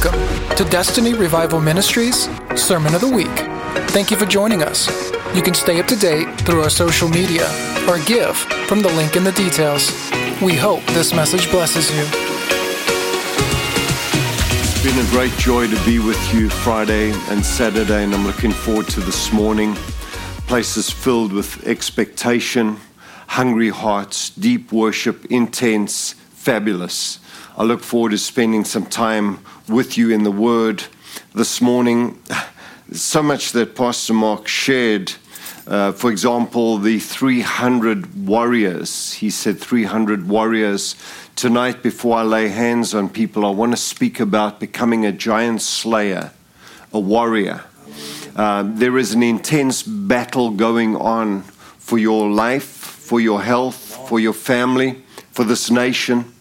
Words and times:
Welcome 0.00 0.56
to 0.56 0.64
Destiny 0.64 1.12
Revival 1.12 1.60
Ministries 1.60 2.28
Sermon 2.54 2.94
of 2.94 3.00
the 3.00 3.08
Week. 3.08 3.26
Thank 3.90 4.12
you 4.12 4.16
for 4.16 4.26
joining 4.26 4.62
us. 4.62 4.86
You 5.34 5.42
can 5.42 5.54
stay 5.54 5.80
up 5.80 5.88
to 5.88 5.96
date 5.96 6.40
through 6.42 6.62
our 6.62 6.70
social 6.70 7.08
media 7.08 7.48
or 7.88 7.98
give 8.04 8.36
from 8.68 8.80
the 8.80 8.90
link 8.90 9.16
in 9.16 9.24
the 9.24 9.32
details. 9.32 9.90
We 10.40 10.54
hope 10.54 10.84
this 10.94 11.12
message 11.12 11.50
blesses 11.50 11.90
you. 11.90 12.04
It's 14.60 14.84
been 14.84 15.04
a 15.04 15.10
great 15.10 15.32
joy 15.32 15.66
to 15.66 15.84
be 15.84 15.98
with 15.98 16.32
you 16.32 16.48
Friday 16.48 17.10
and 17.30 17.44
Saturday, 17.44 18.04
and 18.04 18.14
I'm 18.14 18.24
looking 18.24 18.52
forward 18.52 18.86
to 18.90 19.00
this 19.00 19.32
morning. 19.32 19.74
Places 20.46 20.90
filled 20.90 21.32
with 21.32 21.66
expectation, 21.66 22.76
hungry 23.26 23.70
hearts, 23.70 24.30
deep 24.30 24.70
worship, 24.70 25.24
intense, 25.24 26.12
fabulous. 26.12 27.18
I 27.58 27.64
look 27.64 27.80
forward 27.80 28.10
to 28.10 28.18
spending 28.18 28.64
some 28.64 28.86
time 28.86 29.40
with 29.68 29.98
you 29.98 30.10
in 30.10 30.22
the 30.22 30.30
Word 30.30 30.84
this 31.34 31.60
morning. 31.60 32.22
So 32.92 33.20
much 33.20 33.50
that 33.50 33.74
Pastor 33.74 34.14
Mark 34.14 34.46
shared. 34.46 35.14
Uh, 35.66 35.90
for 35.90 36.08
example, 36.08 36.78
the 36.78 37.00
300 37.00 38.28
warriors. 38.28 39.14
He 39.14 39.28
said 39.28 39.58
300 39.58 40.28
warriors. 40.28 40.94
Tonight, 41.34 41.82
before 41.82 42.18
I 42.18 42.22
lay 42.22 42.46
hands 42.46 42.94
on 42.94 43.08
people, 43.08 43.44
I 43.44 43.50
want 43.50 43.72
to 43.72 43.76
speak 43.76 44.20
about 44.20 44.60
becoming 44.60 45.04
a 45.04 45.10
giant 45.10 45.60
slayer, 45.60 46.30
a 46.92 47.00
warrior. 47.00 47.64
Uh, 48.36 48.62
there 48.64 48.96
is 48.96 49.14
an 49.14 49.24
intense 49.24 49.82
battle 49.82 50.52
going 50.52 50.94
on 50.94 51.42
for 51.42 51.98
your 51.98 52.30
life, 52.30 52.68
for 52.68 53.20
your 53.20 53.42
health, 53.42 54.08
for 54.08 54.20
your 54.20 54.32
family, 54.32 55.02
for 55.32 55.42
this 55.42 55.72
nation 55.72 56.32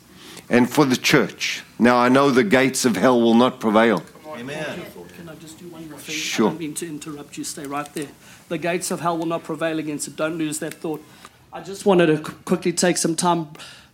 and 0.50 0.70
for 0.70 0.86
the 0.86 0.96
church. 0.96 1.64
Now, 1.80 1.98
I 1.98 2.10
know 2.10 2.32
the 2.32 2.44
gates 2.44 2.86
of 2.86 2.96
hell 2.96 3.20
will 3.22 3.34
not 3.34 3.60
prevail. 3.60 4.04
Amen. 4.26 4.82
Can 5.16 5.30
I 5.30 5.36
just 5.36 5.60
do 5.60 5.68
one 5.68 5.90
more 5.90 6.00
thing? 6.00 6.16
Sure. 6.16 6.48
I 6.48 6.50
don't 6.52 6.60
mean 6.60 6.74
to 6.76 6.88
interrupt 6.88 7.38
you. 7.38 7.44
Stay 7.44 7.66
right 7.66 7.92
there. 7.94 8.08
The 8.50 8.58
gates 8.58 8.92
of 8.92 9.02
hell 9.02 9.18
will 9.18 9.26
not 9.26 9.44
prevail 9.44 9.80
against 9.80 10.08
it. 10.08 10.16
Don't 10.16 10.38
lose 10.38 10.60
that 10.60 10.76
thought. 10.76 11.04
I 11.52 11.62
just 11.62 11.86
wanted 11.86 12.08
to 12.08 12.32
quickly 12.46 12.72
take 12.72 12.98
some 12.98 13.16
time. 13.16 13.50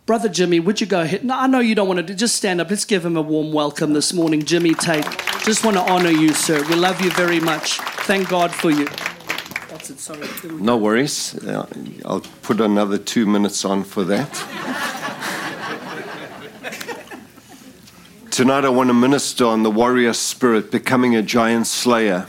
Brother 0.05 0.27
Jimmy, 0.27 0.59
would 0.59 0.81
you 0.81 0.87
go 0.87 1.01
ahead? 1.01 1.23
No, 1.23 1.37
I 1.37 1.47
know 1.47 1.59
you 1.59 1.75
don't 1.75 1.87
want 1.87 1.97
to 1.99 2.03
do, 2.03 2.13
just 2.13 2.35
stand 2.35 2.59
up. 2.59 2.69
Let's 2.69 2.83
give 2.83 3.05
him 3.05 3.15
a 3.15 3.21
warm 3.21 3.53
welcome 3.53 3.93
this 3.93 4.11
morning. 4.11 4.43
Jimmy 4.43 4.73
Tate, 4.73 5.05
just 5.45 5.63
want 5.63 5.77
to 5.77 5.83
honor 5.83 6.09
you, 6.09 6.33
sir. 6.33 6.61
We 6.67 6.75
love 6.75 6.99
you 6.99 7.09
very 7.11 7.39
much. 7.39 7.77
Thank 8.05 8.27
God 8.27 8.53
for 8.53 8.69
you. 8.69 8.85
That's 9.69 9.89
it, 9.91 9.99
sorry. 9.99 10.27
No 10.59 10.75
worries. 10.75 11.35
Uh, 11.41 11.65
I'll 12.03 12.19
put 12.41 12.59
another 12.59 12.97
two 12.97 13.25
minutes 13.25 13.63
on 13.63 13.85
for 13.85 14.03
that. 14.03 15.39
Tonight, 18.33 18.65
I 18.65 18.69
want 18.69 18.87
to 18.87 18.95
minister 18.95 19.45
on 19.45 19.61
the 19.61 19.69
warrior 19.69 20.11
spirit, 20.11 20.71
becoming 20.71 21.15
a 21.15 21.21
giant 21.21 21.67
slayer. 21.67 22.25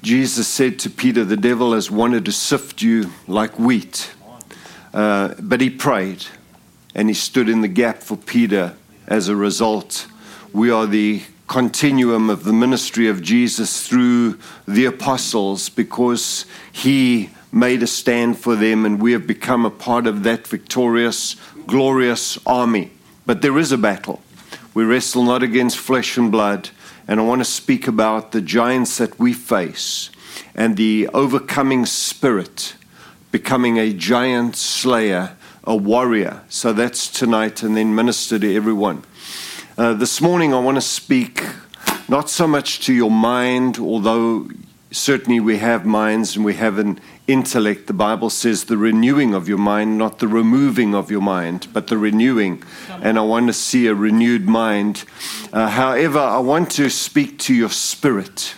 Jesus 0.00 0.46
said 0.46 0.78
to 0.78 0.88
Peter, 0.88 1.24
The 1.24 1.36
devil 1.36 1.72
has 1.72 1.90
wanted 1.90 2.24
to 2.26 2.30
sift 2.30 2.82
you 2.82 3.10
like 3.26 3.58
wheat. 3.58 4.14
Uh, 4.92 5.34
but 5.40 5.60
he 5.60 5.70
prayed 5.70 6.26
and 6.94 7.08
he 7.08 7.14
stood 7.14 7.48
in 7.48 7.62
the 7.62 7.68
gap 7.68 7.98
for 8.00 8.16
Peter 8.16 8.76
as 9.08 9.26
a 9.26 9.34
result. 9.34 10.06
We 10.52 10.70
are 10.70 10.86
the 10.86 11.24
continuum 11.48 12.30
of 12.30 12.44
the 12.44 12.52
ministry 12.52 13.08
of 13.08 13.20
Jesus 13.20 13.88
through 13.88 14.38
the 14.68 14.84
apostles 14.84 15.68
because 15.68 16.46
he 16.70 17.30
made 17.50 17.82
a 17.82 17.88
stand 17.88 18.38
for 18.38 18.54
them 18.54 18.86
and 18.86 19.02
we 19.02 19.10
have 19.10 19.26
become 19.26 19.66
a 19.66 19.70
part 19.70 20.06
of 20.06 20.22
that 20.22 20.46
victorious, 20.46 21.34
glorious 21.66 22.38
army. 22.46 22.92
But 23.26 23.42
there 23.42 23.58
is 23.58 23.72
a 23.72 23.78
battle. 23.78 24.22
We 24.74 24.82
wrestle 24.82 25.22
not 25.22 25.44
against 25.44 25.78
flesh 25.78 26.16
and 26.18 26.32
blood. 26.32 26.70
And 27.06 27.20
I 27.20 27.22
want 27.22 27.40
to 27.40 27.44
speak 27.44 27.86
about 27.86 28.32
the 28.32 28.40
giants 28.40 28.98
that 28.98 29.18
we 29.18 29.32
face 29.32 30.10
and 30.54 30.76
the 30.76 31.08
overcoming 31.14 31.86
spirit, 31.86 32.74
becoming 33.30 33.78
a 33.78 33.92
giant 33.92 34.56
slayer, 34.56 35.36
a 35.62 35.76
warrior. 35.76 36.42
So 36.48 36.72
that's 36.72 37.08
tonight, 37.08 37.62
and 37.62 37.76
then 37.76 37.94
minister 37.94 38.38
to 38.38 38.56
everyone. 38.56 39.04
Uh, 39.78 39.94
this 39.94 40.20
morning, 40.20 40.52
I 40.52 40.58
want 40.60 40.76
to 40.76 40.80
speak 40.80 41.42
not 42.08 42.28
so 42.28 42.46
much 42.46 42.80
to 42.86 42.92
your 42.92 43.10
mind, 43.10 43.78
although 43.78 44.48
certainly 44.90 45.40
we 45.40 45.58
have 45.58 45.84
minds 45.84 46.36
and 46.36 46.44
we 46.44 46.54
have 46.54 46.78
an 46.78 47.00
intellect. 47.26 47.86
The 47.86 47.94
Bible 47.94 48.30
says 48.30 48.64
the 48.64 48.76
renewing 48.76 49.34
of 49.34 49.48
your 49.48 49.58
mind, 49.58 49.98
not 49.98 50.18
the 50.18 50.28
removing 50.28 50.94
of 50.94 51.10
your 51.10 51.22
mind, 51.22 51.68
but 51.72 51.86
the 51.86 51.96
renewing. 51.96 52.62
And 53.02 53.18
I 53.18 53.22
want 53.22 53.46
to 53.46 53.52
see 53.52 53.86
a 53.86 53.94
renewed 53.94 54.46
mind. 54.46 55.04
Uh, 55.52 55.68
however, 55.68 56.18
I 56.18 56.38
want 56.38 56.70
to 56.72 56.90
speak 56.90 57.38
to 57.40 57.54
your 57.54 57.70
spirit. 57.70 58.54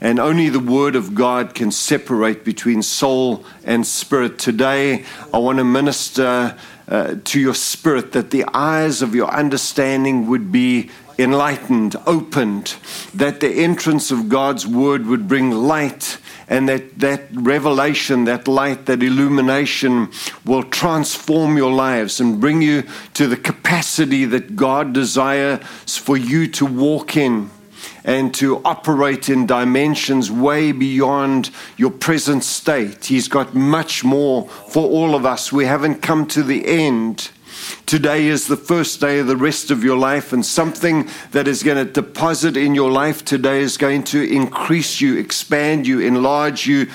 And 0.00 0.20
only 0.20 0.50
the 0.50 0.60
Word 0.60 0.94
of 0.94 1.14
God 1.14 1.54
can 1.54 1.70
separate 1.70 2.44
between 2.44 2.82
soul 2.82 3.44
and 3.64 3.86
spirit. 3.86 4.38
Today, 4.38 5.04
I 5.32 5.38
want 5.38 5.58
to 5.58 5.64
minister 5.64 6.56
uh, 6.88 7.16
to 7.24 7.40
your 7.40 7.54
spirit 7.54 8.12
that 8.12 8.30
the 8.30 8.44
eyes 8.52 9.02
of 9.02 9.14
your 9.14 9.28
understanding 9.30 10.28
would 10.28 10.52
be 10.52 10.90
enlightened, 11.18 11.96
opened, 12.06 12.76
that 13.14 13.40
the 13.40 13.50
entrance 13.50 14.10
of 14.10 14.28
God's 14.28 14.66
Word 14.66 15.06
would 15.06 15.28
bring 15.28 15.50
light 15.50 16.18
and 16.48 16.68
that 16.68 16.98
that 17.00 17.22
revelation, 17.32 18.24
that 18.24 18.46
light, 18.46 18.86
that 18.86 19.02
illumination 19.02 20.10
will 20.44 20.62
transform 20.62 21.56
your 21.56 21.72
lives 21.72 22.20
and 22.20 22.40
bring 22.40 22.62
you 22.62 22.84
to 23.14 23.26
the 23.26 23.36
capacity 23.36 24.24
that 24.24 24.54
God 24.54 24.92
desires 24.92 25.96
for 25.96 26.16
you 26.16 26.46
to 26.48 26.66
walk 26.66 27.16
in 27.16 27.50
and 28.04 28.32
to 28.34 28.62
operate 28.64 29.28
in 29.28 29.46
dimensions 29.46 30.30
way 30.30 30.72
beyond 30.72 31.50
your 31.76 31.90
present 31.90 32.44
state. 32.44 33.06
He's 33.06 33.28
got 33.28 33.54
much 33.54 34.04
more 34.04 34.48
for 34.48 34.88
all 34.88 35.14
of 35.14 35.26
us. 35.26 35.52
We 35.52 35.66
haven't 35.66 36.02
come 36.02 36.26
to 36.28 36.42
the 36.42 36.66
end. 36.66 37.30
Today 37.86 38.26
is 38.26 38.46
the 38.46 38.56
first 38.56 39.00
day 39.00 39.18
of 39.18 39.26
the 39.26 39.36
rest 39.36 39.70
of 39.70 39.84
your 39.84 39.96
life, 39.96 40.32
and 40.32 40.44
something 40.44 41.08
that 41.30 41.46
is 41.46 41.62
going 41.62 41.84
to 41.84 41.90
deposit 41.90 42.56
in 42.56 42.74
your 42.74 42.90
life 42.90 43.24
today 43.24 43.60
is 43.60 43.76
going 43.76 44.04
to 44.04 44.22
increase 44.22 45.00
you, 45.00 45.16
expand 45.16 45.86
you, 45.86 46.00
enlarge 46.00 46.66
you 46.66 46.88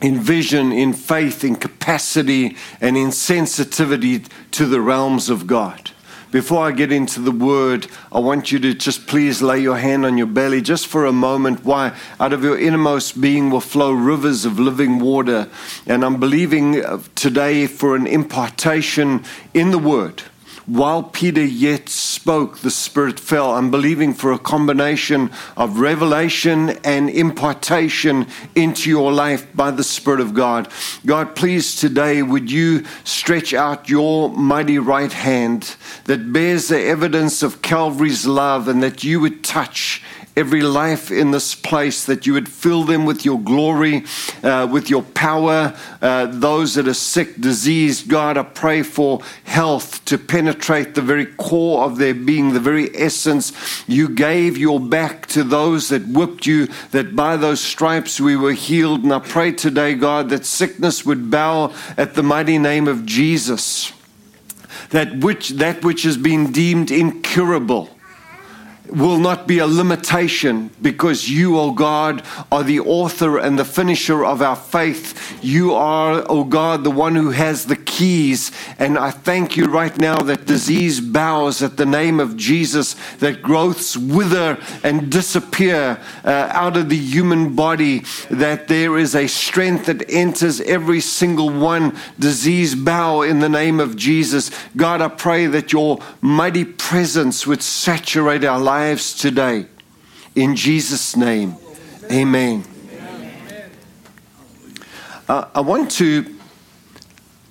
in 0.00 0.18
vision, 0.18 0.72
in 0.72 0.92
faith, 0.92 1.44
in 1.44 1.56
capacity, 1.56 2.56
and 2.80 2.96
in 2.96 3.12
sensitivity 3.12 4.24
to 4.50 4.66
the 4.66 4.80
realms 4.80 5.28
of 5.28 5.46
God. 5.46 5.89
Before 6.30 6.64
I 6.64 6.70
get 6.70 6.92
into 6.92 7.18
the 7.20 7.32
word, 7.32 7.88
I 8.12 8.20
want 8.20 8.52
you 8.52 8.60
to 8.60 8.72
just 8.72 9.08
please 9.08 9.42
lay 9.42 9.58
your 9.58 9.78
hand 9.78 10.06
on 10.06 10.16
your 10.16 10.28
belly 10.28 10.62
just 10.62 10.86
for 10.86 11.04
a 11.04 11.12
moment. 11.12 11.64
Why? 11.64 11.92
Out 12.20 12.32
of 12.32 12.44
your 12.44 12.56
innermost 12.56 13.20
being 13.20 13.50
will 13.50 13.60
flow 13.60 13.90
rivers 13.90 14.44
of 14.44 14.60
living 14.60 15.00
water. 15.00 15.48
And 15.86 16.04
I'm 16.04 16.20
believing 16.20 16.84
uh, 16.84 17.02
today 17.16 17.66
for 17.66 17.96
an 17.96 18.06
impartation 18.06 19.24
in 19.54 19.72
the 19.72 19.78
word. 19.78 20.22
While 20.66 21.02
Peter 21.02 21.44
yet 21.44 21.88
spoke, 22.20 22.58
the 22.58 22.70
Spirit 22.70 23.18
fell. 23.18 23.52
I'm 23.52 23.70
believing 23.70 24.12
for 24.12 24.30
a 24.30 24.38
combination 24.38 25.30
of 25.56 25.80
revelation 25.80 26.68
and 26.84 27.08
impartation 27.08 28.26
into 28.54 28.90
your 28.90 29.10
life 29.10 29.46
by 29.56 29.70
the 29.70 29.82
Spirit 29.82 30.20
of 30.20 30.34
God. 30.34 30.68
God, 31.06 31.34
please 31.34 31.74
today, 31.74 32.22
would 32.22 32.50
you 32.50 32.84
stretch 33.04 33.54
out 33.54 33.88
your 33.88 34.28
mighty 34.28 34.78
right 34.78 35.10
hand 35.10 35.76
that 36.04 36.30
bears 36.30 36.68
the 36.68 36.82
evidence 36.82 37.42
of 37.42 37.62
Calvary's 37.62 38.26
love 38.26 38.68
and 38.68 38.82
that 38.82 39.02
you 39.02 39.18
would 39.20 39.42
touch 39.42 40.02
every 40.36 40.62
life 40.62 41.10
in 41.10 41.30
this 41.32 41.54
place, 41.54 42.04
that 42.06 42.26
you 42.26 42.32
would 42.32 42.48
fill 42.48 42.84
them 42.84 43.04
with 43.04 43.24
your 43.24 43.38
glory, 43.38 44.04
uh, 44.42 44.68
with 44.70 44.88
your 44.88 45.02
power. 45.02 45.76
Uh, 46.00 46.26
those 46.26 46.74
that 46.74 46.88
are 46.88 46.94
sick, 46.94 47.40
diseased, 47.40 48.08
God, 48.08 48.38
I 48.38 48.44
pray 48.44 48.82
for 48.82 49.20
health 49.44 50.04
to 50.06 50.16
penetrate 50.18 50.94
the 50.94 51.02
very 51.02 51.26
core 51.26 51.84
of 51.84 51.98
their 51.98 52.14
being, 52.14 52.52
the 52.52 52.60
very 52.60 52.96
essence. 52.96 53.52
You 53.86 54.08
gave 54.08 54.56
your 54.56 54.80
back 54.80 55.26
to 55.28 55.42
those 55.42 55.88
that 55.88 56.06
whipped 56.06 56.46
you, 56.46 56.68
that 56.92 57.14
by 57.16 57.36
those 57.36 57.60
stripes 57.60 58.20
we 58.20 58.36
were 58.36 58.52
healed. 58.52 59.02
And 59.02 59.12
I 59.12 59.18
pray 59.18 59.52
today, 59.52 59.94
God, 59.94 60.30
that 60.30 60.46
sickness 60.46 61.04
would 61.04 61.30
bow 61.30 61.74
at 61.96 62.14
the 62.14 62.22
mighty 62.22 62.58
name 62.58 62.88
of 62.88 63.04
Jesus. 63.04 63.92
That 64.90 65.18
which, 65.18 65.50
that 65.50 65.84
which 65.84 66.02
has 66.04 66.16
been 66.16 66.52
deemed 66.52 66.90
incurable 66.90 67.90
will 68.90 69.18
not 69.18 69.46
be 69.46 69.58
a 69.58 69.66
limitation 69.66 70.70
because 70.82 71.30
you, 71.30 71.56
O 71.56 71.60
oh 71.60 71.72
God, 71.72 72.22
are 72.50 72.64
the 72.64 72.80
author 72.80 73.38
and 73.38 73.58
the 73.58 73.64
finisher 73.64 74.24
of 74.24 74.42
our 74.42 74.56
faith. 74.56 75.38
You 75.42 75.74
are, 75.74 76.20
O 76.22 76.24
oh 76.28 76.44
God, 76.44 76.82
the 76.82 76.90
one 76.90 77.14
who 77.14 77.30
has 77.30 77.66
the 77.66 77.76
keys. 77.76 78.50
And 78.78 78.98
I 78.98 79.10
thank 79.10 79.56
you 79.56 79.66
right 79.66 79.96
now 79.98 80.16
that 80.16 80.46
disease 80.46 81.00
bows 81.00 81.62
at 81.62 81.76
the 81.76 81.86
name 81.86 82.18
of 82.18 82.36
Jesus, 82.36 82.96
that 83.18 83.42
growths 83.42 83.96
wither 83.96 84.58
and 84.82 85.10
disappear 85.10 86.00
uh, 86.24 86.48
out 86.52 86.76
of 86.76 86.88
the 86.88 86.96
human 86.96 87.54
body, 87.54 88.02
that 88.30 88.68
there 88.68 88.98
is 88.98 89.14
a 89.14 89.26
strength 89.26 89.86
that 89.86 90.10
enters 90.10 90.60
every 90.62 91.00
single 91.00 91.50
one. 91.50 91.96
Disease 92.18 92.74
bow 92.74 93.22
in 93.22 93.40
the 93.40 93.48
name 93.48 93.78
of 93.78 93.96
Jesus. 93.96 94.50
God, 94.76 95.00
I 95.00 95.08
pray 95.08 95.46
that 95.46 95.72
your 95.72 96.00
mighty 96.20 96.64
presence 96.64 97.46
would 97.46 97.62
saturate 97.62 98.44
our 98.44 98.58
lives 98.58 98.79
lives 98.80 99.12
today. 99.12 99.66
In 100.34 100.56
Jesus' 100.56 101.14
name, 101.14 101.54
amen. 102.10 102.64
Uh, 105.28 105.44
I 105.54 105.60
want 105.60 105.90
to, 106.02 106.24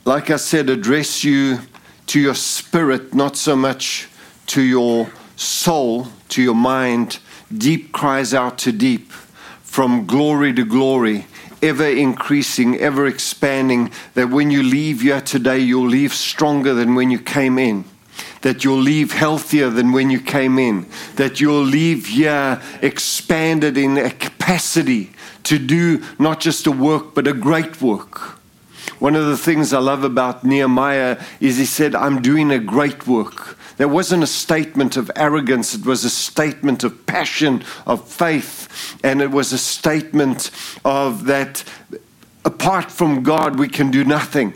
like 0.06 0.32
I 0.32 0.38
said, 0.38 0.72
address 0.72 1.24
you 1.24 1.60
to 2.08 2.20
your 2.20 2.34
spirit, 2.34 3.14
not 3.14 3.38
so 3.38 3.56
much 3.56 4.10
to 4.48 4.62
your 4.64 5.12
soul, 5.36 6.08
to 6.30 6.42
your 6.42 6.56
mind. 6.56 7.20
Deep 7.56 7.92
cries 7.92 8.34
out 8.34 8.58
to 8.66 8.72
deep, 8.72 9.12
from 9.62 10.08
glory 10.08 10.52
to 10.54 10.66
glory, 10.66 11.28
ever 11.62 11.88
increasing, 11.88 12.76
ever 12.80 13.06
expanding. 13.06 13.92
That 14.16 14.32
when 14.32 14.50
you 14.50 14.64
leave 14.64 15.02
here 15.02 15.22
today, 15.22 15.60
you'll 15.60 15.94
leave 16.00 16.14
stronger 16.14 16.74
than 16.74 16.96
when 16.96 17.12
you 17.12 17.20
came 17.20 17.60
in 17.60 17.86
that 18.42 18.64
you'll 18.64 18.78
leave 18.78 19.12
healthier 19.12 19.70
than 19.70 19.92
when 19.92 20.10
you 20.10 20.20
came 20.20 20.58
in, 20.58 20.86
that 21.16 21.40
you'll 21.40 21.62
leave 21.64 22.08
here 22.08 22.62
expanded 22.82 23.78
in 23.78 23.98
a 23.98 24.10
capacity 24.10 25.12
to 25.44 25.60
do 25.60 26.04
not 26.18 26.40
just 26.40 26.68
a 26.68 26.72
work, 26.72 27.14
but 27.14 27.28
a 27.28 27.34
great 27.34 27.82
work. 27.82 28.40
One 29.00 29.16
of 29.16 29.28
the 29.28 29.38
things 29.38 29.74
I 29.74 29.80
love 29.80 30.04
about 30.04 30.44
Nehemiah 30.44 31.22
is 31.40 31.58
he 31.58 31.66
said, 31.66 31.96
I'm 31.96 32.22
doing 32.22 32.52
a 32.52 32.60
great 32.60 33.08
work. 33.08 33.58
There 33.78 33.88
wasn't 33.88 34.24
a 34.24 34.28
statement 34.28 34.98
of 34.98 35.10
arrogance, 35.16 35.74
it 35.74 35.86
was 35.86 36.04
a 36.04 36.10
statement 36.10 36.84
of 36.84 37.06
passion, 37.06 37.64
of 37.88 38.06
faith, 38.06 38.98
and 39.04 39.22
it 39.22 39.32
was 39.32 39.54
a 39.54 39.58
statement 39.58 40.52
of 40.84 41.26
that 41.26 41.64
apart 42.44 42.92
from 42.92 43.24
God, 43.24 43.58
we 43.58 43.70
can 43.70 43.90
do 43.92 44.04
nothing 44.04 44.54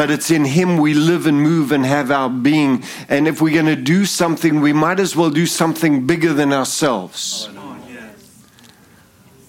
but 0.00 0.10
it's 0.10 0.30
in 0.30 0.46
Him 0.46 0.78
we 0.78 0.94
live 0.94 1.26
and 1.26 1.42
move 1.42 1.72
and 1.72 1.84
have 1.84 2.10
our 2.10 2.30
being. 2.30 2.82
And 3.10 3.28
if 3.28 3.42
we're 3.42 3.52
going 3.52 3.66
to 3.66 3.76
do 3.76 4.06
something, 4.06 4.62
we 4.62 4.72
might 4.72 4.98
as 4.98 5.14
well 5.14 5.28
do 5.28 5.44
something 5.44 6.06
bigger 6.06 6.32
than 6.32 6.54
ourselves. 6.54 7.50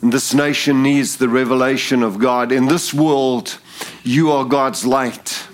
And 0.01 0.11
this 0.11 0.33
nation 0.33 0.83
needs 0.83 1.15
the 1.15 1.29
revelation 1.29 2.03
of 2.03 2.19
God. 2.19 2.51
In 2.51 2.65
this 2.65 2.93
world, 2.93 3.59
you 4.03 4.29
are 4.33 4.43
God's 4.43 4.85
light. 4.85 5.47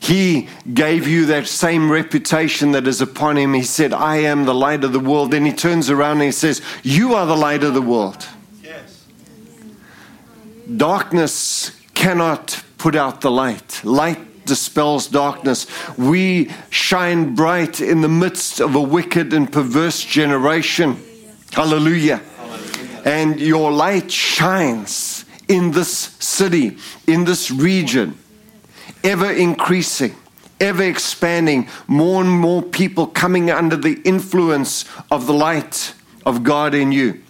He 0.00 0.48
gave 0.74 1.06
you 1.06 1.26
that 1.26 1.46
same 1.46 1.92
reputation 1.92 2.72
that 2.72 2.88
is 2.88 3.00
upon 3.00 3.38
him. 3.38 3.54
He 3.54 3.62
said, 3.62 3.92
I 3.92 4.16
am 4.16 4.46
the 4.46 4.54
light 4.54 4.82
of 4.82 4.92
the 4.92 4.98
world. 4.98 5.30
Then 5.30 5.44
he 5.44 5.52
turns 5.52 5.90
around 5.90 6.14
and 6.14 6.22
he 6.22 6.32
says, 6.32 6.60
You 6.82 7.14
are 7.14 7.24
the 7.24 7.36
light 7.36 7.62
of 7.62 7.74
the 7.74 7.82
world. 7.82 8.26
Yes. 8.64 9.06
Darkness 10.76 11.80
cannot 11.94 12.64
put 12.80 12.96
out 12.96 13.20
the 13.20 13.30
light. 13.30 13.84
Light 13.84 14.46
dispels 14.46 15.06
darkness. 15.06 15.66
We 15.98 16.50
shine 16.70 17.34
bright 17.34 17.82
in 17.82 18.00
the 18.00 18.08
midst 18.08 18.58
of 18.58 18.74
a 18.74 18.80
wicked 18.80 19.34
and 19.34 19.52
perverse 19.52 20.02
generation. 20.02 20.96
Hallelujah. 21.52 22.22
And 23.04 23.38
your 23.38 23.70
light 23.70 24.10
shines 24.10 25.26
in 25.46 25.72
this 25.72 25.90
city, 25.90 26.78
in 27.06 27.24
this 27.24 27.50
region, 27.50 28.16
ever 29.04 29.30
increasing, 29.30 30.16
ever 30.58 30.84
expanding, 30.84 31.68
more 31.86 32.22
and 32.22 32.30
more 32.30 32.62
people 32.62 33.06
coming 33.06 33.50
under 33.50 33.76
the 33.76 34.00
influence 34.04 34.86
of 35.10 35.26
the 35.26 35.34
light 35.34 35.92
of 36.24 36.44
God 36.44 36.74
in 36.74 36.92
you. 36.92 37.22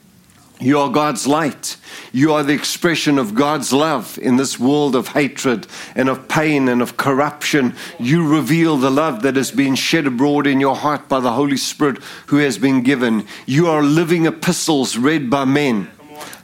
You 0.61 0.79
are 0.81 0.91
God's 0.91 1.27
light. 1.27 1.79
You 2.13 2.35
are 2.35 2.43
the 2.43 2.53
expression 2.53 3.19
of 3.19 3.35
God's 3.35 3.73
love 3.73 4.19
in 4.19 4.37
this 4.37 4.59
world 4.59 4.95
of 4.95 5.09
hatred 5.09 5.67
and 5.95 6.09
of 6.11 6.29
pain 6.29 6.69
and 6.69 6.83
of 6.83 6.99
corruption. 6.99 7.75
You 7.99 8.29
reveal 8.29 8.77
the 8.77 8.91
love 8.91 9.23
that 9.23 9.37
has 9.37 9.51
been 9.51 9.75
shed 9.75 10.07
abroad 10.07 10.47
in 10.47 10.61
your 10.61 10.77
heart 10.77 11.09
by 11.09 11.21
the 11.21 11.33
Holy 11.33 11.57
Spirit 11.57 12.03
who 12.27 12.37
has 12.37 12.59
been 12.59 12.83
given. 12.83 13.27
You 13.47 13.69
are 13.69 13.83
living 13.83 14.27
epistles 14.27 14.99
read 14.99 15.31
by 15.31 15.47
men. 15.47 15.91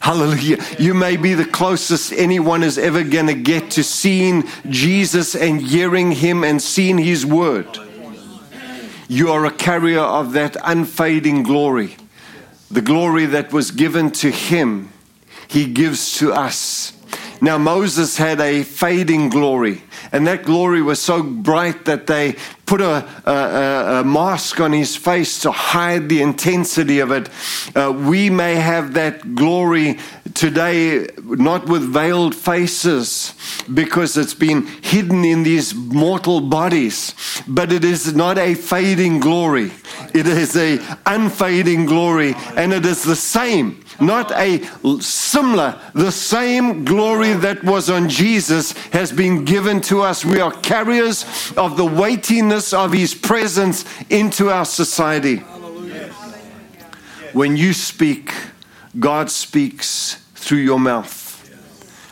Hallelujah. 0.01 0.65
You 0.79 0.95
may 0.95 1.19
be 1.19 1.35
the 1.35 1.45
closest 1.45 2.13
anyone 2.13 2.63
is 2.63 2.79
ever 2.79 3.03
going 3.03 3.27
to 3.27 3.35
get 3.35 3.73
to 3.73 3.85
seeing 3.85 4.45
Jesus 4.71 5.35
and 5.35 5.61
hearing 5.61 6.13
him 6.13 6.43
and 6.43 6.63
seeing 6.63 6.97
his 6.97 7.27
word. 7.27 7.67
You 9.09 9.31
are 9.31 9.45
a 9.45 9.51
carrier 9.51 10.01
of 10.01 10.33
that 10.33 10.57
unfading 10.65 11.43
glory. 11.43 11.97
The 12.71 12.83
glory 12.83 13.27
that 13.27 13.53
was 13.53 13.71
given 13.71 14.11
to 14.13 14.31
him, 14.31 14.93
he 15.49 15.67
gives 15.67 16.19
to 16.19 16.33
us. 16.33 16.96
Now, 17.47 17.59
Moses 17.59 18.17
had 18.17 18.41
a 18.41 18.65
fading 18.65 19.29
glory, 19.29 19.85
and 20.11 20.27
that 20.27 20.43
glory 20.43 20.83
was 20.83 21.01
so 21.01 21.23
bright 21.23 21.85
that 21.85 22.09
they 22.09 22.35
put 22.67 22.81
a, 22.81 23.07
a, 23.25 24.01
a 24.01 24.05
mask 24.05 24.59
on 24.59 24.73
his 24.73 24.97
face 24.97 25.39
to 25.43 25.53
hide 25.53 26.09
the 26.09 26.23
intensity 26.23 26.99
of 26.99 27.13
it. 27.13 27.29
Uh, 27.77 27.93
we 27.93 28.31
may 28.31 28.57
have 28.57 28.95
that 28.95 29.37
glory 29.37 30.01
today, 30.35 31.07
not 31.23 31.67
with 31.69 31.83
veiled 31.83 32.35
faces, 32.35 33.33
because 33.73 34.17
it's 34.17 34.35
been 34.35 34.67
hidden 34.83 35.25
in 35.25 35.45
these 35.45 35.73
mortal 35.73 36.41
bodies, 36.41 37.15
but 37.47 37.71
it 37.71 37.85
is 37.85 38.13
not 38.13 38.39
a 38.39 38.55
fading 38.55 39.21
glory. 39.21 39.71
It 40.13 40.27
is 40.27 40.57
a 40.57 40.81
unfading 41.07 41.87
glory, 41.87 42.35
and 42.57 42.73
it 42.73 42.85
is 42.85 43.05
the 43.05 43.15
same 43.15 43.85
not 44.01 44.33
a 44.33 44.63
similar. 45.01 45.81
The 45.95 46.13
same 46.13 46.85
glory 46.85 47.33
that 47.33 47.65
was 47.65 47.91
on 47.91 48.09
Jesus 48.09 48.73
has 48.89 49.13
been 49.13 49.45
given 49.45 49.81
to 49.83 50.03
us. 50.03 50.25
We 50.25 50.41
are 50.41 50.53
carriers 50.53 51.25
of 51.57 51.77
the 51.77 51.87
weightiness 51.87 52.73
of 52.73 52.93
his 52.93 53.15
presence 53.15 53.85
into 54.11 54.51
our 54.51 54.65
society. 54.65 55.39
When 57.33 57.57
you 57.57 57.73
speak, 57.73 58.33
God 58.99 59.31
speaks 59.31 60.25
through 60.35 60.59
your 60.59 60.81
mouth. 60.81 61.25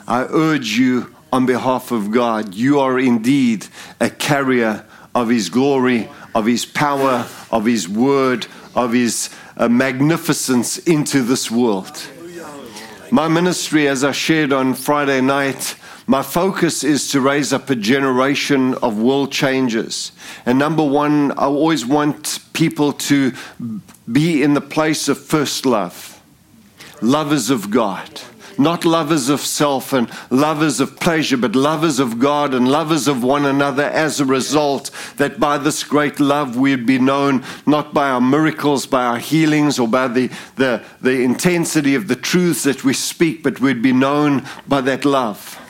I 0.06 0.24
urge 0.24 0.76
you 0.76 1.14
on 1.32 1.46
behalf 1.46 1.90
of 1.90 2.12
God, 2.12 2.54
you 2.54 2.78
are 2.78 2.96
indeed 2.98 3.66
a 4.00 4.08
carrier 4.08 4.84
of 5.14 5.28
his 5.28 5.48
glory, 5.48 6.08
of 6.32 6.46
his 6.46 6.64
power, 6.64 7.26
of 7.50 7.64
his 7.64 7.88
word, 7.88 8.46
of 8.74 8.92
his 8.92 9.34
uh, 9.56 9.68
magnificence 9.68 10.78
into 10.78 11.22
this 11.22 11.50
world. 11.50 12.08
My 13.10 13.28
ministry, 13.28 13.86
as 13.86 14.02
I 14.02 14.12
shared 14.12 14.52
on 14.52 14.74
Friday 14.74 15.20
night, 15.20 15.76
my 16.06 16.22
focus 16.22 16.84
is 16.84 17.10
to 17.12 17.20
raise 17.20 17.52
up 17.52 17.70
a 17.70 17.76
generation 17.76 18.74
of 18.76 18.98
world 18.98 19.32
changers. 19.32 20.12
And 20.44 20.58
number 20.58 20.84
one, 20.84 21.32
I 21.32 21.44
always 21.44 21.86
want 21.86 22.40
people 22.52 22.92
to 22.92 23.32
be 24.10 24.42
in 24.42 24.54
the 24.54 24.60
place 24.60 25.08
of 25.08 25.18
first 25.18 25.64
love, 25.64 26.20
lovers 27.00 27.50
of 27.50 27.70
God 27.70 28.20
not 28.58 28.84
lovers 28.84 29.28
of 29.28 29.40
self 29.40 29.92
and 29.92 30.10
lovers 30.30 30.80
of 30.80 30.98
pleasure, 31.00 31.36
but 31.36 31.54
lovers 31.54 31.98
of 31.98 32.18
God 32.18 32.54
and 32.54 32.68
lovers 32.68 33.08
of 33.08 33.22
one 33.22 33.44
another 33.44 33.84
as 33.84 34.20
a 34.20 34.24
result, 34.24 34.90
that 35.16 35.40
by 35.40 35.58
this 35.58 35.84
great 35.84 36.20
love 36.20 36.56
we'd 36.56 36.86
be 36.86 36.98
known 36.98 37.44
not 37.66 37.94
by 37.94 38.10
our 38.10 38.20
miracles, 38.20 38.86
by 38.86 39.04
our 39.04 39.18
healings, 39.18 39.78
or 39.78 39.88
by 39.88 40.08
the, 40.08 40.30
the, 40.56 40.82
the 41.00 41.22
intensity 41.22 41.94
of 41.94 42.08
the 42.08 42.16
truths 42.16 42.64
that 42.64 42.84
we 42.84 42.92
speak, 42.92 43.42
but 43.42 43.60
we'd 43.60 43.82
be 43.82 43.92
known 43.92 44.46
by 44.68 44.80
that 44.80 45.04
love. 45.04 45.60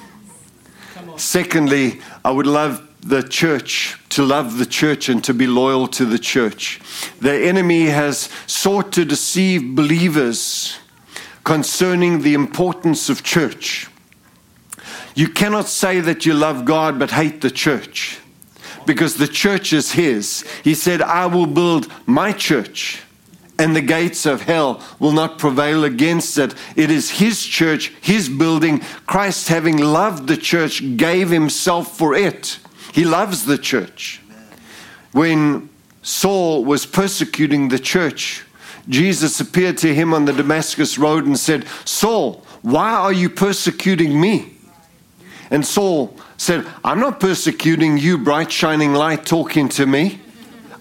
Secondly, 1.16 2.00
I 2.24 2.30
would 2.30 2.46
love 2.46 2.88
the 3.00 3.22
church, 3.22 3.98
to 4.08 4.22
love 4.22 4.58
the 4.58 4.66
church 4.66 5.08
and 5.08 5.22
to 5.24 5.34
be 5.34 5.46
loyal 5.46 5.86
to 5.88 6.04
the 6.04 6.18
church. 6.18 6.80
The 7.20 7.34
enemy 7.34 7.86
has 7.86 8.30
sought 8.46 8.92
to 8.92 9.04
deceive 9.04 9.74
believers 9.74 10.78
concerning 11.44 12.22
the 12.22 12.34
importance 12.34 13.08
of 13.08 13.22
church. 13.22 13.88
You 15.14 15.28
cannot 15.28 15.68
say 15.68 16.00
that 16.00 16.26
you 16.26 16.34
love 16.34 16.64
God 16.64 16.98
but 16.98 17.12
hate 17.12 17.40
the 17.40 17.50
church 17.50 18.18
because 18.86 19.16
the 19.16 19.28
church 19.28 19.72
is 19.72 19.92
His. 19.92 20.42
He 20.64 20.74
said, 20.74 21.00
I 21.00 21.26
will 21.26 21.46
build 21.46 21.90
my 22.06 22.32
church 22.32 23.02
and 23.58 23.76
the 23.76 23.80
gates 23.80 24.26
of 24.26 24.42
hell 24.42 24.82
will 24.98 25.12
not 25.12 25.38
prevail 25.38 25.84
against 25.84 26.38
it. 26.38 26.54
It 26.74 26.90
is 26.90 27.10
His 27.10 27.44
church, 27.44 27.92
His 28.00 28.28
building. 28.28 28.80
Christ, 29.06 29.48
having 29.48 29.78
loved 29.78 30.26
the 30.26 30.36
church, 30.36 30.96
gave 30.96 31.30
Himself 31.30 31.96
for 31.96 32.14
it. 32.14 32.58
He 32.92 33.04
loves 33.04 33.44
the 33.44 33.58
church. 33.58 34.20
When 35.12 35.68
Saul 36.02 36.64
was 36.64 36.86
persecuting 36.86 37.68
the 37.68 37.78
church, 37.78 38.44
Jesus 38.88 39.40
appeared 39.40 39.78
to 39.78 39.94
him 39.94 40.12
on 40.12 40.24
the 40.24 40.32
Damascus 40.32 40.98
road 40.98 41.26
and 41.26 41.38
said, 41.38 41.66
Saul, 41.84 42.44
why 42.62 42.90
are 42.90 43.12
you 43.12 43.30
persecuting 43.30 44.20
me? 44.20 44.54
And 45.50 45.64
Saul 45.66 46.16
said, 46.36 46.66
I'm 46.82 47.00
not 47.00 47.20
persecuting 47.20 47.98
you, 47.98 48.18
bright 48.18 48.50
shining 48.50 48.92
light, 48.92 49.24
talking 49.26 49.68
to 49.70 49.86
me. 49.86 50.20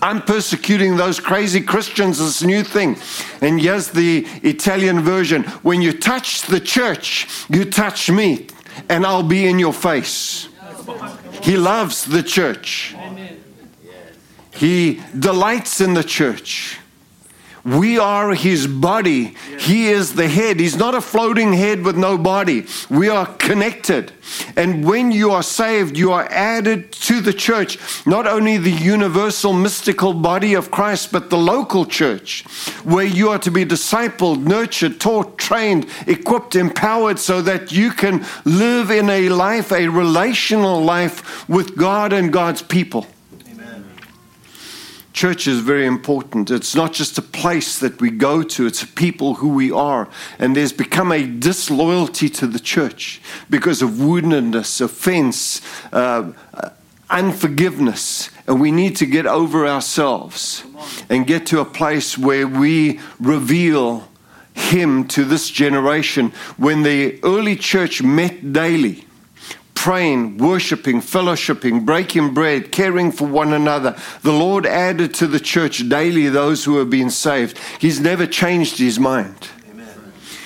I'm 0.02 0.22
persecuting 0.22 0.98
those 0.98 1.20
crazy 1.20 1.62
Christians, 1.62 2.20
this 2.20 2.44
new 2.44 2.64
thing. 2.64 2.98
And 3.42 3.62
here's 3.62 3.90
the 3.90 4.28
Italian 4.44 5.00
version 5.00 5.44
when 5.64 5.82
you 5.82 5.94
touch 5.94 6.42
the 6.42 6.60
church, 6.60 7.28
you 7.50 7.64
touch 7.64 8.10
me, 8.12 8.48
and 8.90 9.06
I'll 9.06 9.24
be 9.24 9.46
in 9.46 9.60
your 9.60 9.72
face. 9.72 10.50
He 11.42 11.56
loves 11.56 12.04
the 12.04 12.22
church, 12.22 12.96
he 14.52 15.02
delights 15.18 15.80
in 15.80 15.94
the 15.94 16.04
church. 16.04 16.80
We 17.66 17.98
are 17.98 18.34
his 18.34 18.68
body. 18.68 19.36
He 19.58 19.88
is 19.88 20.16
the 20.16 20.28
head. 20.28 20.60
He's 20.60 20.76
not 20.76 20.96
a 20.96 21.02
floating 21.02 21.54
head 21.54 21.84
with 21.84 21.96
no 21.96 22.18
body. 22.18 22.66
We 22.90 23.08
are 23.08 23.26
connected. 23.26 24.12
And 24.58 24.84
when 24.84 25.12
you 25.12 25.32
are 25.32 25.44
saved, 25.44 25.98
you 25.98 26.12
are 26.12 26.28
added 26.30 26.92
to 26.92 27.22
the 27.22 27.32
church, 27.32 27.78
not 28.06 28.28
only 28.28 28.58
the 28.58 28.72
universal 28.72 29.54
mystical 29.54 30.14
body 30.14 30.54
of 30.56 30.72
Christ, 30.72 31.12
but 31.14 31.30
the 31.30 31.38
local 31.38 31.86
church, 31.86 32.44
where 32.84 33.06
you 33.06 33.30
are 33.30 33.40
to 33.40 33.52
be 33.52 33.66
discipled, 33.66 34.44
nurtured, 34.44 35.00
taught, 35.00 35.38
trained, 35.38 35.88
equipped, 36.06 36.56
empowered, 36.56 37.20
so 37.20 37.42
that 37.42 37.72
you 37.72 37.92
can 37.92 38.26
live 38.44 38.92
in 38.92 39.10
a 39.10 39.30
life, 39.30 39.72
a 39.72 39.88
relational 39.88 40.84
life 40.84 41.48
with 41.48 41.78
God 41.78 42.12
and 42.12 42.34
God's 42.34 42.62
people. 42.62 43.08
Church 45.14 45.48
is 45.48 45.60
very 45.60 45.86
important. 45.86 46.50
It's 46.50 46.74
not 46.74 46.92
just 46.92 47.20
a 47.20 47.22
place 47.22 47.78
that 47.80 48.02
we 48.02 48.10
go 48.10 48.42
to, 48.42 48.66
it's 48.66 48.84
people 48.84 49.36
who 49.36 49.50
we 49.50 49.72
are. 49.72 50.10
And 50.40 50.56
there's 50.56 50.74
become 50.74 51.12
a 51.12 51.26
disloyalty 51.28 52.30
to 52.30 52.48
the 52.48 52.60
church 52.60 53.22
because 53.48 53.84
of 53.84 53.92
woundedness, 53.92 54.82
offense, 54.82 55.62
uh, 55.94 56.32
unforgiveness. 57.12 58.32
And 58.48 58.60
we 58.60 58.72
need 58.72 58.96
to 58.98 59.06
get 59.06 59.28
over 59.28 59.68
ourselves 59.68 60.64
and 61.10 61.28
get 61.28 61.46
to 61.48 61.60
a 61.60 61.66
place 61.66 62.18
where 62.18 62.48
we 62.48 63.00
reveal 63.20 64.10
Him 64.56 65.08
to 65.10 65.24
this 65.24 65.52
generation. 65.52 66.32
When 66.58 66.82
the 66.82 67.20
early 67.24 67.56
church 67.56 68.02
met 68.02 68.52
daily, 68.52 69.06
praying, 69.84 70.38
worshiping, 70.38 71.02
fellowshipping, 71.02 71.86
breaking 71.86 72.34
bread, 72.34 72.72
caring 72.72 73.12
for 73.12 73.28
one 73.28 73.52
another. 73.52 73.94
The 74.22 74.32
Lord 74.32 74.66
added 74.66 75.14
to 75.16 75.28
the 75.28 75.42
church 75.42 75.90
daily 75.90 76.30
those 76.30 76.64
who 76.64 76.78
have 76.78 76.90
been 76.90 77.10
saved. 77.10 77.60
He's 77.82 78.00
never 78.00 78.26
changed 78.26 78.78
his 78.78 78.98
mind. 78.98 79.50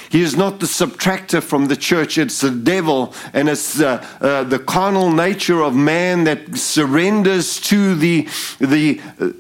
He 0.10 0.24
is 0.24 0.36
not 0.36 0.60
the 0.60 0.66
subtractor 0.66 1.44
from 1.44 1.68
the 1.68 1.76
church. 1.76 2.18
It's 2.18 2.42
the 2.42 2.50
devil, 2.50 3.14
and 3.32 3.48
it's 3.48 3.80
uh, 3.80 4.04
uh, 4.20 4.44
the 4.44 4.58
carnal 4.58 5.12
nature 5.12 5.62
of 5.62 5.76
man 5.76 6.24
that 6.24 6.58
surrenders 6.58 7.60
to 7.62 7.94
the, 7.94 8.28
the 8.58 9.00
uh, 9.20 9.34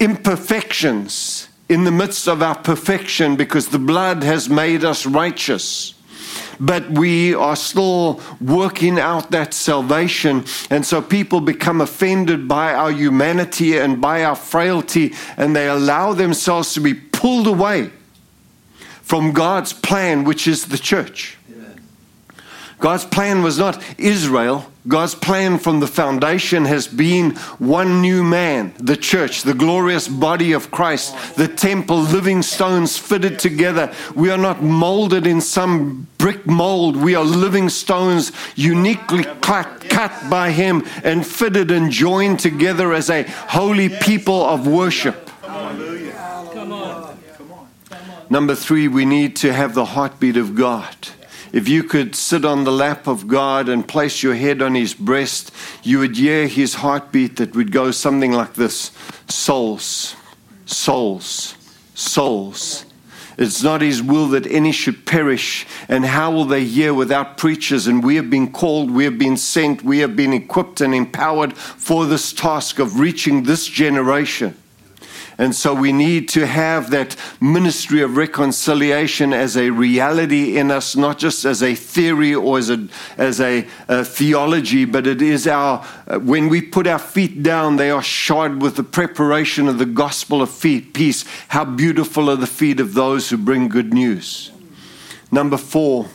imperfections 0.00 1.48
in 1.70 1.84
the 1.84 1.90
midst 1.90 2.28
of 2.28 2.42
our 2.42 2.56
perfection 2.56 3.36
because 3.36 3.68
the 3.68 3.78
blood 3.78 4.22
has 4.22 4.50
made 4.50 4.84
us 4.84 5.06
righteous 5.06 5.93
but 6.60 6.90
we 6.90 7.34
are 7.34 7.56
still 7.56 8.20
working 8.40 8.98
out 8.98 9.30
that 9.30 9.54
salvation. 9.54 10.44
And 10.70 10.84
so 10.84 11.02
people 11.02 11.40
become 11.40 11.80
offended 11.80 12.48
by 12.48 12.74
our 12.74 12.90
humanity 12.90 13.78
and 13.78 14.00
by 14.00 14.24
our 14.24 14.36
frailty, 14.36 15.14
and 15.36 15.54
they 15.54 15.68
allow 15.68 16.12
themselves 16.12 16.74
to 16.74 16.80
be 16.80 16.94
pulled 16.94 17.46
away 17.46 17.90
from 19.02 19.32
God's 19.32 19.72
plan, 19.72 20.24
which 20.24 20.48
is 20.48 20.66
the 20.66 20.78
church. 20.78 21.36
God's 22.78 23.04
plan 23.04 23.42
was 23.42 23.58
not 23.58 23.82
Israel. 23.98 24.70
God's 24.86 25.14
plan 25.14 25.58
from 25.58 25.80
the 25.80 25.86
foundation 25.86 26.66
has 26.66 26.86
been 26.86 27.36
one 27.58 28.02
new 28.02 28.22
man, 28.22 28.74
the 28.78 28.98
church, 28.98 29.42
the 29.42 29.54
glorious 29.54 30.08
body 30.08 30.52
of 30.52 30.70
Christ, 30.70 31.36
the 31.36 31.48
temple, 31.48 32.00
living 32.00 32.42
stones 32.42 32.98
fitted 32.98 33.38
together. 33.38 33.94
We 34.14 34.30
are 34.30 34.36
not 34.36 34.62
molded 34.62 35.26
in 35.26 35.40
some 35.40 36.06
brick 36.18 36.46
mold. 36.46 36.96
We 36.96 37.14
are 37.14 37.24
living 37.24 37.70
stones 37.70 38.32
uniquely 38.56 39.24
cut, 39.40 39.84
by 40.28 40.50
Him 40.50 40.84
and 41.02 41.26
fitted 41.26 41.70
and 41.70 41.90
joined 41.90 42.40
together 42.40 42.92
as 42.92 43.08
a 43.08 43.22
holy 43.22 43.88
people 43.88 44.44
of 44.44 44.66
worship. 44.66 45.30
Number 48.28 48.54
three, 48.54 48.88
we 48.88 49.04
need 49.04 49.36
to 49.36 49.52
have 49.52 49.74
the 49.74 49.84
heartbeat 49.84 50.36
of 50.36 50.54
God. 50.54 50.96
If 51.54 51.68
you 51.68 51.84
could 51.84 52.16
sit 52.16 52.44
on 52.44 52.64
the 52.64 52.72
lap 52.72 53.06
of 53.06 53.28
God 53.28 53.68
and 53.68 53.86
place 53.86 54.24
your 54.24 54.34
head 54.34 54.60
on 54.60 54.74
his 54.74 54.92
breast, 54.92 55.52
you 55.84 56.00
would 56.00 56.16
hear 56.16 56.48
his 56.48 56.74
heartbeat 56.74 57.36
that 57.36 57.54
would 57.54 57.70
go 57.70 57.92
something 57.92 58.32
like 58.32 58.54
this 58.54 58.90
Souls, 59.28 60.16
souls, 60.66 61.54
souls. 61.94 62.84
It's 63.38 63.62
not 63.62 63.82
his 63.82 64.02
will 64.02 64.26
that 64.30 64.48
any 64.48 64.72
should 64.72 65.06
perish. 65.06 65.64
And 65.88 66.04
how 66.04 66.32
will 66.32 66.44
they 66.44 66.64
hear 66.64 66.92
without 66.92 67.38
preachers? 67.38 67.86
And 67.86 68.02
we 68.02 68.16
have 68.16 68.28
been 68.28 68.50
called, 68.50 68.90
we 68.90 69.04
have 69.04 69.16
been 69.16 69.36
sent, 69.36 69.84
we 69.84 70.00
have 70.00 70.16
been 70.16 70.32
equipped 70.32 70.80
and 70.80 70.92
empowered 70.92 71.56
for 71.56 72.04
this 72.04 72.32
task 72.32 72.80
of 72.80 72.98
reaching 72.98 73.44
this 73.44 73.68
generation. 73.68 74.56
And 75.36 75.54
so 75.54 75.74
we 75.74 75.92
need 75.92 76.28
to 76.30 76.46
have 76.46 76.90
that 76.90 77.16
ministry 77.40 78.02
of 78.02 78.16
reconciliation 78.16 79.32
as 79.32 79.56
a 79.56 79.70
reality 79.70 80.56
in 80.56 80.70
us, 80.70 80.94
not 80.94 81.18
just 81.18 81.44
as 81.44 81.62
a 81.62 81.74
theory 81.74 82.34
or 82.34 82.58
as 82.58 82.70
a, 82.70 82.86
as 83.16 83.40
a, 83.40 83.66
a 83.88 84.04
theology, 84.04 84.84
but 84.84 85.06
it 85.06 85.20
is 85.20 85.46
our, 85.46 85.84
uh, 86.06 86.18
when 86.20 86.48
we 86.48 86.62
put 86.62 86.86
our 86.86 86.98
feet 86.98 87.42
down, 87.42 87.76
they 87.76 87.90
are 87.90 88.02
shod 88.02 88.62
with 88.62 88.76
the 88.76 88.84
preparation 88.84 89.68
of 89.68 89.78
the 89.78 89.86
gospel 89.86 90.40
of 90.40 90.50
feet, 90.50 90.94
peace. 90.94 91.24
How 91.48 91.64
beautiful 91.64 92.30
are 92.30 92.36
the 92.36 92.46
feet 92.46 92.78
of 92.78 92.94
those 92.94 93.30
who 93.30 93.36
bring 93.36 93.68
good 93.68 93.92
news. 93.92 94.52
Number 95.32 95.56
four, 95.56 96.08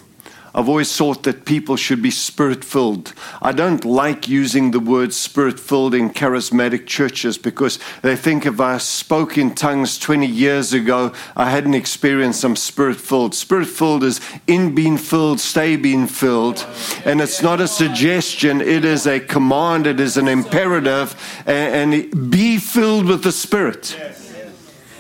I've 0.54 0.68
always 0.68 0.96
thought 0.96 1.24
that 1.24 1.46
people 1.46 1.76
should 1.76 2.02
be 2.02 2.12
spirit 2.12 2.64
filled. 2.64 3.14
I 3.42 3.52
don't 3.52 3.86
like 3.86 4.28
using 4.28 4.72
the 4.72 4.80
word 4.80 5.14
spirit 5.14 5.60
filled 5.60 5.94
in 5.94 6.10
charismatic 6.10 6.88
churches 6.88 7.38
because 7.38 7.80
they 8.02 8.16
think 8.16 8.46
if 8.46 8.60
I 8.60 8.78
spoke 8.78 9.38
in 9.38 9.54
tongues 9.54 10.00
20 10.00 10.26
years 10.26 10.74
ago, 10.74 11.14
I 11.36 11.50
hadn't 11.50 11.76
experienced 11.76 12.42
some 12.42 12.56
spirit 12.56 12.98
filled. 12.98 13.36
Spirit 13.36 13.68
filled 13.68 14.04
is 14.04 14.22
in 14.48 14.74
being 14.74 14.98
filled, 14.98 15.40
stay 15.40 15.76
being 15.76 16.08
filled. 16.08 16.66
And 17.06 17.22
it's 17.22 17.42
not 17.42 17.62
a 17.62 17.68
suggestion, 17.68 18.62
it 18.62 18.86
is 18.86 19.06
a 19.06 19.20
command, 19.20 19.88
it 19.88 20.00
is 20.00 20.18
an 20.18 20.28
imperative. 20.28 21.16
And, 21.46 21.94
and 21.94 22.32
be 22.32 22.58
filled 22.58 23.06
with 23.06 23.24
the 23.24 23.32
Spirit. 23.32 23.98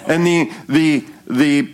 And 0.07 0.25
the, 0.25 0.51
the, 0.67 1.05
the 1.27 1.73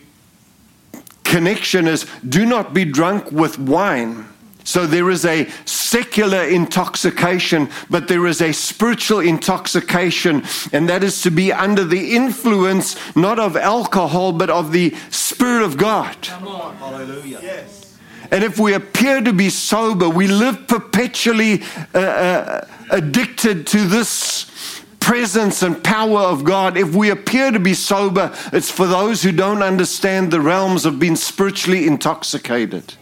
connection 1.36 1.86
is 1.86 2.06
do 2.30 2.46
not 2.46 2.74
be 2.74 2.86
drunk 2.86 3.30
with 3.30 3.60
wine. 3.60 4.25
So 4.63 4.88
there 4.88 5.10
is 5.10 5.25
a 5.25 5.50
secular 5.65 6.44
intoxication, 6.44 7.70
but 7.89 8.08
there 8.08 8.25
is 8.25 8.42
a 8.42 8.54
spiritual 8.54 9.20
intoxication, 9.20 10.44
and 10.72 10.88
that 10.88 11.04
is 11.04 11.22
to 11.24 11.32
be 11.32 11.51
under 11.51 11.84
the 11.84 12.15
influence 12.15 12.96
not 13.18 13.38
of 13.38 13.58
alcohol, 13.58 14.32
but 14.32 14.50
of 14.50 14.72
the 14.72 14.96
Spirit 15.10 15.63
of 15.65 15.75
God. 15.75 16.15
Hallelujah. 16.25 17.39
Yes. 17.44 17.98
And 18.32 18.42
if 18.42 18.58
we 18.58 18.74
appear 18.74 19.20
to 19.22 19.34
be 19.34 19.50
sober, 19.50 20.08
we 20.08 20.27
live 20.27 20.68
perpetually 20.68 21.63
uh, 21.94 22.00
uh, 22.00 22.68
addicted 22.92 23.68
to 23.68 23.86
this 23.86 24.75
presence 25.06 25.62
and 25.62 25.84
power 25.84 26.18
of 26.18 26.44
God, 26.44 26.78
if 26.78 26.96
we 26.96 27.12
appear 27.12 27.52
to 27.52 27.60
be 27.60 27.76
sober, 27.76 28.36
it's 28.52 28.72
for 28.72 28.88
those 28.88 29.22
who 29.22 29.32
don't 29.32 29.62
understand 29.62 30.32
the 30.32 30.42
realms 30.42 30.84
of 30.84 30.98
being 30.98 31.16
spiritually 31.16 31.86
intoxicated. 31.86 32.96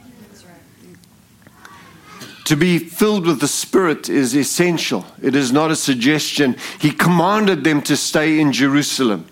To 2.43 2.57
be 2.57 2.77
filled 2.77 3.25
with 3.25 3.39
the 3.39 3.48
Spirit 3.48 4.10
is 4.10 4.36
essential. 4.36 5.05
It 5.22 5.33
is 5.33 5.53
not 5.53 5.72
a 5.72 5.77
suggestion. 5.77 6.57
He 6.77 6.91
commanded 6.91 7.63
them 7.63 7.81
to 7.83 7.95
stay 7.95 8.38
in 8.38 8.51
Jerusalem. 8.51 9.25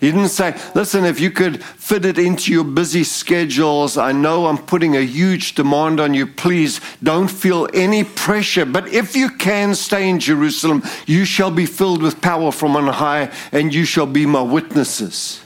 He 0.00 0.10
didn't 0.10 0.30
say, 0.30 0.58
listen, 0.74 1.04
if 1.04 1.20
you 1.20 1.30
could 1.30 1.62
fit 1.62 2.06
it 2.06 2.18
into 2.18 2.50
your 2.50 2.64
busy 2.64 3.04
schedules, 3.04 3.98
I 3.98 4.12
know 4.12 4.46
I'm 4.46 4.56
putting 4.56 4.96
a 4.96 5.02
huge 5.02 5.54
demand 5.54 6.00
on 6.00 6.14
you. 6.14 6.26
Please 6.26 6.80
don't 7.02 7.28
feel 7.28 7.68
any 7.74 8.04
pressure. 8.04 8.64
But 8.64 8.88
if 8.88 9.14
you 9.14 9.28
can 9.28 9.74
stay 9.74 10.08
in 10.08 10.18
Jerusalem, 10.18 10.82
you 11.06 11.26
shall 11.26 11.50
be 11.50 11.66
filled 11.66 12.00
with 12.00 12.22
power 12.22 12.50
from 12.50 12.76
on 12.76 12.86
high, 12.86 13.30
and 13.52 13.74
you 13.74 13.84
shall 13.84 14.06
be 14.06 14.24
my 14.24 14.40
witnesses. 14.40 15.42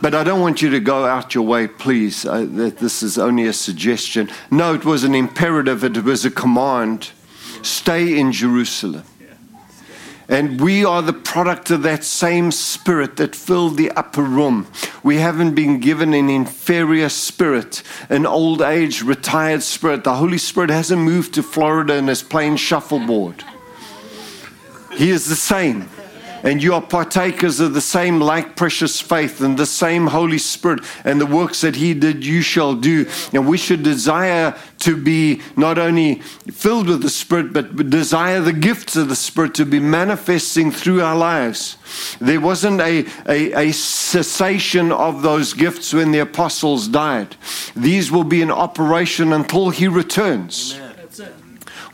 But 0.00 0.14
I 0.14 0.24
don't 0.24 0.40
want 0.40 0.62
you 0.62 0.70
to 0.70 0.80
go 0.80 1.04
out 1.04 1.34
your 1.34 1.44
way, 1.44 1.66
please. 1.66 2.24
I, 2.24 2.46
this 2.46 3.02
is 3.02 3.18
only 3.18 3.46
a 3.46 3.52
suggestion. 3.52 4.30
No, 4.50 4.72
it 4.72 4.86
was 4.86 5.04
an 5.04 5.14
imperative, 5.14 5.84
it 5.84 6.04
was 6.04 6.24
a 6.24 6.30
command. 6.30 7.10
Stay 7.62 8.18
in 8.18 8.32
Jerusalem. 8.32 9.04
And 10.28 10.60
we 10.60 10.84
are 10.84 11.00
the 11.00 11.14
product 11.14 11.70
of 11.70 11.82
that 11.84 12.04
same 12.04 12.52
spirit 12.52 13.16
that 13.16 13.34
filled 13.34 13.78
the 13.78 13.90
upper 13.92 14.22
room. 14.22 14.66
We 15.02 15.16
haven't 15.16 15.54
been 15.54 15.80
given 15.80 16.12
an 16.12 16.28
inferior 16.28 17.08
spirit, 17.08 17.82
an 18.10 18.26
old 18.26 18.60
age, 18.60 19.02
retired 19.02 19.62
spirit. 19.62 20.04
The 20.04 20.16
Holy 20.16 20.36
Spirit 20.36 20.68
hasn't 20.68 21.00
moved 21.00 21.32
to 21.34 21.42
Florida 21.42 21.94
and 21.94 22.10
is 22.10 22.22
playing 22.22 22.56
shuffleboard. 22.56 23.42
He 24.92 25.10
is 25.10 25.26
the 25.26 25.36
same. 25.36 25.88
And 26.42 26.62
you 26.62 26.74
are 26.74 26.82
partakers 26.82 27.60
of 27.60 27.74
the 27.74 27.80
same 27.80 28.20
like 28.20 28.56
precious 28.56 29.00
faith 29.00 29.40
and 29.40 29.58
the 29.58 29.66
same 29.66 30.08
Holy 30.08 30.38
Spirit 30.38 30.84
and 31.04 31.20
the 31.20 31.26
works 31.26 31.60
that 31.62 31.76
He 31.76 31.94
did, 31.94 32.24
you 32.24 32.42
shall 32.42 32.74
do. 32.74 33.06
And 33.32 33.48
we 33.48 33.58
should 33.58 33.82
desire 33.82 34.56
to 34.80 34.96
be 34.96 35.40
not 35.56 35.78
only 35.78 36.16
filled 36.50 36.88
with 36.88 37.02
the 37.02 37.10
Spirit, 37.10 37.52
but 37.52 37.90
desire 37.90 38.40
the 38.40 38.52
gifts 38.52 38.96
of 38.96 39.08
the 39.08 39.16
Spirit 39.16 39.54
to 39.54 39.64
be 39.64 39.80
manifesting 39.80 40.70
through 40.70 41.02
our 41.02 41.16
lives. 41.16 41.76
There 42.20 42.40
wasn't 42.40 42.80
a, 42.80 43.06
a, 43.26 43.68
a, 43.68 43.72
cessation 43.72 44.92
of 44.92 45.22
those 45.22 45.52
gifts 45.52 45.92
when 45.92 46.12
the 46.12 46.20
apostles 46.20 46.88
died. 46.88 47.36
These 47.74 48.10
will 48.10 48.24
be 48.24 48.42
in 48.42 48.50
operation 48.50 49.32
until 49.32 49.70
he 49.70 49.88
returns. 49.88 50.78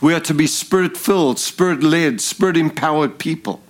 We 0.00 0.12
are 0.12 0.20
to 0.20 0.34
be 0.34 0.46
spirit 0.46 0.96
filled, 0.96 1.38
spirit 1.38 1.82
led, 1.82 2.20
spirit 2.20 2.56
empowered 2.56 3.18
people. 3.18 3.63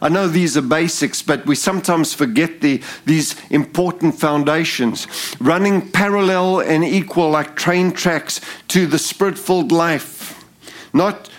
I 0.00 0.08
know 0.08 0.28
these 0.28 0.56
are 0.56 0.62
basics, 0.62 1.22
but 1.22 1.46
we 1.46 1.54
sometimes 1.54 2.14
forget 2.14 2.60
the, 2.60 2.82
these 3.04 3.34
important 3.50 4.14
foundations. 4.18 5.06
Running 5.40 5.90
parallel 5.90 6.60
and 6.60 6.84
equal 6.84 7.30
like 7.30 7.56
train 7.56 7.92
tracks 7.92 8.40
to 8.68 8.86
the 8.86 8.98
spirit 8.98 9.38
filled 9.38 9.72
life, 9.72 10.44
not 10.92 11.30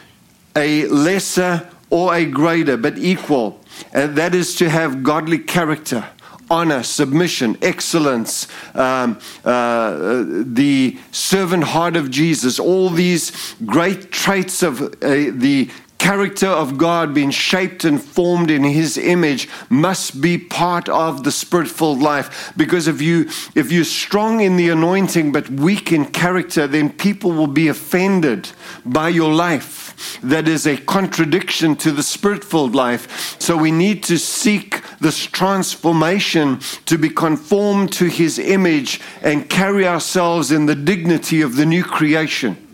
a 0.55 0.85
lesser 0.87 1.69
or 1.89 2.13
a 2.13 2.25
greater, 2.25 2.77
but 2.77 2.97
equal. 2.97 3.59
And 3.93 4.15
that 4.17 4.35
is 4.35 4.55
to 4.55 4.69
have 4.69 5.03
godly 5.03 5.39
character, 5.39 6.05
honor, 6.49 6.83
submission, 6.83 7.57
excellence, 7.61 8.47
um, 8.75 9.19
uh, 9.45 10.23
the 10.43 10.97
servant 11.11 11.63
heart 11.63 11.95
of 11.95 12.11
Jesus, 12.11 12.59
all 12.59 12.89
these 12.89 13.55
great 13.65 14.11
traits 14.11 14.61
of 14.63 14.81
uh, 14.81 14.87
the 15.01 15.69
character 15.99 16.47
of 16.47 16.77
God 16.77 17.13
being 17.13 17.29
shaped 17.29 17.83
and 17.83 18.01
formed 18.01 18.49
in 18.49 18.63
his 18.63 18.97
image 18.97 19.47
must 19.69 20.21
be 20.21 20.37
part 20.37 20.89
of 20.89 21.23
the 21.23 21.31
spirit-filled 21.31 22.01
life. 22.01 22.51
Because 22.57 22.87
if 22.87 23.01
you 23.01 23.29
if 23.53 23.71
you're 23.71 23.83
strong 23.83 24.39
in 24.39 24.55
the 24.55 24.69
anointing 24.69 25.31
but 25.31 25.49
weak 25.49 25.91
in 25.91 26.05
character 26.05 26.65
then 26.65 26.91
people 26.91 27.31
will 27.31 27.47
be 27.47 27.67
offended 27.67 28.49
by 28.85 29.09
your 29.09 29.31
life. 29.31 30.19
That 30.21 30.47
is 30.47 30.65
a 30.65 30.77
contradiction 30.77 31.75
to 31.77 31.91
the 31.91 32.03
spirit-filled 32.03 32.73
life. 32.73 33.37
So 33.39 33.57
we 33.57 33.71
need 33.71 34.01
to 34.03 34.17
seek 34.17 34.81
this 34.99 35.19
transformation 35.19 36.59
to 36.85 36.97
be 36.97 37.09
conformed 37.09 37.91
to 37.93 38.05
his 38.05 38.39
image 38.39 39.01
and 39.21 39.49
carry 39.49 39.85
ourselves 39.85 40.51
in 40.51 40.65
the 40.65 40.75
dignity 40.75 41.41
of 41.41 41.57
the 41.57 41.65
new 41.65 41.83
creation 41.83 42.68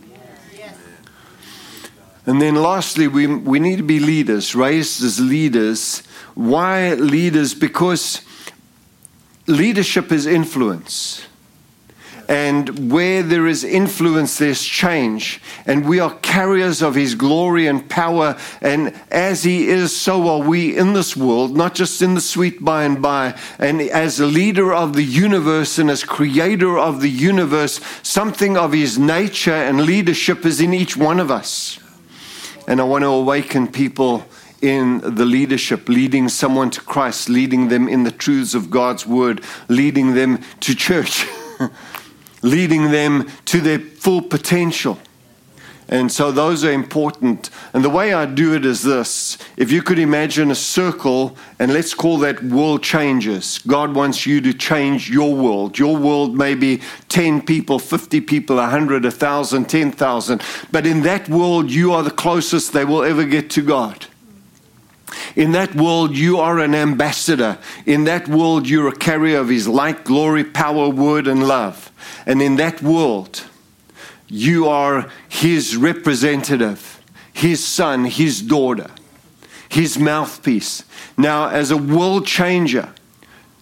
and 2.25 2.41
then 2.41 2.55
lastly, 2.55 3.07
we, 3.07 3.27
we 3.27 3.59
need 3.59 3.77
to 3.77 3.83
be 3.83 3.99
leaders, 3.99 4.55
raised 4.55 5.03
as 5.03 5.19
leaders. 5.19 6.01
Why 6.33 6.95
leaders? 6.95 7.53
Because 7.53 8.21
leadership 9.45 10.11
is 10.11 10.25
influence. 10.25 11.27
And 12.27 12.91
where 12.91 13.21
there 13.21 13.45
is 13.45 13.63
influence, 13.63 14.39
there's 14.39 14.63
change. 14.63 15.39
And 15.67 15.87
we 15.87 15.99
are 15.99 16.15
carriers 16.15 16.81
of 16.81 16.95
His 16.95 17.13
glory 17.13 17.67
and 17.67 17.87
power. 17.87 18.35
And 18.59 18.99
as 19.11 19.43
He 19.43 19.67
is, 19.67 19.95
so 19.95 20.27
are 20.27 20.47
we 20.47 20.75
in 20.75 20.93
this 20.93 21.15
world, 21.15 21.55
not 21.55 21.75
just 21.75 22.01
in 22.01 22.15
the 22.15 22.21
sweet 22.21 22.65
by 22.65 22.85
and 22.85 22.99
by. 22.99 23.39
And 23.59 23.79
as 23.79 24.19
a 24.19 24.25
leader 24.25 24.73
of 24.73 24.93
the 24.93 25.03
universe 25.03 25.77
and 25.77 25.91
as 25.91 26.03
creator 26.03 26.75
of 26.79 27.01
the 27.01 27.11
universe, 27.11 27.79
something 28.01 28.57
of 28.57 28.73
His 28.73 28.97
nature 28.97 29.53
and 29.53 29.81
leadership 29.81 30.43
is 30.43 30.59
in 30.59 30.73
each 30.73 30.97
one 30.97 31.19
of 31.19 31.29
us. 31.29 31.77
And 32.67 32.81
I 32.81 32.83
want 32.83 33.03
to 33.03 33.09
awaken 33.09 33.67
people 33.67 34.25
in 34.61 34.99
the 35.15 35.25
leadership, 35.25 35.87
leading 35.87 36.29
someone 36.29 36.71
to 36.71 36.81
Christ, 36.81 37.29
leading 37.29 37.67
them 37.67 37.87
in 37.87 38.03
the 38.03 38.11
truths 38.11 38.55
of 38.55 38.71
God's 38.71 39.05
word, 39.05 39.43
leading 39.67 40.15
them 40.15 40.39
to 40.61 40.75
church, 40.75 41.27
leading 42.41 42.91
them 42.91 43.27
to 43.45 43.61
their 43.61 43.79
full 43.79 44.21
potential. 44.21 44.99
And 45.87 46.11
so 46.11 46.31
those 46.31 46.63
are 46.63 46.71
important. 46.71 47.51
And 47.73 47.83
the 47.83 47.89
way 47.89 48.13
I 48.13 48.25
do 48.25 48.55
it 48.55 48.65
is 48.65 48.81
this 48.81 49.37
if 49.55 49.71
you 49.71 49.83
could 49.83 49.99
imagine 49.99 50.49
a 50.49 50.55
circle, 50.55 51.37
and 51.59 51.71
let's 51.71 51.93
call 51.93 52.17
that 52.19 52.43
world 52.43 52.81
changes. 52.81 53.59
God 53.59 53.93
wants 53.93 54.25
you 54.25 54.41
to 54.41 54.53
change 54.53 55.09
your 55.09 55.35
world. 55.35 55.77
Your 55.77 55.95
world 55.95 56.35
may 56.35 56.55
be 56.55 56.81
10 57.09 57.43
people, 57.43 57.77
50 57.77 58.21
people, 58.21 58.55
100, 58.55 59.03
1,000, 59.03 59.65
10,000. 59.65 60.41
But 60.71 60.87
in 60.87 61.01
that 61.03 61.29
world, 61.29 61.69
you 61.69 61.93
are 61.93 62.03
the 62.03 62.11
closest 62.11 62.73
they 62.73 62.85
will 62.85 63.03
ever 63.03 63.25
get 63.25 63.49
to 63.51 63.61
God. 63.61 64.07
In 65.35 65.51
that 65.51 65.75
world, 65.75 66.15
you 66.15 66.39
are 66.39 66.59
an 66.59 66.73
ambassador. 66.73 67.57
In 67.85 68.05
that 68.05 68.27
world, 68.27 68.67
you're 68.67 68.87
a 68.87 68.95
carrier 68.95 69.39
of 69.39 69.49
His 69.49 69.67
light, 69.67 70.03
glory, 70.03 70.43
power, 70.43 70.89
word, 70.89 71.27
and 71.27 71.47
love. 71.47 71.91
And 72.25 72.41
in 72.41 72.55
that 72.55 72.81
world, 72.81 73.43
you 74.27 74.67
are 74.67 75.09
his 75.29 75.75
representative, 75.75 77.01
his 77.31 77.63
son, 77.65 78.05
his 78.05 78.41
daughter, 78.41 78.89
his 79.69 79.99
mouthpiece. 79.99 80.83
Now, 81.17 81.49
as 81.49 81.71
a 81.71 81.77
world 81.77 82.25
changer, 82.25 82.93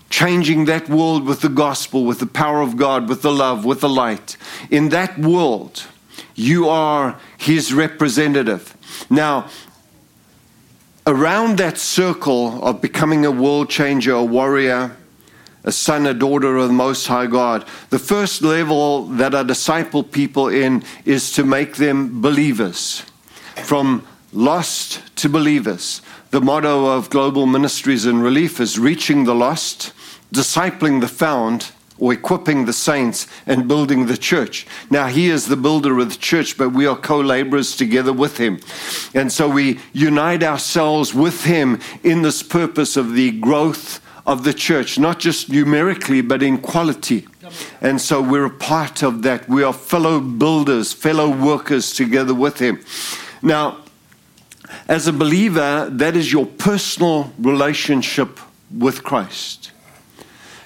changing 0.10 0.65
that 0.65 0.88
world 0.89 1.26
with 1.26 1.41
the 1.41 1.49
gospel, 1.49 2.06
with 2.06 2.19
the 2.19 2.28
power 2.28 2.62
of 2.62 2.78
God, 2.78 3.10
with 3.10 3.21
the 3.21 3.32
love, 3.32 3.65
with 3.65 3.82
the 3.82 3.89
light, 3.89 4.38
in 4.69 4.89
that 4.89 5.17
world, 5.17 5.84
you 6.36 6.69
are 6.69 7.19
his 7.38 7.73
representative. 7.73 8.76
Now, 9.10 9.49
around 11.06 11.58
that 11.58 11.78
circle 11.78 12.63
of 12.63 12.82
becoming 12.82 13.26
a 13.26 13.32
world 13.32 13.69
changer, 13.69 14.13
a 14.13 14.23
warrior, 14.23 14.95
a 15.63 15.71
son, 15.71 16.06
a 16.06 16.13
daughter 16.13 16.58
of 16.58 16.67
the 16.67 16.73
Most 16.73 17.08
High 17.08 17.28
God. 17.28 17.65
The 17.89 17.99
first 17.99 18.41
level 18.41 19.06
that 19.06 19.34
I 19.34 19.43
disciple 19.43 20.04
people 20.04 20.47
in 20.47 20.84
is 21.06 21.32
to 21.34 21.43
make 21.43 21.78
them 21.78 22.21
believers. 22.21 23.04
From 23.63 24.06
lost 24.34 25.02
to 25.17 25.30
believers. 25.30 26.02
The 26.32 26.41
motto 26.41 26.88
of 26.88 27.10
Global 27.10 27.45
Ministries 27.45 28.06
and 28.06 28.23
Relief 28.23 28.60
is 28.60 28.80
reaching 28.80 29.26
the 29.26 29.36
lost, 29.36 29.93
discipling 30.34 30.99
the 30.99 31.08
found, 31.08 31.71
or 31.99 32.12
equipping 32.12 32.65
the 32.65 32.73
saints 32.73 33.28
and 33.45 33.67
building 33.67 34.08
the 34.08 34.17
church. 34.17 34.65
Now, 34.89 35.08
he 35.08 35.30
is 35.30 35.45
the 35.45 35.56
builder 35.56 35.99
of 35.99 36.10
the 36.10 36.17
church, 36.17 36.58
but 36.58 36.69
we 36.69 36.88
are 36.88 36.97
co 36.97 37.19
laborers 37.19 37.76
together 37.76 38.12
with 38.12 38.38
him. 38.38 38.60
And 39.13 39.32
so 39.32 39.47
we 39.47 39.80
unite 39.93 40.43
ourselves 40.43 41.13
with 41.13 41.43
him 41.43 41.80
in 42.04 42.23
this 42.23 42.41
purpose 42.41 42.97
of 42.97 43.13
the 43.13 43.32
growth 43.32 44.03
of 44.25 44.43
the 44.43 44.53
church, 44.53 44.97
not 44.97 45.19
just 45.19 45.49
numerically, 45.49 46.21
but 46.21 46.41
in 46.41 46.57
quality. 46.57 47.27
And 47.81 47.99
so 47.99 48.21
we're 48.21 48.45
a 48.45 48.49
part 48.49 49.03
of 49.03 49.21
that. 49.23 49.49
We 49.49 49.63
are 49.63 49.73
fellow 49.73 50.19
builders, 50.19 50.93
fellow 50.93 51.29
workers 51.29 51.93
together 51.93 52.33
with 52.33 52.59
Him. 52.59 52.83
Now, 53.41 53.79
as 54.88 55.07
a 55.07 55.13
believer, 55.13 55.89
that 55.91 56.15
is 56.15 56.31
your 56.31 56.45
personal 56.45 57.33
relationship 57.38 58.39
with 58.75 59.03
Christ. 59.03 59.71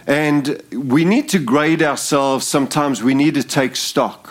And 0.05 0.61
we 0.71 1.03
need 1.03 1.27
to 1.29 1.39
grade 1.39 1.81
ourselves. 1.81 2.47
Sometimes 2.47 3.03
we 3.03 3.13
need 3.13 3.33
to 3.33 3.43
take 3.43 3.75
stock. 3.75 4.29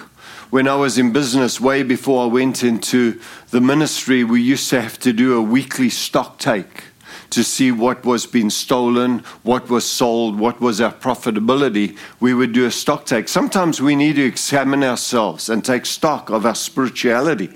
When 0.50 0.68
I 0.68 0.76
was 0.76 0.96
in 0.96 1.12
business, 1.12 1.60
way 1.60 1.82
before 1.82 2.24
I 2.24 2.26
went 2.28 2.62
into 2.62 3.20
the 3.50 3.60
ministry, 3.60 4.22
we 4.24 4.40
used 4.40 4.70
to 4.70 4.80
have 4.80 4.98
to 5.00 5.12
do 5.12 5.36
a 5.36 5.42
weekly 5.42 5.90
stock 5.90 6.38
take 6.38 6.84
to 7.30 7.42
see 7.42 7.72
what 7.72 8.04
was 8.04 8.26
being 8.26 8.50
stolen, 8.50 9.20
what 9.42 9.68
was 9.68 9.84
sold, 9.84 10.38
what 10.38 10.60
was 10.60 10.80
our 10.80 10.92
profitability, 10.92 11.96
we 12.20 12.34
would 12.34 12.52
do 12.52 12.66
a 12.66 12.70
stock 12.70 13.06
take. 13.06 13.28
Sometimes 13.28 13.80
we 13.80 13.96
need 13.96 14.16
to 14.16 14.24
examine 14.24 14.84
ourselves 14.84 15.48
and 15.48 15.64
take 15.64 15.86
stock 15.86 16.30
of 16.30 16.44
our 16.44 16.54
spirituality. 16.54 17.50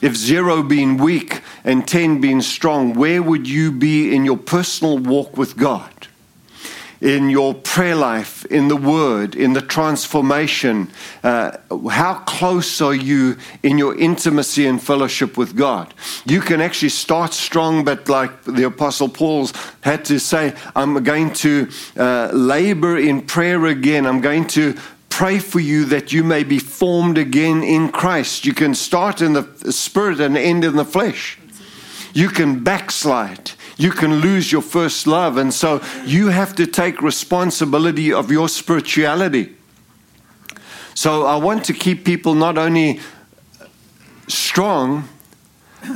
If 0.00 0.16
zero 0.16 0.62
being 0.62 0.96
weak 0.96 1.42
and 1.64 1.86
10 1.86 2.20
being 2.20 2.40
strong, 2.40 2.94
where 2.94 3.22
would 3.22 3.48
you 3.48 3.70
be 3.70 4.14
in 4.14 4.24
your 4.24 4.38
personal 4.38 4.98
walk 4.98 5.36
with 5.36 5.56
God? 5.56 6.07
In 7.00 7.30
your 7.30 7.54
prayer 7.54 7.94
life, 7.94 8.44
in 8.46 8.68
the 8.68 8.76
Word, 8.76 9.34
in 9.34 9.52
the 9.52 9.60
transformation? 9.60 10.90
Uh, 11.22 11.56
how 11.90 12.14
close 12.26 12.80
are 12.80 12.94
you 12.94 13.36
in 13.62 13.78
your 13.78 13.98
intimacy 13.98 14.66
and 14.66 14.82
fellowship 14.82 15.36
with 15.36 15.56
God? 15.56 15.94
You 16.24 16.40
can 16.40 16.60
actually 16.60 16.90
start 16.90 17.32
strong, 17.32 17.84
but 17.84 18.08
like 18.08 18.44
the 18.44 18.64
Apostle 18.64 19.08
Paul's 19.08 19.52
had 19.82 20.04
to 20.06 20.18
say, 20.18 20.54
I'm 20.74 21.02
going 21.04 21.32
to 21.34 21.68
uh, 21.96 22.30
labor 22.32 22.98
in 22.98 23.22
prayer 23.22 23.66
again. 23.66 24.06
I'm 24.06 24.20
going 24.20 24.46
to 24.48 24.74
pray 25.08 25.38
for 25.38 25.58
you 25.58 25.84
that 25.86 26.12
you 26.12 26.22
may 26.22 26.44
be 26.44 26.58
formed 26.58 27.18
again 27.18 27.62
in 27.62 27.90
Christ. 27.90 28.44
You 28.44 28.54
can 28.54 28.74
start 28.74 29.20
in 29.20 29.32
the 29.32 29.72
spirit 29.72 30.20
and 30.20 30.36
end 30.36 30.64
in 30.64 30.76
the 30.76 30.84
flesh. 30.84 31.38
You 32.14 32.28
can 32.28 32.62
backslide 32.62 33.52
you 33.78 33.92
can 33.92 34.16
lose 34.16 34.52
your 34.52 34.60
first 34.60 35.06
love. 35.06 35.38
And 35.38 35.54
so 35.54 35.80
you 36.04 36.28
have 36.28 36.54
to 36.56 36.66
take 36.66 37.00
responsibility 37.00 38.12
of 38.12 38.30
your 38.30 38.48
spirituality. 38.48 39.56
So 40.94 41.24
I 41.24 41.36
want 41.36 41.64
to 41.66 41.72
keep 41.72 42.04
people 42.04 42.34
not 42.34 42.58
only 42.58 43.00
strong, 44.26 45.08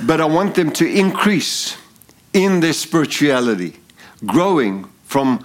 but 0.05 0.21
I 0.21 0.25
want 0.25 0.55
them 0.55 0.71
to 0.73 0.88
increase 0.88 1.77
in 2.33 2.61
their 2.61 2.73
spirituality, 2.73 3.77
growing 4.25 4.88
from 5.05 5.45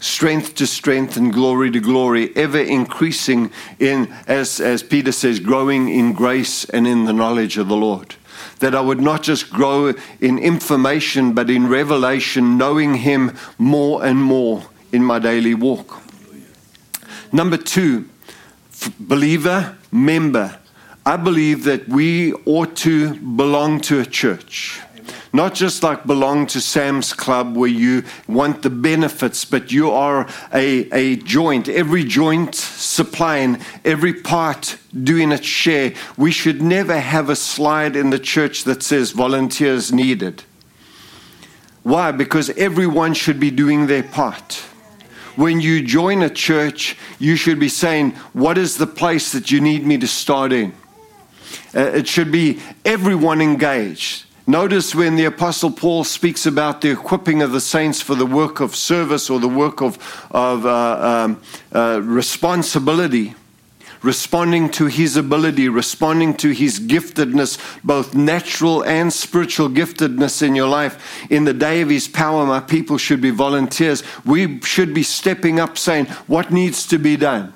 strength 0.00 0.56
to 0.56 0.66
strength 0.66 1.16
and 1.16 1.32
glory 1.32 1.70
to 1.70 1.80
glory, 1.80 2.34
ever 2.36 2.60
increasing 2.60 3.50
in, 3.78 4.12
as, 4.26 4.60
as 4.60 4.82
Peter 4.82 5.12
says, 5.12 5.40
growing 5.40 5.88
in 5.88 6.12
grace 6.12 6.64
and 6.66 6.86
in 6.86 7.04
the 7.04 7.12
knowledge 7.12 7.56
of 7.56 7.68
the 7.68 7.76
Lord. 7.76 8.16
That 8.60 8.74
I 8.74 8.80
would 8.80 9.00
not 9.00 9.22
just 9.22 9.50
grow 9.50 9.94
in 10.20 10.38
information, 10.38 11.32
but 11.32 11.48
in 11.48 11.68
revelation, 11.68 12.58
knowing 12.58 12.94
Him 12.94 13.36
more 13.56 14.04
and 14.04 14.22
more 14.22 14.64
in 14.92 15.04
my 15.04 15.18
daily 15.18 15.54
walk. 15.54 16.02
Number 17.32 17.56
two, 17.56 18.08
believer, 18.98 19.76
member. 19.92 20.58
I 21.04 21.16
believe 21.16 21.64
that 21.64 21.88
we 21.88 22.32
ought 22.44 22.76
to 22.76 23.14
belong 23.14 23.80
to 23.82 24.00
a 24.00 24.06
church. 24.06 24.80
Not 25.32 25.54
just 25.54 25.82
like 25.82 26.06
belong 26.06 26.46
to 26.48 26.60
Sam's 26.60 27.12
Club 27.12 27.56
where 27.56 27.68
you 27.68 28.04
want 28.26 28.62
the 28.62 28.70
benefits, 28.70 29.44
but 29.44 29.70
you 29.70 29.90
are 29.90 30.28
a, 30.52 30.88
a 30.90 31.16
joint, 31.16 31.68
every 31.68 32.04
joint 32.04 32.54
supplying, 32.54 33.58
every 33.84 34.14
part 34.14 34.78
doing 35.04 35.32
its 35.32 35.46
share. 35.46 35.92
We 36.16 36.30
should 36.30 36.62
never 36.62 36.98
have 36.98 37.28
a 37.28 37.36
slide 37.36 37.94
in 37.94 38.10
the 38.10 38.18
church 38.18 38.64
that 38.64 38.82
says 38.82 39.10
volunteers 39.10 39.92
needed. 39.92 40.44
Why? 41.82 42.12
Because 42.12 42.50
everyone 42.50 43.14
should 43.14 43.38
be 43.38 43.50
doing 43.50 43.86
their 43.86 44.02
part 44.02 44.62
when 45.38 45.60
you 45.60 45.80
join 45.80 46.20
a 46.22 46.28
church, 46.28 46.96
you 47.20 47.36
should 47.36 47.60
be 47.60 47.68
saying, 47.68 48.10
What 48.32 48.58
is 48.58 48.76
the 48.76 48.88
place 48.88 49.30
that 49.30 49.52
you 49.52 49.60
need 49.60 49.86
me 49.86 49.96
to 49.98 50.08
start 50.08 50.52
in? 50.52 50.72
Uh, 51.72 51.80
it 51.80 52.08
should 52.08 52.32
be 52.32 52.60
everyone 52.84 53.40
engaged. 53.40 54.24
Notice 54.48 54.94
when 54.94 55.16
the 55.16 55.26
Apostle 55.26 55.70
Paul 55.70 56.04
speaks 56.04 56.46
about 56.46 56.80
the 56.80 56.90
equipping 56.90 57.42
of 57.42 57.52
the 57.52 57.60
saints 57.60 58.00
for 58.00 58.14
the 58.14 58.24
work 58.24 58.60
of 58.60 58.74
service 58.74 59.28
or 59.28 59.38
the 59.38 59.46
work 59.46 59.82
of, 59.82 59.98
of 60.30 60.64
uh, 60.64 61.26
um, 61.26 61.42
uh, 61.74 62.00
responsibility, 62.02 63.34
responding 64.00 64.70
to 64.70 64.86
his 64.86 65.18
ability, 65.18 65.68
responding 65.68 66.34
to 66.38 66.52
his 66.52 66.80
giftedness, 66.80 67.58
both 67.84 68.14
natural 68.14 68.82
and 68.86 69.12
spiritual 69.12 69.68
giftedness 69.68 70.40
in 70.40 70.54
your 70.54 70.68
life. 70.68 71.30
In 71.30 71.44
the 71.44 71.52
day 71.52 71.82
of 71.82 71.90
his 71.90 72.08
power, 72.08 72.46
my 72.46 72.60
people 72.60 72.96
should 72.96 73.20
be 73.20 73.28
volunteers. 73.28 74.02
We 74.24 74.62
should 74.62 74.94
be 74.94 75.02
stepping 75.02 75.60
up 75.60 75.76
saying, 75.76 76.06
What 76.26 76.50
needs 76.50 76.86
to 76.86 76.98
be 76.98 77.18
done? 77.18 77.52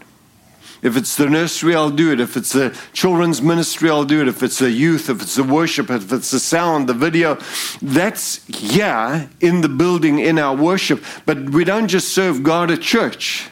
If 0.83 0.97
it's 0.97 1.16
the 1.16 1.31
nursery, 1.31 1.77
I'll 1.77 1.90
do 1.90 2.11
it. 2.11 2.18
If 2.18 2.37
it's 2.37 2.53
the 2.53 2.77
children's 2.92 3.40
ministry, 3.40 3.88
I'll 3.88 4.05
do 4.05 4.21
it. 4.21 4.27
If 4.27 4.42
it's 4.42 4.59
the 4.59 4.71
youth, 4.71 5.09
if 5.09 5.23
it's 5.23 5.37
the 5.37 5.45
worship, 5.45 5.90
if 5.90 6.12
it's 6.12 6.33
the 6.33 6.40
sound, 6.40 6.88
the 6.88 6.95
video, 6.95 7.38
that's 7.81 8.40
yeah 8.49 9.29
in 9.40 9.61
the 9.61 9.68
building 9.68 10.18
in 10.18 10.40
our 10.40 10.57
worship. 10.57 11.05
But 11.25 11.51
we 11.51 11.62
don't 11.62 11.87
just 11.87 12.12
serve 12.12 12.42
God 12.42 12.73
at 12.73 12.81
church. 12.81 13.49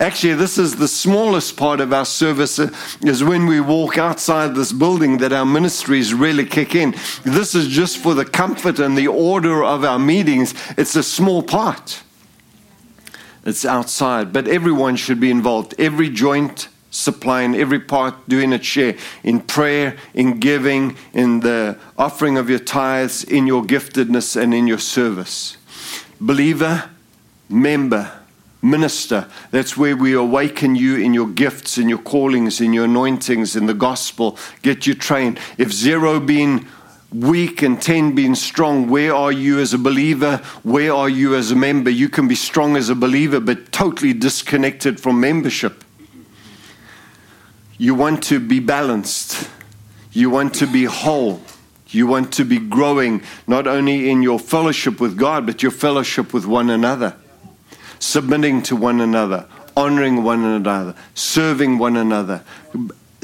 Actually, 0.00 0.34
this 0.34 0.58
is 0.58 0.76
the 0.76 0.88
smallest 0.88 1.56
part 1.56 1.80
of 1.80 1.92
our 1.92 2.04
service 2.04 2.58
uh, 2.58 2.70
is 3.02 3.22
when 3.22 3.46
we 3.46 3.60
walk 3.60 3.96
outside 3.96 4.54
this 4.54 4.72
building 4.72 5.18
that 5.18 5.32
our 5.32 5.46
ministries 5.46 6.12
really 6.12 6.44
kick 6.44 6.74
in. 6.74 6.94
This 7.24 7.54
is 7.54 7.68
just 7.68 7.98
for 7.98 8.12
the 8.12 8.24
comfort 8.24 8.78
and 8.78 8.98
the 8.98 9.06
order 9.06 9.64
of 9.64 9.84
our 9.84 9.98
meetings. 9.98 10.54
It's 10.76 10.96
a 10.96 11.02
small 11.02 11.42
part. 11.42 12.02
It's 13.46 13.64
outside, 13.64 14.32
but 14.32 14.48
everyone 14.48 14.96
should 14.96 15.20
be 15.20 15.30
involved. 15.30 15.74
Every 15.78 16.10
joint 16.10 16.68
supplying, 16.90 17.54
every 17.54 17.78
part 17.78 18.28
doing 18.28 18.52
its 18.52 18.66
share 18.66 18.96
in 19.22 19.40
prayer, 19.40 19.96
in 20.14 20.40
giving, 20.40 20.96
in 21.12 21.40
the 21.40 21.78
offering 21.96 22.36
of 22.38 22.50
your 22.50 22.58
tithes, 22.58 23.22
in 23.22 23.46
your 23.46 23.62
giftedness, 23.62 24.34
and 24.40 24.52
in 24.52 24.66
your 24.66 24.78
service. 24.78 25.58
Believer, 26.20 26.90
member, 27.48 28.10
minister. 28.62 29.28
That's 29.52 29.76
where 29.76 29.96
we 29.96 30.14
awaken 30.14 30.74
you 30.74 30.96
in 30.96 31.14
your 31.14 31.28
gifts, 31.28 31.78
in 31.78 31.88
your 31.88 31.98
callings, 31.98 32.60
in 32.60 32.72
your 32.72 32.86
anointings, 32.86 33.54
in 33.54 33.66
the 33.66 33.74
gospel. 33.74 34.36
Get 34.62 34.86
you 34.86 34.94
trained. 34.94 35.38
If 35.56 35.72
zero 35.72 36.18
being 36.18 36.66
weak 37.12 37.62
and 37.62 37.80
10 37.80 38.14
being 38.14 38.34
strong. 38.34 38.88
Where 38.88 39.14
are 39.14 39.32
you 39.32 39.58
as 39.60 39.72
a 39.72 39.78
believer? 39.78 40.38
Where 40.62 40.92
are 40.92 41.08
you 41.08 41.34
as 41.34 41.50
a 41.50 41.56
member? 41.56 41.90
You 41.90 42.08
can 42.08 42.28
be 42.28 42.34
strong 42.34 42.76
as 42.76 42.88
a 42.88 42.94
believer, 42.94 43.40
but 43.40 43.72
totally 43.72 44.12
disconnected 44.12 45.00
from 45.00 45.20
membership. 45.20 45.84
You 47.78 47.94
want 47.94 48.22
to 48.24 48.40
be 48.40 48.60
balanced, 48.60 49.48
you 50.12 50.30
want 50.30 50.54
to 50.54 50.66
be 50.66 50.84
whole. 50.84 51.40
You 51.88 52.06
want 52.08 52.32
to 52.34 52.44
be 52.44 52.58
growing 52.58 53.22
not 53.46 53.66
only 53.66 54.10
in 54.10 54.20
your 54.20 54.40
fellowship 54.40 55.00
with 55.00 55.16
God, 55.16 55.46
but 55.46 55.62
your 55.62 55.70
fellowship 55.70 56.34
with 56.34 56.44
one 56.44 56.68
another, 56.68 57.14
submitting 58.00 58.62
to 58.64 58.76
one 58.76 59.00
another, 59.00 59.46
honoring 59.76 60.24
one 60.24 60.42
another, 60.42 60.94
serving 61.14 61.78
one 61.78 61.96
another, 61.96 62.42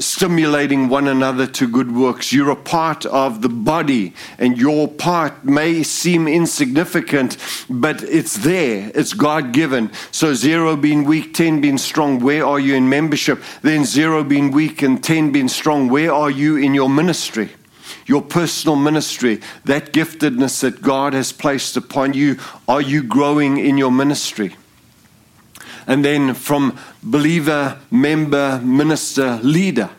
stimulating 0.03 0.89
one 0.89 1.07
another 1.07 1.47
to 1.47 1.67
good 1.67 1.95
works. 1.95 2.31
You're 2.31 2.51
a 2.51 2.55
part 2.55 3.05
of 3.05 3.41
the 3.41 3.49
body, 3.49 4.13
and 4.37 4.57
your 4.57 4.87
part 4.87 5.45
may 5.45 5.83
seem 5.83 6.27
insignificant, 6.27 7.37
but 7.69 8.03
it's 8.03 8.35
there. 8.35 8.91
It's 8.93 9.13
God 9.13 9.51
given. 9.51 9.91
So, 10.11 10.33
zero 10.33 10.75
being 10.75 11.03
weak, 11.03 11.33
10 11.33 11.61
being 11.61 11.77
strong, 11.77 12.19
where 12.19 12.45
are 12.45 12.59
you 12.59 12.75
in 12.75 12.89
membership? 12.89 13.41
Then, 13.61 13.85
zero 13.85 14.23
being 14.23 14.51
weak 14.51 14.81
and 14.81 15.03
10 15.03 15.31
being 15.31 15.47
strong, 15.47 15.89
where 15.89 16.13
are 16.13 16.31
you 16.31 16.57
in 16.57 16.73
your 16.73 16.89
ministry? 16.89 17.49
Your 18.05 18.21
personal 18.21 18.75
ministry, 18.75 19.39
that 19.65 19.93
giftedness 19.93 20.61
that 20.61 20.81
God 20.81 21.13
has 21.13 21.31
placed 21.31 21.77
upon 21.77 22.13
you, 22.13 22.37
are 22.67 22.81
you 22.81 23.03
growing 23.03 23.57
in 23.57 23.77
your 23.77 23.91
ministry? 23.91 24.55
And 25.87 26.03
then 26.03 26.33
from 26.33 26.77
believer, 27.01 27.79
member, 27.91 28.59
minister, 28.63 29.39
leader. 29.43 29.89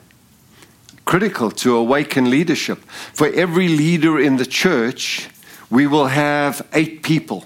Critical 1.04 1.50
to 1.50 1.76
awaken 1.76 2.30
leadership. 2.30 2.78
For 3.12 3.28
every 3.28 3.68
leader 3.68 4.18
in 4.18 4.36
the 4.36 4.46
church, 4.46 5.28
we 5.70 5.86
will 5.86 6.06
have 6.06 6.66
eight 6.72 7.02
people. 7.02 7.44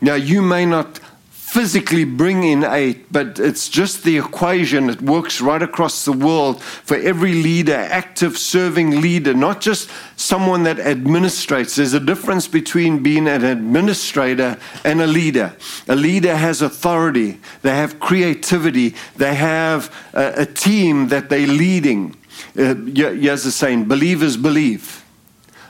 Now, 0.00 0.14
you 0.14 0.42
may 0.42 0.66
not 0.66 1.00
physically 1.48 2.04
bring 2.04 2.44
in 2.44 2.62
eight, 2.62 3.10
but 3.10 3.38
it's 3.38 3.70
just 3.70 4.04
the 4.04 4.18
equation. 4.18 4.90
It 4.90 5.00
works 5.00 5.40
right 5.40 5.62
across 5.62 6.04
the 6.04 6.12
world 6.12 6.62
for 6.62 6.98
every 6.98 7.32
leader, 7.32 7.74
active 7.74 8.36
serving 8.36 9.00
leader, 9.00 9.32
not 9.32 9.62
just 9.62 9.88
someone 10.16 10.64
that 10.64 10.76
administrates. 10.76 11.76
There's 11.76 11.94
a 11.94 12.00
difference 12.00 12.46
between 12.46 13.02
being 13.02 13.26
an 13.26 13.44
administrator 13.44 14.58
and 14.84 15.00
a 15.00 15.06
leader. 15.06 15.56
A 15.88 15.96
leader 15.96 16.36
has 16.36 16.60
authority, 16.60 17.40
they 17.62 17.74
have 17.74 17.98
creativity, 17.98 18.94
they 19.16 19.34
have 19.34 19.90
a, 20.12 20.42
a 20.42 20.46
team 20.46 21.08
that 21.08 21.30
they're 21.30 21.46
leading. 21.46 22.14
Uh, 22.58 22.74
here's 22.74 23.44
the 23.44 23.50
saying 23.50 23.86
believers 23.86 24.36
believe, 24.36 25.02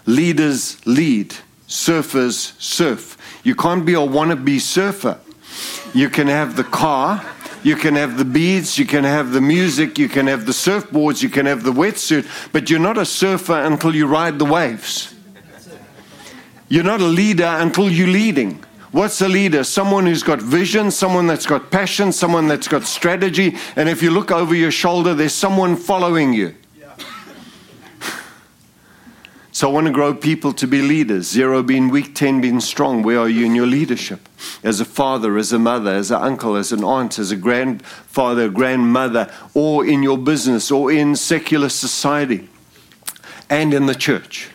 leaders 0.07 0.85
lead, 0.87 1.37
surfers 1.69 2.61
surf. 2.61 3.17
You 3.45 3.55
can't 3.55 3.87
be 3.87 3.95
a 3.95 3.99
wannabe 3.99 4.61
surfer. 4.61 5.21
You 5.95 6.11
can 6.11 6.27
have 6.27 6.57
the 6.57 6.65
car, 6.65 7.25
you 7.63 7.77
can 7.77 7.97
have 7.97 8.19
the 8.19 8.25
beads, 8.25 8.79
you 8.79 8.87
can 8.87 9.05
have 9.05 9.33
the 9.33 9.41
music, 9.41 9.99
you 9.99 10.09
can 10.09 10.27
have 10.27 10.47
the 10.47 10.53
surfboards, 10.53 11.23
you 11.23 11.29
can 11.29 11.47
have 11.47 11.65
the 11.65 11.73
wetsuit, 11.73 12.27
but 12.53 12.71
you're 12.71 12.79
not 12.79 12.99
a 12.99 13.05
surfer 13.05 13.65
until 13.65 13.95
you 13.95 14.07
ride 14.07 14.39
the 14.39 14.45
waves. 14.45 15.15
You're 16.69 16.85
not 16.85 17.01
a 17.01 17.07
leader 17.07 17.47
until 17.47 17.91
you're 17.91 18.09
leading. 18.09 18.63
What's 18.91 19.21
a 19.21 19.29
leader? 19.29 19.65
Someone 19.65 20.07
who's 20.07 20.23
got 20.23 20.41
vision, 20.41 20.91
someone 20.91 21.27
that's 21.27 21.47
got 21.47 21.71
passion, 21.71 22.13
someone 22.13 22.49
that's 22.49 22.69
got 22.69 22.85
strategy, 22.85 23.57
and 23.77 23.89
if 23.89 24.03
you 24.03 24.11
look 24.11 24.31
over 24.31 24.55
your 24.55 24.71
shoulder, 24.71 25.15
there's 25.15 25.35
someone 25.35 25.77
following 25.77 26.33
you. 26.33 26.55
So 29.59 29.69
I 29.69 29.73
want 29.73 29.89
to 29.89 29.93
grow 29.93 30.15
people 30.15 30.53
to 30.53 30.69
be 30.69 30.83
leaders. 30.83 31.27
Zero 31.27 31.65
being 31.65 31.89
weak, 31.89 32.15
10 32.15 32.41
being 32.41 32.61
strong. 32.61 33.03
Where 33.03 33.19
are 33.19 33.29
you 33.29 33.45
in 33.45 33.57
your 33.57 33.67
leadership? 33.67 34.29
As 34.63 34.79
a 34.79 34.85
father, 34.85 35.37
as 35.37 35.53
a 35.53 35.59
mother, 35.59 35.91
as 35.91 36.13
an 36.13 36.23
uncle, 36.23 36.55
as 36.55 36.71
an 36.71 36.85
aunt, 36.85 37.19
as 37.19 37.33
a 37.33 37.37
grandfather, 37.37 38.51
grandmother, 38.51 39.35
or 39.55 39.85
in 39.85 40.05
your 40.05 40.17
business, 40.17 40.71
or 40.71 40.93
in 40.93 41.17
secular 41.17 41.71
society, 41.71 42.49
and 43.51 43.75
in 43.75 43.87
the 43.87 43.97
church. 43.97 44.49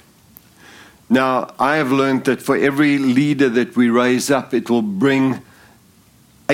Now, 1.10 1.54
I 1.60 1.76
have 1.76 1.92
learned 1.92 2.24
that 2.24 2.42
for 2.42 2.56
every 2.56 2.98
leader 2.98 3.50
that 3.50 3.76
we 3.76 3.90
raise 3.90 4.32
up, 4.32 4.54
it 4.54 4.70
will 4.70 4.82
bring 4.82 5.42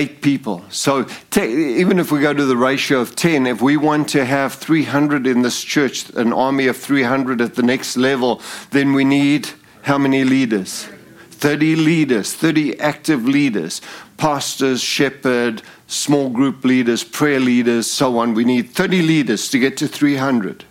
eight 0.00 0.22
people. 0.22 0.64
So 0.70 1.06
even 1.36 1.98
if 1.98 2.10
we 2.10 2.20
go 2.20 2.32
to 2.32 2.44
the 2.46 2.56
ratio 2.56 3.00
of 3.00 3.14
10, 3.14 3.46
if 3.46 3.60
we 3.60 3.76
want 3.76 4.08
to 4.10 4.24
have 4.24 4.54
300 4.54 5.26
in 5.26 5.42
this 5.42 5.62
church, 5.62 6.08
an 6.10 6.32
army 6.32 6.68
of 6.68 6.76
300 6.78 7.42
at 7.42 7.54
the 7.54 7.62
next 7.62 7.98
level, 7.98 8.40
then 8.70 8.94
we 8.94 9.04
need 9.04 9.50
how 9.82 9.98
many 9.98 10.24
leaders? 10.24 10.88
30 11.32 11.76
leaders, 11.76 12.32
30 12.32 12.80
active 12.80 13.26
leaders, 13.26 13.82
pastors, 14.16 14.82
shepherd, 14.82 15.62
small 15.86 16.30
group 16.30 16.64
leaders, 16.64 17.04
prayer 17.04 17.40
leaders, 17.40 17.86
so 17.86 18.18
on. 18.18 18.32
We 18.32 18.44
need 18.44 18.70
30 18.70 19.02
leaders 19.02 19.50
to 19.50 19.58
get 19.58 19.76
to 19.78 19.88
300. 19.88 20.64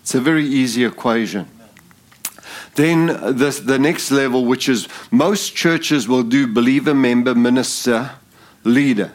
It's 0.00 0.14
a 0.14 0.20
very 0.20 0.46
easy 0.46 0.84
equation. 0.84 1.48
Then 2.74 3.06
the, 3.06 3.60
the 3.64 3.78
next 3.78 4.10
level, 4.10 4.44
which 4.46 4.68
is 4.68 4.88
most 5.10 5.54
churches 5.54 6.08
will 6.08 6.22
do 6.22 6.46
believer, 6.46 6.94
member, 6.94 7.34
minister, 7.34 8.12
leader. 8.64 9.12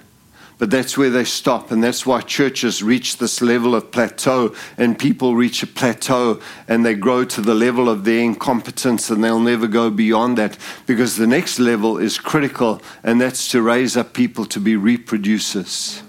But 0.60 0.72
that's 0.72 0.98
where 0.98 1.12
they 1.12 1.24
stop, 1.24 1.70
and 1.70 1.84
that's 1.84 2.04
why 2.04 2.22
churches 2.22 2.82
reach 2.82 3.17
this 3.17 3.41
level 3.41 3.76
of 3.76 3.91
plateau, 3.91 4.56
and 4.78 4.98
people 4.98 5.36
reach 5.36 5.62
a 5.62 5.67
plateau 5.67 6.41
and 6.67 6.84
they 6.84 6.96
grow 6.96 7.26
to 7.26 7.41
the 7.41 7.54
level 7.54 7.88
of 7.88 8.06
their 8.06 8.24
incompetence, 8.24 9.12
and 9.12 9.24
they'll 9.24 9.39
never 9.39 9.67
go 9.67 9.91
beyond 9.91 10.39
that 10.39 10.58
because 10.88 11.15
the 11.15 11.28
next 11.28 11.60
level 11.60 12.00
is 12.00 12.17
critical, 12.17 12.82
and 13.04 13.22
that's 13.22 13.52
to 13.52 13.62
raise 13.62 13.96
up 13.96 14.13
people 14.13 14.46
to 14.46 14.60
be 14.60 14.74
reproducers 14.74 16.02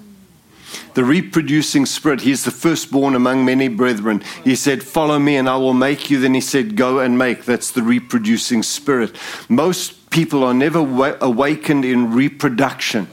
the 0.94 1.04
reproducing 1.04 1.86
spirit. 1.86 2.22
He's 2.22 2.44
the 2.44 2.50
firstborn 2.50 3.14
among 3.14 3.44
many 3.44 3.68
brethren. 3.68 4.22
He 4.44 4.56
said, 4.56 4.82
Follow 4.82 5.18
me 5.18 5.36
and 5.36 5.48
I 5.48 5.56
will 5.56 5.74
make 5.74 6.10
you. 6.10 6.20
Then 6.20 6.34
he 6.34 6.40
said, 6.40 6.76
Go 6.76 6.98
and 7.00 7.18
make. 7.18 7.44
That's 7.44 7.70
the 7.70 7.82
reproducing 7.82 8.62
spirit. 8.62 9.16
Most 9.48 10.10
people 10.10 10.44
are 10.44 10.54
never 10.54 10.78
awakened 11.20 11.84
in 11.84 12.12
reproduction. 12.12 13.08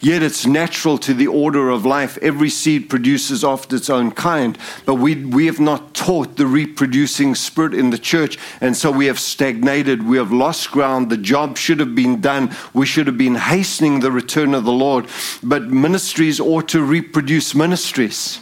Yet 0.00 0.22
it's 0.22 0.46
natural 0.46 0.98
to 0.98 1.14
the 1.14 1.26
order 1.26 1.70
of 1.70 1.84
life. 1.84 2.18
Every 2.22 2.50
seed 2.50 2.88
produces 2.88 3.44
after 3.44 3.76
its 3.76 3.90
own 3.90 4.12
kind. 4.12 4.58
But 4.84 4.96
we, 4.96 5.14
we 5.24 5.46
have 5.46 5.60
not 5.60 5.94
taught 5.94 6.36
the 6.36 6.46
reproducing 6.46 7.34
spirit 7.34 7.74
in 7.74 7.90
the 7.90 7.98
church. 7.98 8.38
And 8.60 8.76
so 8.76 8.90
we 8.90 9.06
have 9.06 9.18
stagnated. 9.18 10.06
We 10.06 10.18
have 10.18 10.32
lost 10.32 10.70
ground. 10.70 11.10
The 11.10 11.16
job 11.16 11.56
should 11.58 11.80
have 11.80 11.94
been 11.94 12.20
done. 12.20 12.54
We 12.72 12.86
should 12.86 13.06
have 13.06 13.18
been 13.18 13.34
hastening 13.36 14.00
the 14.00 14.12
return 14.12 14.54
of 14.54 14.64
the 14.64 14.72
Lord. 14.72 15.06
But 15.42 15.64
ministries 15.64 16.40
ought 16.40 16.68
to 16.68 16.82
reproduce 16.82 17.54
ministries. 17.54 18.40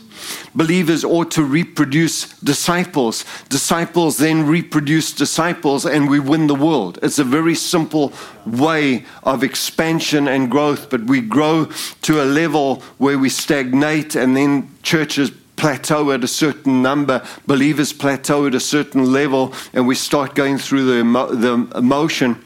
Believers 0.54 1.04
ought 1.04 1.30
to 1.32 1.42
reproduce 1.42 2.28
disciples. 2.40 3.24
Disciples 3.48 4.18
then 4.18 4.46
reproduce 4.46 5.12
disciples, 5.12 5.84
and 5.84 6.08
we 6.08 6.20
win 6.20 6.46
the 6.46 6.54
world. 6.54 6.98
It's 7.02 7.18
a 7.18 7.24
very 7.24 7.54
simple 7.54 8.12
way 8.46 9.04
of 9.22 9.42
expansion 9.42 10.28
and 10.28 10.50
growth, 10.50 10.90
but 10.90 11.04
we 11.04 11.20
grow 11.20 11.68
to 12.02 12.22
a 12.22 12.24
level 12.24 12.82
where 12.98 13.18
we 13.18 13.28
stagnate, 13.28 14.14
and 14.14 14.36
then 14.36 14.70
churches 14.82 15.30
plateau 15.56 16.10
at 16.10 16.24
a 16.24 16.28
certain 16.28 16.82
number, 16.82 17.26
believers 17.46 17.92
plateau 17.92 18.46
at 18.46 18.54
a 18.54 18.60
certain 18.60 19.12
level, 19.12 19.52
and 19.72 19.86
we 19.86 19.94
start 19.94 20.34
going 20.34 20.58
through 20.58 20.84
the, 20.84 20.98
emo- 21.00 21.34
the 21.34 21.78
emotion. 21.78 22.44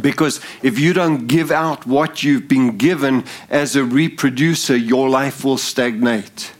Because 0.00 0.40
if 0.62 0.78
you 0.78 0.92
don't 0.92 1.26
give 1.26 1.50
out 1.50 1.86
what 1.86 2.22
you've 2.22 2.48
been 2.48 2.78
given 2.78 3.24
as 3.50 3.76
a 3.76 3.84
reproducer, 3.84 4.76
your 4.76 5.08
life 5.08 5.44
will 5.44 5.58
stagnate. 5.58 6.52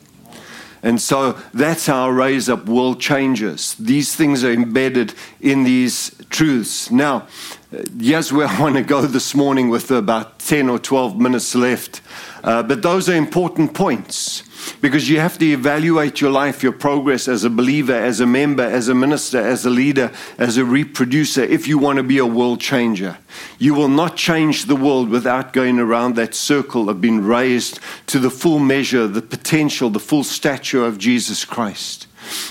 And 0.83 1.01
so 1.01 1.39
that's 1.55 1.87
how 1.87 2.11
Raise 2.11 2.49
Up 2.49 2.67
World 2.67 3.01
changes. 3.01 3.75
These 3.77 4.17
things 4.17 4.43
are 4.43 4.53
embedded 4.53 5.15
in 5.41 5.63
these 5.65 6.15
truths. 6.29 6.91
Now, 6.91 7.29
here's 7.99 8.33
where 8.33 8.47
I 8.47 8.61
want 8.61 8.77
to 8.77 8.83
go 8.83 9.03
this 9.03 9.35
morning 9.35 9.71
with 9.71 9.91
about 9.91 10.39
10 10.41 10.69
or 10.69 10.79
12 10.79 11.19
minutes 11.19 11.55
left. 11.55 12.03
Uh, 12.45 12.63
but 12.63 12.83
those 12.83 13.09
are 13.09 13.15
important 13.15 13.73
points 13.73 14.43
because 14.81 15.09
you 15.09 15.19
have 15.21 15.39
to 15.39 15.47
evaluate 15.47 16.21
your 16.21 16.31
life, 16.31 16.63
your 16.63 16.73
progress 16.73 17.29
as 17.29 17.45
a 17.45 17.51
believer, 17.51 17.95
as 17.95 18.21
a 18.21 18.27
member, 18.27 18.63
as 18.63 18.89
a 18.89 18.95
minister, 18.95 19.39
as 19.39 19.65
a 19.65 19.71
leader, 19.71 20.13
as 20.39 20.57
a 20.57 20.65
reproducer, 20.65 21.43
if 21.43 21.67
you 21.67 21.79
want 21.79 21.97
to 21.97 22.03
be 22.03 22.19
a 22.19 22.27
world 22.27 22.61
changer. 22.61 23.17
You 23.59 23.75
will 23.75 23.89
not 23.89 24.17
change 24.17 24.67
the 24.67 24.77
world 24.77 25.09
without 25.09 25.53
going 25.53 25.79
around 25.79 26.17
that 26.17 26.35
circle 26.35 26.91
of 26.91 27.01
being 27.01 27.23
raised 27.23 27.81
to 28.09 28.19
the 28.19 28.31
full 28.31 28.59
measure, 28.59 29.07
the 29.07 29.23
potential, 29.23 29.89
the 29.89 30.01
full 30.01 30.25
stature 30.25 30.85
of 30.85 30.99
Jesus 30.99 31.45
Christ, 31.45 32.07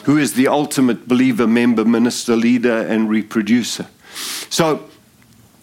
who 0.06 0.18
is 0.18 0.34
the 0.34 0.48
ultimate 0.48 1.08
believer, 1.08 1.46
member, 1.46 1.86
minister, 1.86 2.36
leader, 2.36 2.82
and 2.88 3.10
reproducer. 3.10 3.88
So, 4.50 4.90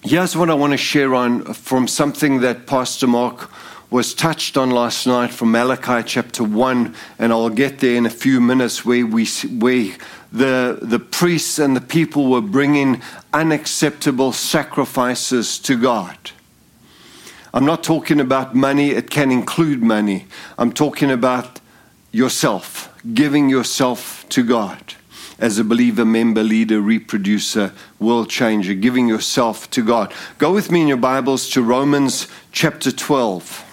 here's 0.09 0.35
what 0.35 0.49
I 0.49 0.55
want 0.55 0.73
to 0.73 0.79
share 0.79 1.15
on 1.15 1.45
from 1.53 1.87
something 1.87 2.41
that 2.41 2.67
Pastor 2.67 3.07
Mark 3.07 3.51
was 3.91 4.15
touched 4.15 4.57
on 4.57 4.71
last 4.71 5.07
night 5.07 5.31
from 5.31 5.51
Malachi 5.53 6.03
chapter 6.03 6.43
1, 6.43 6.95
and 7.19 7.31
I'll 7.31 7.51
get 7.51 7.81
there 7.81 7.95
in 7.95 8.07
a 8.07 8.11
few 8.11 8.41
minutes, 8.41 8.87
where, 8.87 9.07
we, 9.07 9.27
where 9.27 9.95
the, 10.33 10.79
the 10.81 10.99
priests 10.99 11.59
and 11.59 11.77
the 11.77 11.83
people 11.83 12.31
were 12.31 12.41
bringing 12.41 13.03
unacceptable 13.35 14.33
sacrifices 14.33 15.59
to 15.61 15.79
God. 15.79 16.17
I'm 17.53 17.67
not 17.67 17.83
talking 17.83 18.19
about 18.19 18.55
money, 18.55 18.91
it 18.91 19.11
can 19.11 19.31
include 19.31 19.83
money. 19.83 20.27
I'm 20.57 20.73
talking 20.73 21.11
about 21.11 21.61
yourself, 22.13 22.95
giving 23.13 23.51
yourself 23.51 24.27
to 24.31 24.43
God 24.43 24.95
as 25.39 25.59
a 25.59 25.65
believer, 25.65 26.05
member, 26.05 26.43
leader, 26.43 26.81
reproducer, 26.81 27.73
world 27.99 28.29
changer, 28.29 28.75
giving 28.75 29.09
yourself 29.09 29.71
to 29.71 29.85
God. 29.85 30.13
Go 30.39 30.53
with 30.53 30.71
me 30.71 30.83
in 30.83 30.89
your 30.89 30.97
Bibles 30.97 31.49
to 31.51 31.63
Romans 31.63 32.27
chapter 32.53 32.91
12 32.91 33.65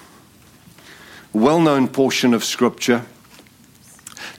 well 1.36 1.60
known 1.60 1.90
portion 1.90 2.34
of 2.34 2.46
Scripture. 2.46 3.06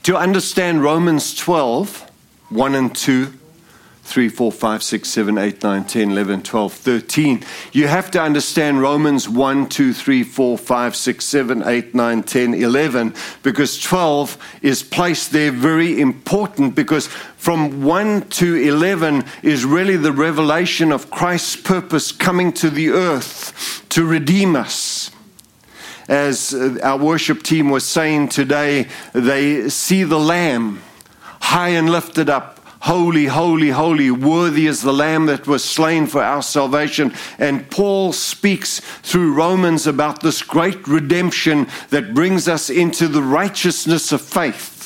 To 0.01 0.17
understand 0.17 0.81
Romans 0.81 1.35
12, 1.35 2.09
1 2.49 2.75
and 2.75 2.95
2, 2.95 3.31
3, 4.07 4.29
4, 4.29 4.51
5, 4.53 4.83
6, 4.83 5.09
7, 5.09 5.37
8, 5.37 5.63
9, 5.63 5.83
10, 5.83 6.11
11, 6.11 6.41
12, 6.41 6.73
13. 6.73 7.43
You 7.73 7.87
have 7.87 8.09
to 8.11 8.21
understand 8.21 8.81
Romans 8.81 9.27
1, 9.27 9.67
2, 9.67 9.93
3, 9.93 10.23
4, 10.23 10.57
5, 10.57 10.95
6, 10.95 11.25
7, 11.25 11.63
8, 11.63 11.93
9, 11.93 12.23
10, 12.23 12.53
11, 12.53 13.13
because 13.43 13.81
12 13.81 14.59
is 14.61 14.81
placed 14.81 15.33
there 15.33 15.51
very 15.51 15.99
important 15.99 16.73
because 16.73 17.07
from 17.07 17.83
1 17.83 18.29
to 18.29 18.55
11 18.55 19.25
is 19.43 19.65
really 19.65 19.97
the 19.97 20.13
revelation 20.13 20.93
of 20.93 21.11
Christ's 21.11 21.57
purpose 21.57 22.13
coming 22.13 22.53
to 22.53 22.69
the 22.69 22.89
earth 22.91 23.83
to 23.89 24.05
redeem 24.05 24.55
us 24.55 25.11
as 26.07 26.53
uh, 26.53 26.77
our 26.81 26.97
worship 26.97 27.43
team 27.43 27.69
was 27.69 27.85
saying 27.85 28.29
today, 28.29 28.87
they 29.11 29.67
see 29.67 30.03
the 30.03 30.17
Lamb 30.19 30.81
high 31.41 31.69
and 31.69 31.89
lifted 31.89 32.29
up. 32.29 32.56
Holy, 32.87 33.25
holy, 33.25 33.71
holy, 33.71 34.09
worthy 34.11 34.65
is 34.65 34.81
the 34.81 34.93
Lamb 34.93 35.25
that 35.25 35.45
was 35.45 35.61
slain 35.61 36.07
for 36.07 36.23
our 36.23 36.41
salvation. 36.41 37.13
And 37.37 37.69
Paul 37.69 38.13
speaks 38.13 38.79
through 38.79 39.33
Romans 39.33 39.87
about 39.87 40.21
this 40.21 40.41
great 40.41 40.87
redemption 40.87 41.67
that 41.89 42.13
brings 42.13 42.47
us 42.47 42.69
into 42.69 43.09
the 43.09 43.21
righteousness 43.21 44.13
of 44.13 44.21
faith. 44.21 44.76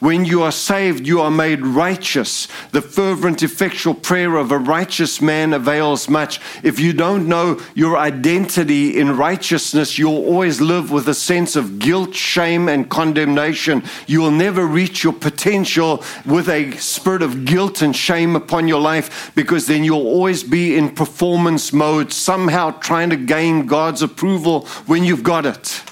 When 0.00 0.24
you 0.24 0.42
are 0.42 0.52
saved, 0.52 1.06
you 1.06 1.20
are 1.20 1.30
made 1.30 1.64
righteous. 1.64 2.48
The 2.72 2.82
fervent, 2.82 3.42
effectual 3.42 3.94
prayer 3.94 4.36
of 4.36 4.50
a 4.50 4.58
righteous 4.58 5.20
man 5.20 5.52
avails 5.52 6.08
much. 6.08 6.40
If 6.62 6.80
you 6.80 6.92
don't 6.92 7.28
know 7.28 7.60
your 7.74 7.98
identity 7.98 8.98
in 8.98 9.16
righteousness, 9.16 9.98
you'll 9.98 10.24
always 10.24 10.60
live 10.60 10.90
with 10.90 11.08
a 11.08 11.14
sense 11.14 11.56
of 11.56 11.78
guilt, 11.78 12.14
shame, 12.14 12.68
and 12.68 12.88
condemnation. 12.88 13.82
You 14.06 14.20
will 14.20 14.30
never 14.30 14.66
reach 14.66 15.04
your 15.04 15.12
potential 15.12 16.02
with 16.24 16.48
a 16.48 16.72
spirit 16.78 17.22
of 17.22 17.44
guilt 17.44 17.82
and 17.82 17.94
shame 17.94 18.36
upon 18.36 18.68
your 18.68 18.80
life 18.80 19.32
because 19.34 19.66
then 19.66 19.84
you'll 19.84 20.06
always 20.06 20.42
be 20.42 20.76
in 20.76 20.94
performance 20.94 21.72
mode, 21.72 22.12
somehow 22.12 22.70
trying 22.70 23.10
to 23.10 23.16
gain 23.16 23.66
God's 23.66 24.02
approval 24.02 24.66
when 24.86 25.04
you've 25.04 25.22
got 25.22 25.46
it. 25.46 25.82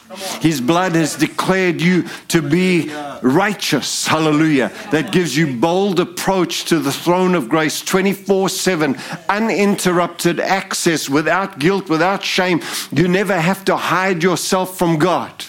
His 0.40 0.61
blood 0.61 0.92
has 0.92 1.16
declared 1.16 1.81
you 1.81 2.04
to 2.28 2.42
be 2.42 2.90
righteous. 3.22 4.07
Hallelujah. 4.07 4.72
That 4.90 5.12
gives 5.12 5.37
you 5.37 5.57
bold 5.57 6.00
approach 6.00 6.64
to 6.66 6.78
the 6.78 6.92
throne 6.92 7.35
of 7.35 7.48
grace 7.48 7.81
24 7.83 8.48
7, 8.48 8.96
uninterrupted 9.28 10.40
access 10.40 11.09
without 11.09 11.59
guilt, 11.59 11.88
without 11.88 12.24
shame. 12.24 12.61
You 12.92 13.09
never 13.09 13.38
have 13.38 13.64
to 13.66 13.76
hide 13.76 14.22
yourself 14.22 14.78
from 14.78 14.98
God. 14.98 15.44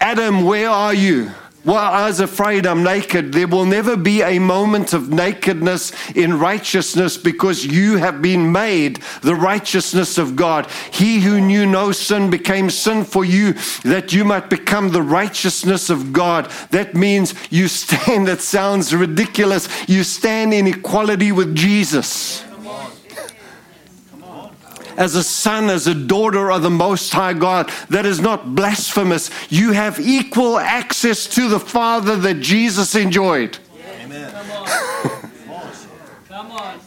Adam, 0.00 0.44
where 0.44 0.68
are 0.68 0.94
you? 0.94 1.30
Well, 1.66 1.78
I 1.78 2.06
was 2.06 2.20
afraid 2.20 2.64
I'm 2.64 2.84
naked. 2.84 3.32
There 3.32 3.48
will 3.48 3.64
never 3.64 3.96
be 3.96 4.22
a 4.22 4.38
moment 4.38 4.92
of 4.92 5.10
nakedness 5.10 5.92
in 6.14 6.38
righteousness 6.38 7.16
because 7.16 7.66
you 7.66 7.96
have 7.96 8.22
been 8.22 8.52
made 8.52 9.00
the 9.22 9.34
righteousness 9.34 10.16
of 10.16 10.36
God. 10.36 10.70
He 10.92 11.18
who 11.18 11.40
knew 11.40 11.66
no 11.66 11.90
sin 11.90 12.30
became 12.30 12.70
sin 12.70 13.02
for 13.02 13.24
you 13.24 13.54
that 13.82 14.12
you 14.12 14.24
might 14.24 14.48
become 14.48 14.90
the 14.90 15.02
righteousness 15.02 15.90
of 15.90 16.12
God. 16.12 16.52
That 16.70 16.94
means 16.94 17.34
you 17.50 17.66
stand, 17.82 18.28
that 18.28 18.42
sounds 18.42 18.94
ridiculous, 18.94 19.68
you 19.88 20.04
stand 20.04 20.54
in 20.54 20.68
equality 20.68 21.32
with 21.32 21.56
Jesus 21.56 22.45
as 24.96 25.14
a 25.14 25.22
son, 25.22 25.70
as 25.70 25.86
a 25.86 25.94
daughter 25.94 26.50
of 26.50 26.62
the 26.62 26.70
Most 26.70 27.12
High 27.12 27.34
God. 27.34 27.70
That 27.90 28.06
is 28.06 28.20
not 28.20 28.54
blasphemous. 28.54 29.30
You 29.50 29.72
have 29.72 30.00
equal 30.00 30.58
access 30.58 31.26
to 31.28 31.48
the 31.48 31.60
Father 31.60 32.16
that 32.16 32.40
Jesus 32.40 32.94
enjoyed. 32.94 33.58
Amen. 34.00 34.32
Come 36.28 36.50
on. 36.50 36.80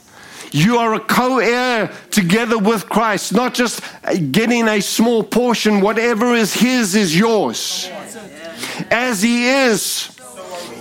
You 0.52 0.78
are 0.78 0.95
a 0.95 1.00
co 1.00 1.39
heir 1.39 1.93
together 2.10 2.58
with 2.58 2.89
Christ, 2.89 3.34
not 3.34 3.54
just 3.54 3.82
getting 4.32 4.67
a 4.67 4.82
small 4.82 5.24
portion. 5.24 5.82
Whatever 5.82 6.34
is 6.34 6.54
His 6.54 6.95
is 6.95 7.17
yours. 7.17 7.89
As 8.89 9.22
He 9.22 9.48
is, 9.48 10.19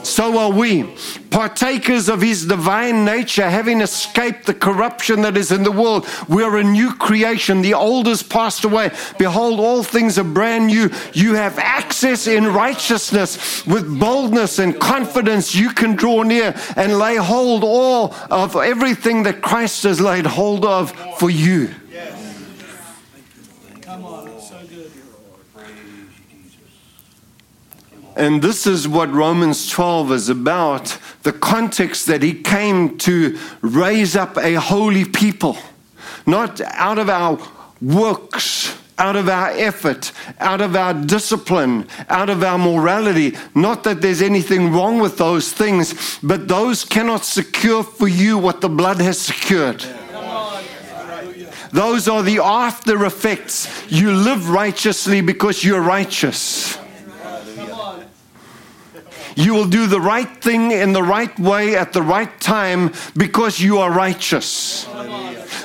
So 0.02 0.38
are 0.38 0.50
we, 0.50 0.84
partakers 1.30 2.08
of 2.08 2.22
his 2.22 2.46
divine 2.46 3.04
nature, 3.04 3.48
having 3.48 3.80
escaped 3.80 4.46
the 4.46 4.54
corruption 4.54 5.22
that 5.22 5.36
is 5.36 5.52
in 5.52 5.62
the 5.62 5.72
world. 5.72 6.06
We 6.28 6.42
are 6.42 6.56
a 6.56 6.64
new 6.64 6.94
creation. 6.94 7.62
The 7.62 7.74
old 7.74 8.06
has 8.06 8.22
passed 8.22 8.64
away. 8.64 8.90
Behold, 9.18 9.60
all 9.60 9.82
things 9.82 10.18
are 10.18 10.24
brand 10.24 10.68
new. 10.68 10.90
You 11.12 11.34
have 11.34 11.58
access 11.58 12.26
in 12.26 12.46
righteousness 12.46 13.66
with 13.66 13.98
boldness 14.00 14.58
and 14.58 14.78
confidence. 14.80 15.54
You 15.54 15.70
can 15.70 15.94
draw 15.94 16.22
near 16.22 16.54
and 16.76 16.98
lay 16.98 17.16
hold 17.16 17.62
all 17.62 18.14
of 18.30 18.56
everything 18.56 19.22
that 19.24 19.42
Christ 19.42 19.84
has 19.84 20.00
laid 20.00 20.26
hold 20.26 20.64
of 20.64 20.92
for 21.18 21.30
you. 21.30 21.70
Come 23.82 24.04
on, 24.04 24.40
so 24.40 24.58
good. 24.68 24.92
And 28.18 28.42
this 28.42 28.66
is 28.66 28.88
what 28.88 29.12
Romans 29.12 29.70
12 29.70 30.10
is 30.10 30.28
about 30.28 30.98
the 31.22 31.32
context 31.32 32.08
that 32.08 32.20
he 32.20 32.34
came 32.34 32.98
to 32.98 33.38
raise 33.60 34.16
up 34.16 34.36
a 34.36 34.54
holy 34.54 35.04
people, 35.04 35.56
not 36.26 36.60
out 36.60 36.98
of 36.98 37.08
our 37.08 37.38
works, 37.80 38.76
out 38.98 39.14
of 39.14 39.28
our 39.28 39.50
effort, 39.50 40.10
out 40.40 40.60
of 40.60 40.74
our 40.74 40.94
discipline, 40.94 41.86
out 42.08 42.28
of 42.28 42.42
our 42.42 42.58
morality. 42.58 43.36
Not 43.54 43.84
that 43.84 44.00
there's 44.00 44.20
anything 44.20 44.72
wrong 44.72 44.98
with 44.98 45.16
those 45.16 45.52
things, 45.52 46.18
but 46.20 46.48
those 46.48 46.84
cannot 46.84 47.24
secure 47.24 47.84
for 47.84 48.08
you 48.08 48.36
what 48.36 48.60
the 48.60 48.68
blood 48.68 49.00
has 49.00 49.20
secured. 49.20 49.84
Those 51.70 52.08
are 52.08 52.24
the 52.24 52.40
after 52.42 53.04
effects. 53.04 53.68
You 53.88 54.12
live 54.12 54.50
righteously 54.50 55.20
because 55.20 55.62
you're 55.62 55.82
righteous. 55.82 56.76
You 59.36 59.54
will 59.54 59.68
do 59.68 59.86
the 59.86 60.00
right 60.00 60.28
thing 60.42 60.70
in 60.70 60.92
the 60.92 61.02
right 61.02 61.36
way 61.38 61.76
at 61.76 61.92
the 61.92 62.02
right 62.02 62.40
time 62.40 62.92
because 63.16 63.60
you 63.60 63.78
are 63.78 63.90
righteous. 63.90 64.88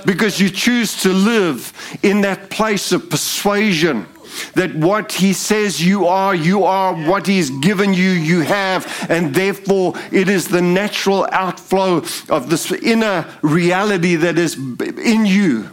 Because 0.05 0.39
you 0.39 0.49
choose 0.49 1.01
to 1.03 1.13
live 1.13 1.73
in 2.03 2.21
that 2.21 2.49
place 2.49 2.91
of 2.91 3.09
persuasion 3.09 4.07
that 4.55 4.73
what 4.75 5.11
he 5.11 5.33
says 5.33 5.83
you 5.83 6.07
are, 6.07 6.35
you 6.35 6.63
are, 6.63 6.93
what 6.93 7.27
he's 7.27 7.49
given 7.49 7.93
you, 7.93 8.09
you 8.09 8.41
have, 8.41 9.07
and 9.09 9.33
therefore 9.33 9.93
it 10.11 10.27
is 10.27 10.47
the 10.47 10.61
natural 10.61 11.27
outflow 11.31 11.97
of 12.29 12.49
this 12.49 12.71
inner 12.71 13.25
reality 13.41 14.15
that 14.15 14.37
is 14.37 14.55
in 14.55 15.25
you. 15.25 15.69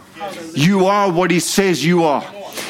You 0.53 0.85
are 0.85 1.11
what 1.11 1.31
he 1.31 1.39
says 1.39 1.83
you 1.83 2.03
are. 2.03 2.23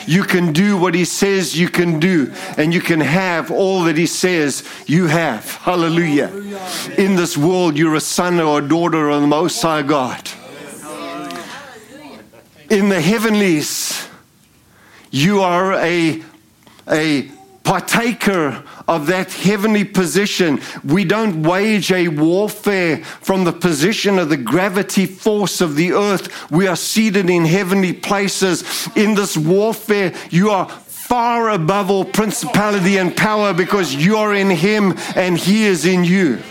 You 0.05 0.23
can 0.23 0.51
do 0.53 0.77
what 0.77 0.95
he 0.95 1.05
says 1.05 1.57
you 1.57 1.69
can 1.69 1.99
do, 1.99 2.33
and 2.57 2.73
you 2.73 2.81
can 2.81 2.99
have 2.99 3.51
all 3.51 3.83
that 3.83 3.97
he 3.97 4.07
says 4.07 4.63
you 4.87 5.07
have. 5.07 5.55
Hallelujah. 5.55 6.27
In 6.97 7.15
this 7.15 7.37
world, 7.37 7.77
you're 7.77 7.95
a 7.95 8.01
son 8.01 8.39
or 8.39 8.59
a 8.59 8.67
daughter 8.67 9.09
of 9.09 9.21
the 9.21 9.27
Most 9.27 9.61
High 9.61 9.83
God. 9.83 10.29
In 12.69 12.89
the 12.89 13.01
heavenlies, 13.01 14.07
you 15.11 15.41
are 15.41 15.73
a, 15.73 16.23
a 16.89 17.29
partaker 17.63 18.63
of 18.91 19.07
that 19.07 19.31
heavenly 19.31 19.85
position. 19.85 20.59
We 20.83 21.05
don't 21.05 21.43
wage 21.43 21.93
a 21.93 22.09
warfare 22.09 22.97
from 23.21 23.45
the 23.45 23.53
position 23.53 24.19
of 24.19 24.27
the 24.27 24.35
gravity 24.35 25.05
force 25.05 25.61
of 25.61 25.77
the 25.77 25.93
earth. 25.93 26.51
We 26.51 26.67
are 26.67 26.75
seated 26.75 27.29
in 27.29 27.45
heavenly 27.45 27.93
places. 27.93 28.89
In 28.97 29.15
this 29.15 29.37
warfare, 29.37 30.13
you 30.29 30.49
are 30.49 30.67
far 30.67 31.51
above 31.51 31.89
all 31.89 32.03
principality 32.03 32.97
and 32.97 33.15
power 33.15 33.53
because 33.53 33.95
you're 33.95 34.33
in 34.33 34.49
Him 34.49 34.97
and 35.15 35.37
He 35.37 35.63
is 35.63 35.85
in 35.85 36.03
you. 36.03 36.41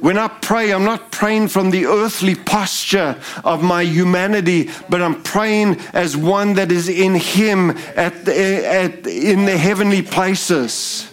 When 0.00 0.16
I 0.16 0.28
pray, 0.28 0.72
I'm 0.72 0.84
not 0.84 1.10
praying 1.10 1.48
from 1.48 1.70
the 1.70 1.86
earthly 1.86 2.36
posture 2.36 3.20
of 3.42 3.62
my 3.62 3.82
humanity, 3.82 4.70
but 4.88 5.02
I'm 5.02 5.22
praying 5.22 5.80
as 5.92 6.16
one 6.16 6.54
that 6.54 6.70
is 6.70 6.88
in 6.88 7.16
Him 7.16 7.70
at 7.96 8.24
the, 8.24 8.66
at, 8.66 9.06
in 9.06 9.44
the 9.44 9.56
heavenly 9.56 10.02
places. 10.02 11.10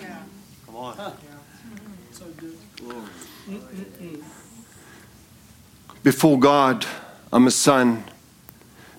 So 2.12 2.26
good. 2.38 2.58
Before 6.04 6.40
God, 6.40 6.86
I'm 7.34 7.48
a 7.48 7.52
son. 7.52 8.04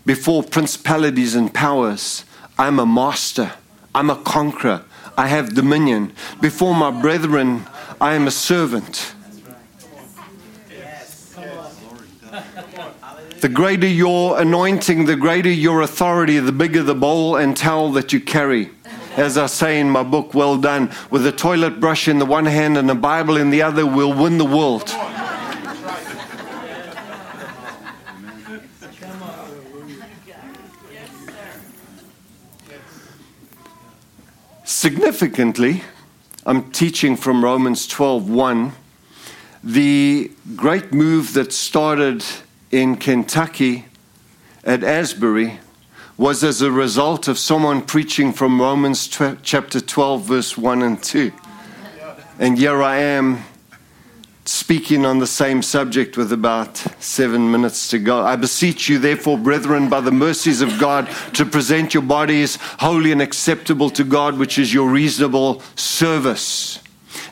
Before 0.04 0.42
principalities 0.42 1.36
and 1.36 1.54
powers, 1.54 2.24
I'm 2.58 2.80
a 2.80 2.86
master. 2.86 3.52
I'm 3.94 4.10
a 4.10 4.16
conqueror. 4.16 4.84
I 5.16 5.28
have 5.28 5.54
dominion. 5.54 6.12
Before 6.40 6.74
my 6.74 6.90
brethren, 6.90 7.66
I 8.00 8.14
am 8.14 8.26
a 8.26 8.30
servant. 8.30 9.14
The 13.40 13.50
greater 13.52 13.86
your 13.86 14.40
anointing, 14.40 15.04
the 15.04 15.14
greater 15.14 15.50
your 15.50 15.82
authority, 15.82 16.38
the 16.38 16.52
bigger 16.52 16.82
the 16.82 16.94
bowl 16.94 17.36
and 17.36 17.56
towel 17.56 17.92
that 17.92 18.12
you 18.12 18.20
carry. 18.20 18.70
As 19.16 19.36
I 19.36 19.46
say 19.46 19.78
in 19.78 19.90
my 19.90 20.02
book, 20.02 20.34
Well 20.34 20.56
Done, 20.56 20.90
with 21.10 21.26
a 21.26 21.32
toilet 21.32 21.78
brush 21.78 22.08
in 22.08 22.18
the 22.18 22.26
one 22.26 22.46
hand 22.46 22.76
and 22.76 22.90
a 22.90 22.94
Bible 22.94 23.36
in 23.36 23.50
the 23.50 23.62
other, 23.62 23.86
we'll 23.86 24.12
win 24.12 24.38
the 24.38 24.44
world. 24.44 24.88
Significantly, 34.64 35.82
I'm 36.44 36.70
teaching 36.70 37.16
from 37.16 37.44
Romans 37.44 37.86
12:1, 37.86 38.72
the 39.62 40.30
great 40.56 40.92
move 40.92 41.32
that 41.34 41.52
started 41.52 42.24
in 42.70 42.96
Kentucky 42.96 43.86
at 44.64 44.82
Asbury 44.82 45.60
was 46.16 46.42
as 46.42 46.62
a 46.62 46.70
result 46.70 47.28
of 47.28 47.38
someone 47.38 47.82
preaching 47.82 48.32
from 48.32 48.60
Romans 48.60 49.06
tw- 49.06 49.42
chapter 49.42 49.80
12, 49.80 50.24
verse 50.24 50.56
1 50.56 50.82
and 50.82 51.02
2. 51.02 51.32
And 52.38 52.58
here 52.58 52.82
I 52.82 52.98
am 52.98 53.44
speaking 54.44 55.04
on 55.04 55.18
the 55.18 55.26
same 55.26 55.62
subject 55.62 56.16
with 56.16 56.32
about 56.32 56.76
seven 57.00 57.50
minutes 57.50 57.88
to 57.88 57.98
go. 57.98 58.22
I 58.22 58.36
beseech 58.36 58.88
you, 58.88 58.98
therefore, 58.98 59.36
brethren, 59.36 59.88
by 59.88 60.00
the 60.00 60.12
mercies 60.12 60.60
of 60.60 60.78
God, 60.78 61.08
to 61.34 61.44
present 61.44 61.94
your 61.94 62.02
bodies 62.02 62.56
holy 62.78 63.12
and 63.12 63.20
acceptable 63.20 63.90
to 63.90 64.04
God, 64.04 64.38
which 64.38 64.58
is 64.58 64.72
your 64.72 64.88
reasonable 64.88 65.62
service. 65.74 66.80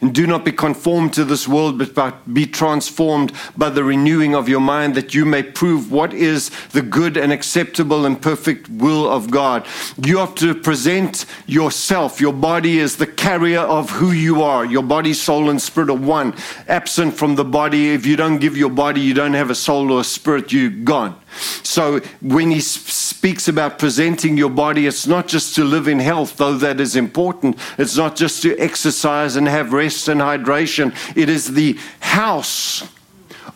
And 0.05 0.15
do 0.15 0.27
not 0.27 0.45
be 0.45 0.53
conformed 0.53 1.15
to 1.15 1.25
this 1.25 1.49
world, 1.49 1.79
but 1.79 2.35
be 2.35 2.45
transformed 2.45 3.33
by 3.57 3.71
the 3.71 3.83
renewing 3.83 4.35
of 4.35 4.51
your 4.51 4.61
mind, 4.61 4.97
that 4.97 5.15
you 5.15 5.25
may 5.25 5.43
prove 5.43 5.91
what 5.91 6.13
is 6.13 6.51
the 6.73 6.83
good 6.83 7.17
and 7.17 7.33
acceptable 7.33 8.05
and 8.05 8.21
perfect 8.21 8.69
will 8.69 9.09
of 9.09 9.31
God. 9.31 9.67
You 9.97 10.19
have 10.19 10.35
to 10.35 10.55
present 10.55 11.25
yourself. 11.47 12.21
Your 12.21 12.35
body 12.35 12.81
is 12.81 12.97
the 12.97 13.07
carrier 13.07 13.61
of 13.61 13.89
who 13.89 14.13
you 14.13 14.43
are. 14.43 14.67
Your 14.67 14.83
body, 14.83 15.15
soul, 15.15 15.49
and 15.49 15.63
spirit 15.63 15.89
are 15.89 15.97
one. 15.97 16.35
Absent 16.69 17.15
from 17.15 17.37
the 17.37 17.45
body, 17.47 17.95
if 17.95 18.05
you 18.05 18.17
don't 18.17 18.41
give 18.41 18.59
your 18.59 18.69
body, 18.69 19.01
you 19.01 19.15
don't 19.15 19.33
have 19.33 19.49
a 19.49 19.55
soul 19.55 19.91
or 19.91 20.01
a 20.01 20.05
spirit, 20.05 20.53
you're 20.53 20.69
gone. 20.69 21.19
So 21.63 22.01
when 22.21 22.51
he 22.51 22.61
speaks 22.61 23.49
about 23.49 23.79
presenting 23.79 24.37
your 24.37 24.51
body, 24.51 24.87
it's 24.87 25.07
not 25.07 25.27
just 25.27 25.55
to 25.57 25.65
live 25.65 25.89
in 25.89 25.99
health, 25.99 26.37
though 26.37 26.59
that 26.59 26.79
is 26.79 26.95
important. 26.95 27.59
It's 27.79 27.97
not 27.97 28.15
just 28.15 28.43
to 28.43 28.57
exercise 28.59 29.35
and 29.35 29.49
have 29.49 29.73
rest 29.73 29.94
and 30.09 30.21
hydration. 30.21 30.95
It 31.17 31.29
is 31.29 31.55
the 31.55 31.79
house 32.01 32.89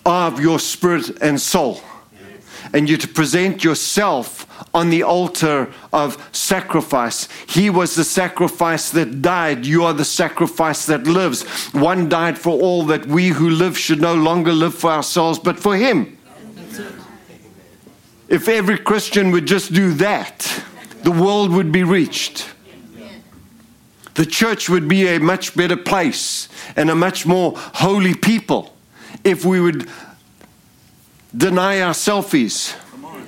of 0.04 0.40
your 0.40 0.58
spirit 0.58 1.10
and 1.20 1.40
soul. 1.40 1.80
And 2.72 2.88
you're 2.88 2.98
to 2.98 3.08
present 3.08 3.64
yourself 3.64 4.46
on 4.74 4.90
the 4.90 5.02
altar 5.02 5.72
of 5.92 6.28
sacrifice. 6.32 7.28
He 7.46 7.70
was 7.70 7.94
the 7.94 8.04
sacrifice 8.04 8.90
that 8.90 9.22
died. 9.22 9.64
You 9.64 9.84
are 9.84 9.94
the 9.94 10.04
sacrifice 10.04 10.86
that 10.86 11.06
lives. 11.06 11.44
One 11.72 12.08
died 12.08 12.38
for 12.38 12.60
all 12.60 12.84
that 12.84 13.06
we 13.06 13.28
who 13.28 13.48
live 13.50 13.78
should 13.78 14.00
no 14.00 14.14
longer 14.14 14.52
live 14.52 14.74
for 14.74 14.90
ourselves, 14.90 15.38
but 15.38 15.58
for 15.58 15.76
Him. 15.76 16.18
If 18.28 18.48
every 18.48 18.78
Christian 18.78 19.30
would 19.30 19.46
just 19.46 19.72
do 19.72 19.94
that, 19.94 20.62
the 21.02 21.10
world 21.10 21.50
would 21.52 21.72
be 21.72 21.82
reached. 21.82 22.46
The 24.18 24.26
church 24.26 24.68
would 24.68 24.88
be 24.88 25.06
a 25.06 25.20
much 25.20 25.54
better 25.54 25.76
place 25.76 26.48
and 26.74 26.90
a 26.90 26.96
much 26.96 27.24
more 27.24 27.52
holy 27.56 28.16
people 28.16 28.74
if 29.22 29.44
we 29.44 29.60
would 29.60 29.88
deny 31.36 31.80
our 31.80 31.92
selfies 31.92 32.74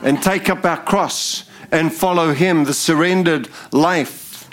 and 0.02 0.20
take 0.20 0.50
up 0.50 0.64
our 0.64 0.82
cross 0.82 1.44
and 1.70 1.94
follow 1.94 2.32
Him, 2.32 2.64
the 2.64 2.74
surrendered 2.74 3.48
life. 3.70 4.48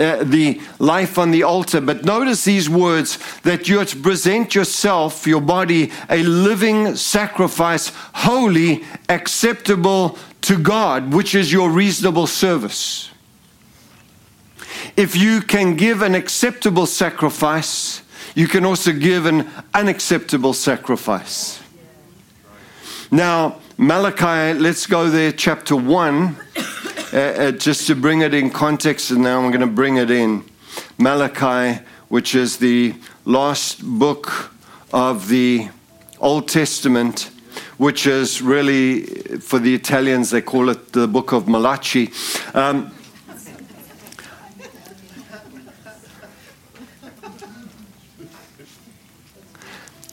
Uh, 0.00 0.24
the 0.24 0.60
life 0.80 1.16
on 1.16 1.30
the 1.30 1.44
altar. 1.44 1.80
But 1.80 2.04
notice 2.04 2.44
these 2.44 2.68
words 2.68 3.18
that 3.42 3.68
you're 3.68 3.84
to 3.84 3.96
present 3.96 4.56
yourself, 4.56 5.28
your 5.28 5.40
body, 5.40 5.92
a 6.10 6.24
living 6.24 6.96
sacrifice, 6.96 7.92
holy, 8.14 8.84
acceptable 9.08 10.18
to 10.42 10.58
God, 10.58 11.12
which 11.12 11.36
is 11.36 11.52
your 11.52 11.70
reasonable 11.70 12.26
service. 12.26 13.10
If 14.98 15.14
you 15.14 15.40
can 15.40 15.76
give 15.76 16.02
an 16.02 16.16
acceptable 16.16 16.84
sacrifice, 16.84 18.02
you 18.34 18.48
can 18.48 18.64
also 18.64 18.92
give 18.92 19.26
an 19.26 19.48
unacceptable 19.72 20.52
sacrifice. 20.52 21.62
Now, 23.08 23.60
Malachi, 23.76 24.58
let's 24.58 24.86
go 24.86 25.08
there, 25.08 25.30
chapter 25.30 25.76
1, 25.76 26.36
uh, 27.12 27.16
uh, 27.16 27.52
just 27.52 27.86
to 27.86 27.94
bring 27.94 28.22
it 28.22 28.34
in 28.34 28.50
context, 28.50 29.12
and 29.12 29.22
now 29.22 29.40
I'm 29.40 29.52
going 29.52 29.60
to 29.60 29.68
bring 29.68 29.98
it 29.98 30.10
in. 30.10 30.44
Malachi, 30.98 31.80
which 32.08 32.34
is 32.34 32.56
the 32.56 32.92
last 33.24 33.80
book 33.84 34.52
of 34.92 35.28
the 35.28 35.68
Old 36.18 36.48
Testament, 36.48 37.30
which 37.76 38.04
is 38.04 38.42
really, 38.42 39.02
for 39.38 39.60
the 39.60 39.76
Italians, 39.76 40.30
they 40.30 40.42
call 40.42 40.68
it 40.70 40.92
the 40.92 41.06
book 41.06 41.30
of 41.30 41.46
Malachi. 41.46 42.10
Um, 42.52 42.90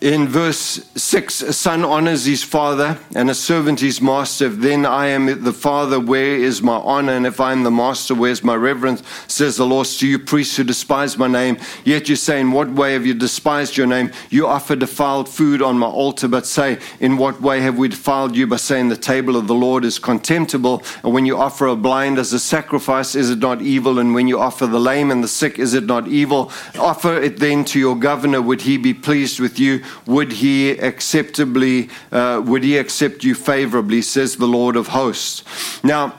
in 0.02 0.28
verse 0.28 0.86
6 0.96 1.41
a 1.41 1.54
son 1.54 1.86
honors 1.86 2.26
his 2.26 2.43
father 2.43 3.00
and 3.16 3.30
a 3.30 3.36
servant 3.36 3.80
his 3.80 4.02
master. 4.02 4.48
If 4.48 4.58
then 4.58 4.86
i 4.86 5.08
am 5.08 5.43
the 5.43 5.54
father 5.54 6.00
where 6.00 6.36
is 6.36 6.62
my 6.62 6.76
honor? 6.76 7.14
And 7.14 7.26
if 7.26 7.39
i 7.39 7.54
am 7.54 7.64
the 7.64 7.72
master 7.72 8.14
where's 8.14 8.43
my 8.43 8.56
reverence? 8.56 9.02
Says 9.28 9.56
the 9.56 9.66
lord 9.66 9.88
to 9.88 10.08
you 10.08 10.20
priests 10.20 10.58
who 10.58 10.64
despise 10.64 11.18
my 11.18 11.28
name 11.28 11.58
yet 11.86 12.10
you 12.10 12.16
say 12.18 12.41
in 12.41 12.52
what 12.52 12.70
way 12.70 12.93
have 12.93 13.06
you 13.06 13.14
despised 13.14 13.78
your 13.78 13.88
name? 13.88 14.12
You 14.30 14.48
offer 14.48 14.76
defiled 14.76 15.30
food 15.30 15.62
on 15.62 15.80
my 15.80 15.88
altar 15.88 16.28
but 16.28 16.46
say 16.46 16.80
in 17.00 17.18
what 17.18 17.41
way 17.41 17.62
have 17.62 17.78
we 17.78 17.88
defiled 17.88 18.36
you 18.36 18.48
by 18.48 18.58
saying 18.58 18.89
the 18.89 18.98
table 18.98 19.38
of 19.38 19.48
the 19.48 19.56
lord 19.56 19.86
is 19.86 19.98
contemptible? 19.98 20.84
And 21.04 21.14
when 21.14 21.26
you 21.26 21.38
offer 21.38 21.68
a 21.68 21.76
blind 21.76 22.20
as 22.20 22.34
a 22.34 22.39
sacrifice 22.39 23.16
is 23.16 23.30
it 23.30 23.39
not 23.39 23.62
evil? 23.62 24.00
And 24.00 24.14
when 24.14 24.28
you 24.28 24.39
offer 24.39 24.68
the 24.68 24.80
lame 24.80 25.10
and 25.10 25.24
the 25.24 25.30
sick 25.30 25.58
is 25.58 25.74
it 25.74 25.86
not 25.86 26.10
evil? 26.10 26.52
Offer 26.78 27.22
it 27.22 27.38
then 27.38 27.64
to 27.66 27.80
your 27.80 27.96
governor 27.96 28.41
would 28.41 28.62
he 28.62 28.78
be 28.78 28.93
pleased 28.93 29.39
with 29.39 29.58
you 29.58 29.84
would 30.06 30.34
he 30.34 30.72
acceptably, 30.72 31.89
uh, 32.12 32.41
would 32.46 32.64
he 32.64 32.78
accept 32.78 33.24
you 33.24 33.36
favorably, 33.36 34.02
says 34.02 34.36
the 34.36 34.48
Lord 34.48 34.76
of 34.76 34.88
hosts. 34.88 35.43
Now, 35.84 36.14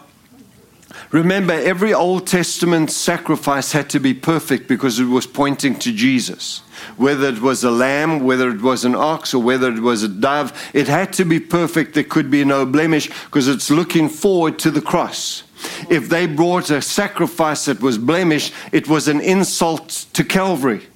Remember, 1.13 1.53
every 1.53 1.95
Old 1.95 2.27
Testament 2.27 2.91
sacrifice 2.91 3.73
had 3.73 3.89
to 3.91 4.01
be 4.01 4.13
perfect 4.13 4.67
because 4.67 4.99
it 4.99 5.05
was 5.05 5.27
pointing 5.27 5.79
to 5.79 5.93
Jesus. 5.93 6.59
Whether 6.97 7.29
it 7.29 7.41
was 7.41 7.63
a 7.63 7.71
lamb, 7.71 8.25
whether 8.25 8.51
it 8.51 8.61
was 8.61 8.85
an 8.85 8.95
ox, 8.95 9.33
or 9.33 9.43
whether 9.43 9.73
it 9.73 9.81
was 9.81 10.03
a 10.03 10.09
dove, 10.09 10.53
it 10.75 10.89
had 10.89 11.13
to 11.15 11.25
be 11.25 11.39
perfect. 11.39 11.95
There 11.95 12.05
could 12.05 12.31
be 12.31 12.45
no 12.45 12.67
blemish 12.67 13.09
because 13.25 13.47
it's 13.47 13.71
looking 13.71 14.09
forward 14.09 14.59
to 14.61 14.71
the 14.71 14.83
cross. 14.83 15.45
If 15.89 16.09
they 16.09 16.27
brought 16.27 16.71
a 16.71 16.83
sacrifice 16.83 17.67
that 17.67 17.81
was 17.81 17.99
blemished, 17.99 18.53
it 18.73 18.89
was 18.89 19.09
an 19.09 19.21
insult 19.21 20.07
to 20.13 20.25
Calvary. 20.25 20.87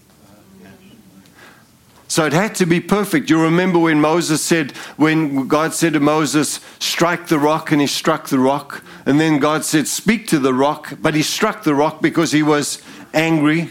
So 2.10 2.26
it 2.26 2.32
had 2.32 2.56
to 2.56 2.66
be 2.66 2.80
perfect. 2.80 3.30
You 3.30 3.40
remember 3.40 3.78
when 3.78 4.00
Moses 4.00 4.42
said, 4.42 4.72
when 4.96 5.46
God 5.46 5.74
said 5.74 5.92
to 5.92 6.00
Moses, 6.00 6.58
strike 6.80 7.28
the 7.28 7.38
rock, 7.38 7.70
and 7.70 7.80
he 7.80 7.86
struck 7.86 8.28
the 8.28 8.40
rock. 8.40 8.82
And 9.06 9.20
then 9.20 9.38
God 9.38 9.64
said, 9.64 9.86
speak 9.86 10.26
to 10.26 10.40
the 10.40 10.52
rock, 10.52 10.94
but 11.00 11.14
he 11.14 11.22
struck 11.22 11.62
the 11.62 11.72
rock 11.72 12.02
because 12.02 12.32
he 12.32 12.42
was 12.42 12.82
angry. 13.14 13.70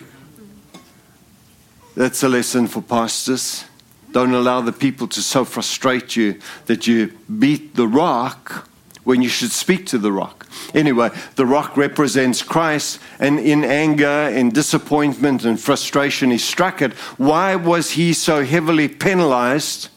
That's 1.97 2.23
a 2.23 2.29
lesson 2.29 2.67
for 2.67 2.81
pastors. 2.81 3.65
Don't 4.13 4.33
allow 4.33 4.61
the 4.61 4.71
people 4.71 5.09
to 5.09 5.21
so 5.21 5.43
frustrate 5.43 6.15
you 6.15 6.39
that 6.67 6.87
you 6.87 7.11
beat 7.39 7.75
the 7.75 7.89
rock 7.89 8.68
when 9.09 9.23
you 9.23 9.27
should 9.27 9.51
speak 9.51 9.87
to 9.87 9.97
the 9.97 10.11
rock. 10.11 10.47
Anyway, 10.71 11.09
the 11.33 11.43
rock 11.43 11.75
represents 11.75 12.43
Christ, 12.43 12.99
and 13.19 13.39
in 13.39 13.63
anger, 13.63 14.29
in 14.31 14.51
disappointment, 14.51 15.43
and 15.45 15.59
frustration, 15.59 16.29
he 16.29 16.37
struck 16.37 16.79
it. 16.79 16.93
Why 17.17 17.55
was 17.55 17.91
he 17.93 18.13
so 18.13 18.45
heavily 18.45 18.87
penalized 18.87 19.89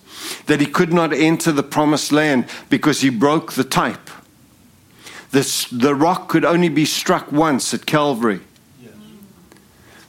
that 0.47 0.61
he 0.61 0.67
could 0.67 0.95
not 0.95 1.13
enter 1.13 1.53
the 1.53 1.63
promised 1.63 2.11
land? 2.11 2.47
Because 2.71 3.03
he 3.03 3.11
broke 3.11 3.53
the 3.53 3.65
type. 3.65 4.09
This, 5.31 5.67
the 5.67 5.95
rock 5.95 6.31
could 6.31 6.47
only 6.47 6.71
be 6.71 6.87
struck 6.87 7.31
once 7.31 7.75
at 7.75 7.85
Calvary. 7.85 8.41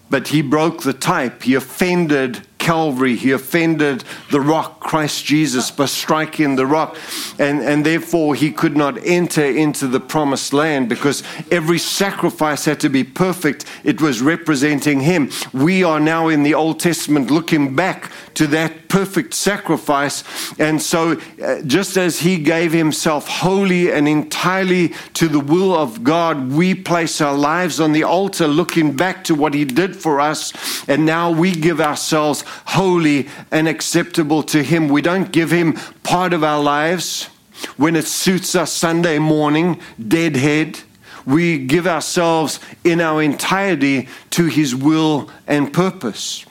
But 0.10 0.30
he 0.30 0.41
broke 0.41 0.84
the 0.84 0.93
type. 0.93 1.43
He 1.43 1.56
offended 1.56 2.47
Calvary. 2.64 3.18
He 3.18 3.32
offended 3.32 4.05
the 4.32 4.39
rock, 4.39 4.80
Christ 4.80 5.26
Jesus, 5.26 5.70
by 5.70 5.86
striking 5.86 6.55
the 6.55 6.66
rock. 6.66 6.97
And, 7.38 7.61
and 7.61 7.86
therefore, 7.86 8.36
he 8.36 8.51
could 8.51 8.78
not 8.78 8.97
enter 9.05 9.43
into 9.43 9.86
the 9.88 9.99
promised 9.99 10.53
land 10.53 10.88
because 10.88 11.24
every 11.51 11.78
sacrifice 11.78 12.64
had 12.64 12.80
to 12.80 12.89
be 12.89 13.03
perfect. 13.03 13.66
It 13.84 14.01
was 14.01 14.22
representing 14.22 15.01
him. 15.01 15.30
We 15.51 15.84
are 15.84 15.99
now 15.99 16.30
in 16.30 16.43
the 16.43 16.53
Old 16.53 16.80
Testament 16.80 17.30
looking 17.30 17.76
back 17.76 18.09
to 18.36 18.47
that 18.47 18.88
perfect 18.88 19.34
sacrifice. 19.34 20.24
And 20.59 20.82
so, 20.82 21.20
uh, 21.43 21.61
just 21.64 21.97
as 21.97 22.20
he 22.20 22.38
gave 22.38 22.72
himself 22.72 23.28
wholly 23.28 23.91
and 23.91 24.07
entirely 24.07 24.93
to 25.16 25.28
the 25.28 25.39
will 25.39 25.76
of 25.76 26.03
God, 26.03 26.51
we 26.51 26.76
place 26.76 27.20
our 27.20 27.36
lives 27.36 27.80
on 27.80 27.91
the 27.91 28.03
altar 28.03 28.47
looking 28.47 28.95
back 28.95 29.24
to 29.26 29.36
what 29.36 29.53
he 29.53 29.66
did 29.66 29.95
for 29.95 30.22
us. 30.22 30.53
And 30.88 31.05
now 31.05 31.32
we 31.32 31.51
give 31.51 31.82
ourselves 31.82 32.45
holy 32.66 33.28
and 33.51 33.68
acceptable 33.68 34.43
to 34.43 34.64
Him. 34.64 34.88
We 34.88 35.01
don't 35.01 35.32
give 35.32 35.51
Him 35.51 35.74
part 36.04 36.34
of 36.34 36.43
our 36.43 36.62
lives 36.62 37.30
when 37.78 37.95
it 37.95 38.06
suits 38.06 38.56
us 38.56 38.72
Sunday 38.72 39.20
morning, 39.20 39.80
deadhead. 40.08 40.80
We 41.26 41.58
give 41.58 41.88
ourselves 41.88 42.60
in 42.84 42.99
our 42.99 43.22
entirety 43.22 44.10
to 44.32 44.45
His 44.47 44.76
will 44.76 45.30
and 45.47 45.74
purpose. 45.74 46.45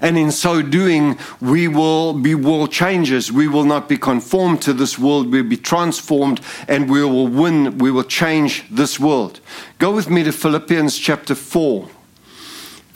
And 0.00 0.18
in 0.18 0.30
so 0.30 0.62
doing, 0.62 1.18
we 1.40 1.66
will 1.66 2.12
be 2.12 2.34
world 2.34 2.70
changers. 2.70 3.32
We 3.32 3.48
will 3.48 3.64
not 3.64 3.88
be 3.88 3.96
conformed 3.96 4.62
to 4.62 4.72
this 4.72 4.98
world. 4.98 5.32
We'll 5.32 5.44
be 5.44 5.56
transformed 5.56 6.40
and 6.68 6.90
we 6.90 7.02
will 7.02 7.26
win. 7.26 7.78
We 7.78 7.90
will 7.90 8.04
change 8.04 8.64
this 8.70 9.00
world. 9.00 9.40
Go 9.78 9.92
with 9.92 10.10
me 10.10 10.22
to 10.24 10.32
Philippians 10.32 10.98
chapter 10.98 11.34
4 11.34 11.88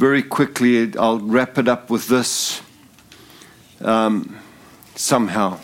very 0.02 0.24
quickly, 0.24 0.92
I'll 0.98 1.20
wrap 1.20 1.58
it 1.58 1.68
up 1.68 1.88
with 1.88 2.08
this 2.08 2.60
um, 3.80 4.36
somehow. 4.96 5.60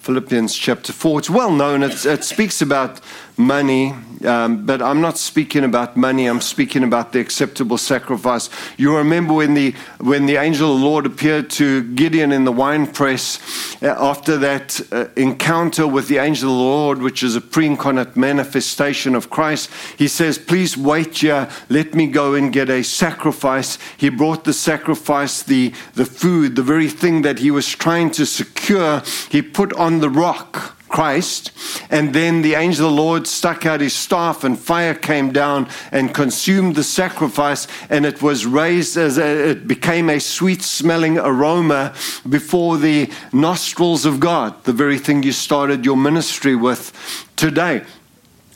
Philippians 0.00 0.56
chapter 0.56 0.92
4. 0.92 1.20
It's 1.20 1.30
well 1.30 1.52
known, 1.52 1.84
it's, 1.84 2.04
it 2.04 2.24
speaks 2.24 2.60
about 2.60 3.00
money, 3.36 3.92
um, 4.24 4.64
but 4.64 4.80
I'm 4.80 5.00
not 5.00 5.18
speaking 5.18 5.64
about 5.64 5.96
money. 5.96 6.26
I'm 6.26 6.40
speaking 6.40 6.84
about 6.84 7.12
the 7.12 7.20
acceptable 7.20 7.78
sacrifice. 7.78 8.48
You 8.76 8.96
remember 8.96 9.34
when 9.34 9.54
the 9.54 9.74
when 9.98 10.26
the 10.26 10.36
angel 10.36 10.72
of 10.72 10.80
the 10.80 10.86
Lord 10.86 11.06
appeared 11.06 11.50
to 11.50 11.82
Gideon 11.94 12.32
in 12.32 12.44
the 12.44 12.52
wine 12.52 12.86
press 12.86 13.40
uh, 13.82 13.94
after 13.98 14.36
that 14.38 14.80
uh, 14.92 15.06
encounter 15.16 15.86
with 15.86 16.08
the 16.08 16.18
angel 16.18 16.50
of 16.50 16.56
the 16.56 16.62
Lord, 16.62 16.98
which 17.02 17.22
is 17.22 17.36
a 17.36 17.40
pre-incarnate 17.40 18.16
manifestation 18.16 19.14
of 19.14 19.30
Christ. 19.30 19.70
He 19.98 20.08
says, 20.08 20.38
"Please 20.38 20.76
wait 20.76 21.18
here. 21.18 21.48
Let 21.68 21.94
me 21.94 22.06
go 22.06 22.34
and 22.34 22.52
get 22.52 22.70
a 22.70 22.82
sacrifice." 22.82 23.78
He 23.96 24.08
brought 24.08 24.44
the 24.44 24.52
sacrifice, 24.52 25.42
the 25.42 25.72
the 25.94 26.06
food, 26.06 26.56
the 26.56 26.62
very 26.62 26.88
thing 26.88 27.22
that 27.22 27.40
he 27.40 27.50
was 27.50 27.68
trying 27.68 28.10
to 28.12 28.26
secure. 28.26 29.02
He 29.28 29.42
put 29.42 29.72
on 29.74 30.00
the 30.00 30.10
rock 30.10 30.76
Christ. 30.94 31.50
And 31.90 32.14
then 32.14 32.42
the 32.42 32.54
angel 32.54 32.86
of 32.86 32.92
the 32.92 33.02
Lord 33.02 33.26
stuck 33.26 33.66
out 33.66 33.80
his 33.80 33.94
staff, 33.94 34.44
and 34.44 34.56
fire 34.56 34.94
came 34.94 35.32
down 35.32 35.68
and 35.90 36.14
consumed 36.14 36.76
the 36.76 36.84
sacrifice, 36.84 37.66
and 37.90 38.06
it 38.06 38.22
was 38.22 38.46
raised 38.46 38.96
as 38.96 39.18
a, 39.18 39.50
it 39.50 39.66
became 39.66 40.08
a 40.08 40.20
sweet 40.20 40.62
smelling 40.62 41.18
aroma 41.18 41.94
before 42.28 42.78
the 42.78 43.10
nostrils 43.32 44.06
of 44.06 44.20
God, 44.20 44.62
the 44.62 44.72
very 44.72 45.00
thing 45.00 45.24
you 45.24 45.32
started 45.32 45.84
your 45.84 45.96
ministry 45.96 46.54
with 46.54 46.92
today. 47.34 47.82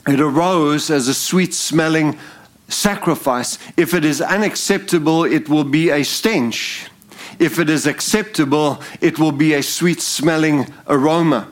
It 0.07 0.20
arose 0.20 0.91
as 0.91 1.09
a 1.09 1.14
sweet 1.14 1.53
smelling 1.53 2.20
sacrifice. 2.68 3.59
If 3.76 3.95
it 3.95 4.05
is 4.05 4.22
unacceptable, 4.22 5.24
it 5.24 5.49
will 5.49 5.64
be 5.64 5.91
a 5.91 6.05
stench. 6.05 6.89
If 7.41 7.59
it 7.59 7.68
is 7.68 7.84
acceptable, 7.84 8.80
it 9.01 9.18
will 9.18 9.32
be 9.32 9.55
a 9.55 9.62
sweet 9.62 10.01
smelling 10.01 10.72
aroma. 10.86 11.49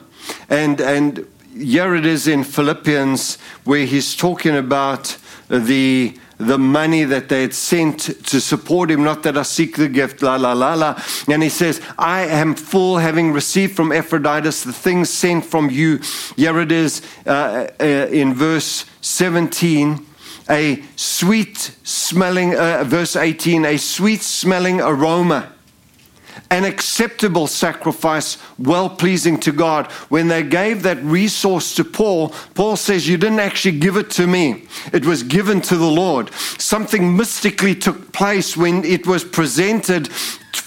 And, 0.49 0.79
and 0.81 1.27
here 1.55 1.95
it 1.95 2.05
is 2.05 2.27
in 2.27 2.43
Philippians 2.43 3.37
where 3.63 3.85
he's 3.85 4.15
talking 4.15 4.55
about 4.55 5.17
the 5.49 6.17
the 6.39 6.57
money 6.57 7.03
that 7.03 7.29
they 7.29 7.41
had 7.41 7.53
sent 7.53 7.99
to 8.27 8.39
support 8.39 8.91
him, 8.91 9.03
not 9.03 9.23
that 9.23 9.37
I 9.37 9.41
seek 9.41 9.75
the 9.75 9.89
gift, 9.89 10.21
la 10.21 10.35
la 10.35 10.53
la 10.53 10.75
la. 10.75 11.01
And 11.27 11.41
he 11.41 11.49
says, 11.49 11.81
I 11.97 12.25
am 12.25 12.53
full, 12.53 12.97
having 12.97 13.33
received 13.33 13.75
from 13.75 13.91
Epaphroditus 13.91 14.63
the 14.63 14.73
things 14.73 15.09
sent 15.09 15.45
from 15.45 15.69
you. 15.69 15.99
Here 16.35 16.59
it 16.59 16.71
is 16.71 17.01
uh, 17.25 17.69
uh, 17.79 17.83
in 17.83 18.33
verse 18.35 18.85
17 19.01 20.05
a 20.49 20.81
sweet 20.95 21.57
smelling, 21.83 22.55
uh, 22.55 22.83
verse 22.85 23.15
18, 23.15 23.65
a 23.65 23.77
sweet 23.77 24.21
smelling 24.21 24.79
aroma 24.79 25.51
an 26.49 26.65
acceptable 26.65 27.47
sacrifice, 27.47 28.37
well 28.57 28.89
pleasing 28.89 29.39
to 29.41 29.51
God. 29.51 29.91
When 30.09 30.27
they 30.27 30.43
gave 30.43 30.83
that 30.83 31.01
resource 31.03 31.75
to 31.75 31.83
Paul, 31.83 32.29
Paul 32.53 32.75
says, 32.75 33.07
You 33.07 33.17
didn't 33.17 33.39
actually 33.39 33.79
give 33.79 33.97
it 33.97 34.09
to 34.11 34.27
me, 34.27 34.65
it 34.93 35.05
was 35.05 35.23
given 35.23 35.61
to 35.61 35.75
the 35.75 35.85
Lord. 35.85 36.33
Something 36.33 37.15
mystically 37.15 37.75
took 37.75 38.13
place 38.13 38.55
when 38.55 38.83
it 38.85 39.05
was 39.07 39.23
presented 39.23 40.09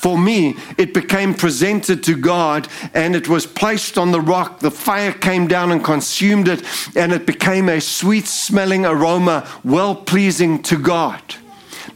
for 0.01 0.16
me, 0.16 0.57
it 0.78 0.95
became 0.95 1.35
presented 1.35 2.03
to 2.05 2.16
God 2.16 2.68
and 2.95 3.14
it 3.14 3.28
was 3.28 3.45
placed 3.45 3.99
on 3.99 4.12
the 4.12 4.20
rock. 4.20 4.61
The 4.61 4.70
fire 4.70 5.12
came 5.12 5.47
down 5.47 5.72
and 5.72 5.85
consumed 5.85 6.49
it, 6.49 6.62
and 6.97 7.12
it 7.12 7.26
became 7.26 7.68
a 7.68 7.81
sweet 7.81 8.26
smelling 8.26 8.87
aroma, 8.87 9.47
well 9.62 9.95
pleasing 9.95 10.62
to 10.64 10.78
God. 10.78 11.20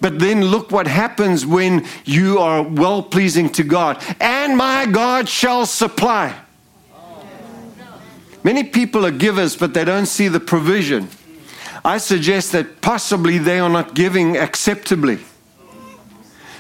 But 0.01 0.19
then 0.19 0.45
look 0.45 0.71
what 0.71 0.87
happens 0.87 1.47
when 1.47 1.87
you 2.05 2.39
are 2.39 2.63
well 2.63 3.03
pleasing 3.03 3.51
to 3.51 3.63
God. 3.63 4.03
And 4.21 4.57
my 4.57 4.87
God 4.87 5.29
shall 5.29 5.67
supply. 5.67 6.35
Many 8.43 8.65
people 8.65 9.07
are 9.07 9.11
givers, 9.11 9.57
but 9.57 9.73
they 9.73 9.85
don't 9.85 10.07
see 10.07 10.29
the 10.29 10.41
provision. 10.41 11.09
I 11.85 11.99
suggest 11.99 12.53
that 12.53 12.81
possibly 12.81 13.39
they 13.39 13.59
are 13.59 13.69
not 13.69 13.95
giving 13.95 14.37
acceptably 14.37 15.19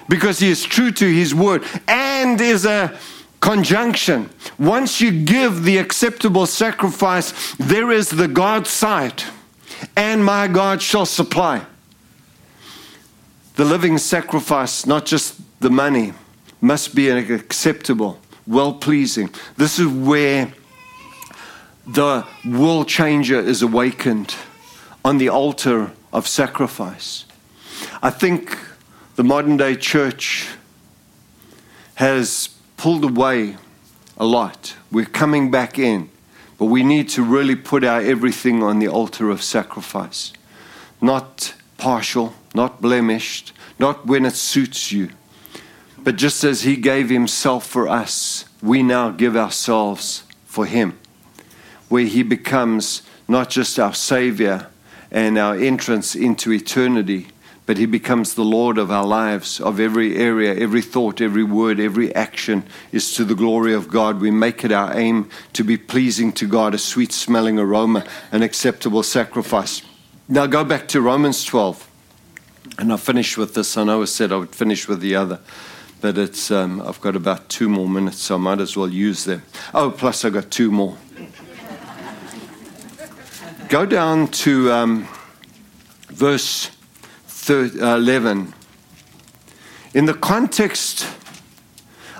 because 0.08 0.38
he 0.38 0.50
is 0.50 0.64
true 0.64 0.90
to 0.92 1.06
his 1.06 1.34
word 1.34 1.64
and 1.88 2.40
is 2.40 2.66
a 2.66 2.98
conjunction. 3.40 4.30
Once 4.58 5.00
you 5.00 5.24
give 5.24 5.64
the 5.64 5.78
acceptable 5.78 6.46
sacrifice, 6.46 7.54
there 7.56 7.90
is 7.90 8.08
the 8.08 8.28
God 8.28 8.66
side, 8.66 9.22
and 9.96 10.24
my 10.24 10.48
God 10.48 10.80
shall 10.80 11.06
supply. 11.06 11.64
The 13.54 13.64
living 13.64 13.98
sacrifice, 13.98 14.84
not 14.84 15.06
just 15.06 15.40
the 15.60 15.70
money, 15.70 16.12
must 16.60 16.94
be 16.94 17.08
acceptable, 17.08 18.18
well 18.48 18.72
pleasing. 18.72 19.30
This 19.56 19.78
is 19.78 19.86
where 19.86 20.52
the 21.86 22.26
world 22.44 22.88
changer 22.88 23.38
is 23.38 23.62
awakened 23.62 24.34
on 25.04 25.18
the 25.18 25.28
altar 25.28 25.92
of 26.12 26.26
sacrifice. 26.26 27.26
I 28.02 28.10
think 28.10 28.58
the 29.14 29.22
modern 29.22 29.56
day 29.56 29.76
church 29.76 30.48
has 31.94 32.48
pulled 32.76 33.04
away 33.04 33.56
a 34.16 34.24
lot. 34.24 34.74
We're 34.90 35.04
coming 35.04 35.52
back 35.52 35.78
in, 35.78 36.10
but 36.58 36.66
we 36.66 36.82
need 36.82 37.08
to 37.10 37.22
really 37.22 37.54
put 37.54 37.84
our 37.84 38.00
everything 38.00 38.64
on 38.64 38.80
the 38.80 38.88
altar 38.88 39.30
of 39.30 39.44
sacrifice. 39.44 40.32
Not 41.00 41.54
partial, 41.84 42.32
not 42.54 42.80
blemished, 42.80 43.52
not 43.78 44.06
when 44.06 44.24
it 44.24 44.32
suits 44.32 44.90
you. 44.90 45.10
But 45.98 46.16
just 46.16 46.42
as 46.42 46.62
He 46.62 46.76
gave 46.76 47.10
Himself 47.10 47.66
for 47.66 47.86
us, 47.88 48.46
we 48.62 48.82
now 48.82 49.10
give 49.10 49.36
ourselves 49.36 50.24
for 50.46 50.64
Him, 50.64 50.98
where 51.90 52.06
He 52.06 52.22
becomes 52.22 53.02
not 53.28 53.50
just 53.50 53.78
our 53.78 53.92
Savior 53.92 54.68
and 55.10 55.36
our 55.36 55.58
entrance 55.58 56.14
into 56.14 56.54
eternity, 56.54 57.26
but 57.66 57.76
He 57.76 57.84
becomes 57.84 58.32
the 58.32 58.46
Lord 58.46 58.78
of 58.78 58.90
our 58.90 59.04
lives, 59.04 59.60
of 59.60 59.78
every 59.78 60.16
area, 60.16 60.54
every 60.54 60.80
thought, 60.80 61.20
every 61.20 61.44
word, 61.44 61.78
every 61.78 62.14
action 62.14 62.64
is 62.92 63.12
to 63.12 63.26
the 63.26 63.34
glory 63.34 63.74
of 63.74 63.90
God. 63.90 64.22
We 64.22 64.30
make 64.30 64.64
it 64.64 64.72
our 64.72 64.96
aim 64.96 65.28
to 65.52 65.62
be 65.62 65.76
pleasing 65.76 66.32
to 66.32 66.48
God, 66.48 66.72
a 66.72 66.78
sweet 66.78 67.12
smelling 67.12 67.58
aroma, 67.58 68.06
an 68.32 68.42
acceptable 68.42 69.02
sacrifice. 69.02 69.82
Now 70.26 70.46
go 70.46 70.64
back 70.64 70.88
to 70.88 71.02
Romans 71.02 71.44
12. 71.44 71.90
And 72.78 72.90
I'll 72.90 72.96
finish 72.98 73.36
with 73.36 73.54
this. 73.54 73.76
I 73.76 73.84
know 73.84 74.00
I 74.00 74.06
said 74.06 74.32
I 74.32 74.36
would 74.36 74.54
finish 74.54 74.88
with 74.88 75.00
the 75.00 75.14
other, 75.14 75.38
but 76.00 76.16
it's, 76.16 76.50
um, 76.50 76.80
I've 76.80 77.00
got 77.00 77.14
about 77.14 77.48
two 77.50 77.68
more 77.68 77.88
minutes, 77.88 78.18
so 78.18 78.36
I 78.36 78.38
might 78.38 78.60
as 78.60 78.74
well 78.74 78.88
use 78.88 79.24
them. 79.24 79.42
Oh, 79.74 79.90
plus 79.90 80.24
I 80.24 80.30
got 80.30 80.50
two 80.50 80.70
more. 80.70 80.96
go 83.68 83.84
down 83.84 84.28
to 84.28 84.72
um, 84.72 85.08
verse 86.08 86.70
11. 87.48 88.54
In 89.92 90.06
the 90.06 90.14
context, 90.14 91.06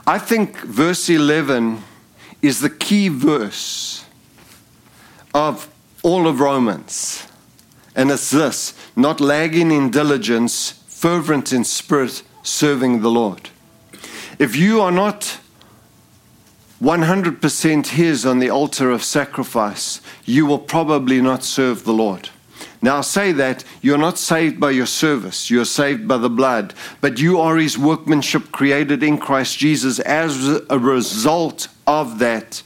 I 0.06 0.18
think 0.18 0.58
verse 0.58 1.08
11 1.08 1.82
is 2.42 2.60
the 2.60 2.70
key 2.70 3.08
verse 3.08 4.04
of 5.32 5.68
all 6.02 6.28
of 6.28 6.38
Romans. 6.38 7.26
And 7.94 8.10
it's 8.10 8.30
this 8.30 8.74
not 8.96 9.20
lagging 9.20 9.70
in 9.70 9.90
diligence, 9.90 10.82
fervent 10.88 11.52
in 11.52 11.64
spirit, 11.64 12.22
serving 12.42 13.00
the 13.02 13.10
Lord. 13.10 13.50
If 14.38 14.56
you 14.56 14.80
are 14.80 14.92
not 14.92 15.38
100% 16.82 17.86
His 17.86 18.26
on 18.26 18.40
the 18.40 18.50
altar 18.50 18.90
of 18.90 19.04
sacrifice, 19.04 20.00
you 20.24 20.44
will 20.44 20.58
probably 20.58 21.20
not 21.20 21.44
serve 21.44 21.84
the 21.84 21.92
Lord. 21.92 22.30
Now, 22.84 23.00
say 23.00 23.32
that 23.32 23.64
you're 23.80 23.96
not 23.96 24.18
saved 24.18 24.60
by 24.60 24.72
your 24.72 24.84
service, 24.84 25.48
you're 25.48 25.64
saved 25.64 26.06
by 26.06 26.18
the 26.18 26.28
blood, 26.28 26.74
but 27.00 27.18
you 27.18 27.40
are 27.40 27.56
his 27.56 27.78
workmanship 27.78 28.52
created 28.52 29.02
in 29.02 29.16
Christ 29.16 29.56
Jesus. 29.56 30.00
As 30.00 30.60
a 30.68 30.78
result 30.78 31.68
of 31.86 32.18
that, 32.18 32.62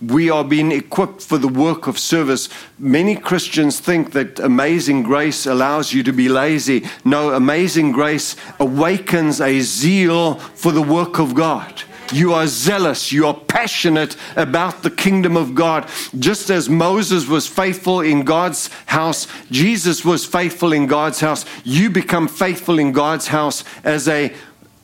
we 0.00 0.30
are 0.30 0.44
being 0.44 0.70
equipped 0.70 1.20
for 1.20 1.36
the 1.36 1.48
work 1.48 1.88
of 1.88 1.98
service. 1.98 2.48
Many 2.78 3.16
Christians 3.16 3.80
think 3.80 4.12
that 4.12 4.38
amazing 4.38 5.02
grace 5.02 5.46
allows 5.46 5.92
you 5.92 6.04
to 6.04 6.12
be 6.12 6.28
lazy. 6.28 6.84
No, 7.04 7.34
amazing 7.34 7.90
grace 7.90 8.36
awakens 8.60 9.40
a 9.40 9.58
zeal 9.62 10.36
for 10.36 10.70
the 10.70 10.80
work 10.80 11.18
of 11.18 11.34
God. 11.34 11.82
You 12.12 12.32
are 12.34 12.46
zealous. 12.46 13.12
You 13.12 13.26
are 13.26 13.34
passionate 13.34 14.16
about 14.36 14.82
the 14.82 14.90
kingdom 14.90 15.36
of 15.36 15.54
God. 15.54 15.88
Just 16.18 16.50
as 16.50 16.68
Moses 16.68 17.26
was 17.26 17.46
faithful 17.46 18.00
in 18.00 18.24
God's 18.24 18.68
house, 18.86 19.26
Jesus 19.50 20.04
was 20.04 20.24
faithful 20.24 20.72
in 20.72 20.86
God's 20.86 21.20
house. 21.20 21.44
You 21.64 21.90
become 21.90 22.28
faithful 22.28 22.78
in 22.78 22.92
God's 22.92 23.28
house 23.28 23.64
as 23.84 24.08
a 24.08 24.32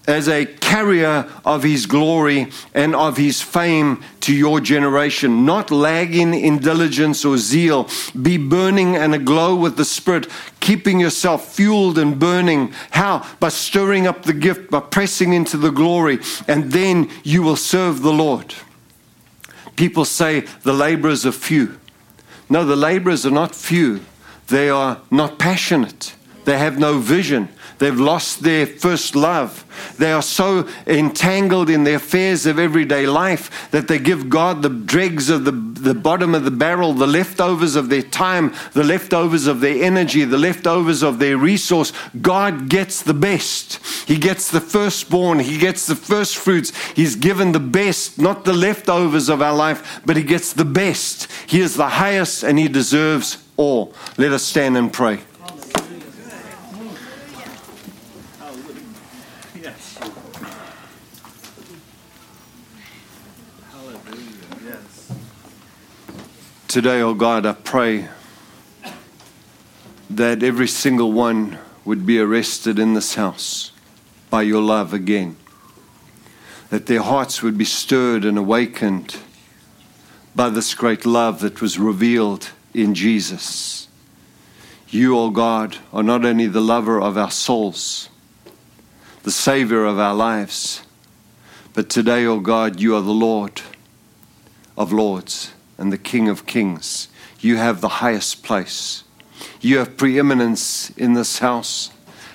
as 0.07 0.29
a 0.29 0.47
carrier 0.47 1.31
of 1.45 1.63
his 1.63 1.87
glory 1.87 2.51
and 2.75 2.95
of 2.95 3.17
his 3.17 3.41
fame 3.41 4.03
to 4.21 4.35
your 4.35 4.61
generation, 4.61 5.45
not 5.45 5.71
lagging 5.71 6.35
in 6.35 6.59
diligence 6.59 7.25
or 7.25 7.39
zeal. 7.39 7.89
Be 8.21 8.37
burning 8.37 8.97
and 8.97 9.15
aglow 9.15 9.55
with 9.55 9.77
the 9.77 9.85
Spirit, 9.85 10.27
keeping 10.61 10.99
yourself 10.99 11.55
fueled 11.55 11.99
and 11.99 12.19
burning. 12.19 12.73
How? 12.91 13.27
By 13.39 13.51
stirring 13.51 14.07
up 14.07 14.23
the 14.25 14.33
gift, 14.33 14.71
by 14.71 14.81
pressing 14.81 15.33
into 15.33 15.57
the 15.57 15.71
glory, 15.71 16.19
and 16.49 16.73
then 16.73 17.11
you 17.23 17.43
will 17.43 17.57
serve 17.57 18.03
the 18.03 18.13
Lord. 18.13 18.55
People 19.77 20.05
say 20.05 20.41
the 20.63 20.73
laborers 20.73 21.25
are 21.25 21.33
few. 21.33 21.79
No, 22.51 22.65
the 22.65 22.77
laborers 22.77 23.25
are 23.25 23.31
not 23.31 23.55
few, 23.55 24.01
they 24.49 24.69
are 24.69 25.01
not 25.11 25.39
passionate, 25.39 26.15
they 26.45 26.59
have 26.59 26.79
no 26.79 26.99
vision. 26.99 27.49
They've 27.79 27.99
lost 27.99 28.43
their 28.43 28.67
first 28.67 29.17
love. 29.17 29.65
They 29.99 30.13
are 30.13 30.23
so 30.23 30.69
entangled 30.87 31.71
in 31.71 31.85
the 31.85 31.95
affairs 31.95 32.47
of 32.47 32.59
everyday 32.59 33.07
life 33.07 33.71
that 33.71 33.89
they 33.89 33.99
give 33.99 34.29
God 34.29 34.63
the 34.63 34.69
dregs 34.69 35.31
of 35.31 35.45
the, 35.45 35.53
the 35.53 35.95
bottom 35.95 36.35
of 36.35 36.45
the 36.45 36.51
barrel, 36.51 36.93
the 36.93 37.07
leftovers 37.07 37.75
of 37.75 37.89
their 37.89 38.03
time, 38.03 38.55
the 38.73 38.85
leftovers 38.85 39.47
of 39.47 39.61
their 39.61 39.83
energy, 39.83 40.25
the 40.25 40.39
leftovers 40.39 41.03
of 41.03 41.19
their 41.19 41.37
resource. 41.37 41.93
God 42.21 42.69
gets 42.69 43.03
the 43.03 43.15
best. 43.15 43.79
He 44.07 44.17
gets 44.17 44.51
the 44.51 44.61
firstborn. 44.61 45.41
He 45.41 45.59
gets 45.59 45.87
the 45.87 45.97
first 45.97 46.37
fruits. 46.37 46.73
He's 46.95 47.17
given 47.17 47.53
the 47.53 47.61
best, 47.61 48.21
not 48.21 48.45
the 48.45 48.53
leftovers 48.53 49.29
of 49.29 49.43
our 49.43 49.55
life, 49.55 50.01
but 50.05 50.17
He 50.17 50.23
gets 50.23 50.53
the 50.53 50.65
best. 50.65 51.29
He 51.47 51.61
is 51.61 51.77
the 51.77 51.89
highest 51.89 52.43
and 52.43 52.59
He 52.59 52.69
deserves 52.69 53.39
all. 53.57 53.95
Let 54.19 54.33
us 54.33 54.43
stand 54.43 54.77
and 54.77 54.93
pray. 54.93 55.21
Today, 66.73 67.03
oh 67.03 67.13
God, 67.13 67.45
I 67.45 67.53
pray 67.53 68.09
that 70.09 70.43
every 70.43 70.67
single 70.67 71.13
one 71.13 71.59
would 71.85 72.07
be 72.07 72.19
arrested 72.19 72.79
in 72.79 72.95
this 72.95 73.15
house 73.15 73.73
by 74.31 74.41
your 74.41 74.63
love 74.63 74.95
again. 74.95 75.37
That 76.71 76.87
their 76.87 77.03
hearts 77.03 77.43
would 77.43 77.59
be 77.59 77.67
stirred 77.67 78.25
and 78.25 78.39
awakened 78.39 79.19
by 80.35 80.49
this 80.49 80.73
great 80.73 81.05
love 81.05 81.41
that 81.41 81.61
was 81.61 81.79
revealed 81.79 82.49
in 82.73 82.95
Jesus. 82.95 83.87
You, 84.89 85.15
O 85.19 85.25
oh 85.25 85.31
God, 85.31 85.77
are 85.93 86.03
not 86.03 86.25
only 86.25 86.47
the 86.47 86.63
lover 86.63 86.99
of 86.99 87.19
our 87.19 87.31
souls, 87.31 88.09
the 89.25 89.31
Savior 89.31 89.85
of 89.85 89.99
our 89.99 90.15
lives, 90.15 90.85
but 91.75 91.91
today, 91.91 92.25
O 92.25 92.37
oh 92.37 92.41
God, 92.41 92.81
you 92.81 92.97
are 92.97 93.03
the 93.03 93.11
Lord 93.11 93.61
of 94.79 94.91
Lords 94.91 95.53
and 95.83 95.93
the 95.93 95.99
King 95.99 96.29
of 96.29 96.47
Kings. 96.47 97.09
You 97.41 97.57
have 97.57 97.81
the 97.81 97.89
highest 97.89 98.45
place. 98.45 99.03
You 99.61 99.79
have 99.79 99.97
preeminence 99.97 100.91
in 100.91 101.15
this 101.15 101.41
house, 101.41 101.91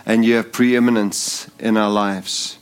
and 0.05 0.25
you 0.25 0.35
have 0.35 0.51
preeminence 0.51 1.49
in 1.57 1.77
our 1.77 1.89
lives. 1.89 2.57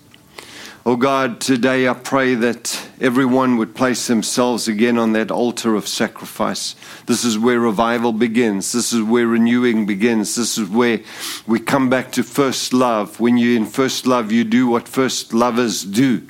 Oh 0.86 0.96
God, 0.96 1.42
today 1.42 1.88
I 1.88 1.94
pray 1.96 2.36
that 2.36 2.88
everyone 3.02 3.58
would 3.58 3.74
place 3.74 4.06
themselves 4.06 4.68
again 4.68 5.00
on 5.00 5.14
that 5.14 5.32
altar 5.32 5.74
of 5.74 5.88
sacrifice. 5.88 6.76
This 7.08 7.26
is 7.26 7.40
where 7.40 7.60
revival 7.60 8.12
begins. 8.14 8.72
This 8.72 8.94
is 8.94 9.02
where 9.02 9.26
renewing 9.26 9.88
begins. 9.88 10.36
This 10.36 10.60
is 10.60 10.70
where 10.70 11.00
we 11.48 11.60
come 11.60 11.90
back 11.90 12.12
to 12.12 12.22
first 12.22 12.72
love. 12.74 13.20
When 13.20 13.40
you're 13.40 13.58
in 13.58 13.66
first 13.66 14.06
love, 14.06 14.32
you 14.32 14.44
do 14.44 14.68
what 14.68 14.88
first 14.88 15.34
lovers 15.34 15.82
do. 15.84 16.28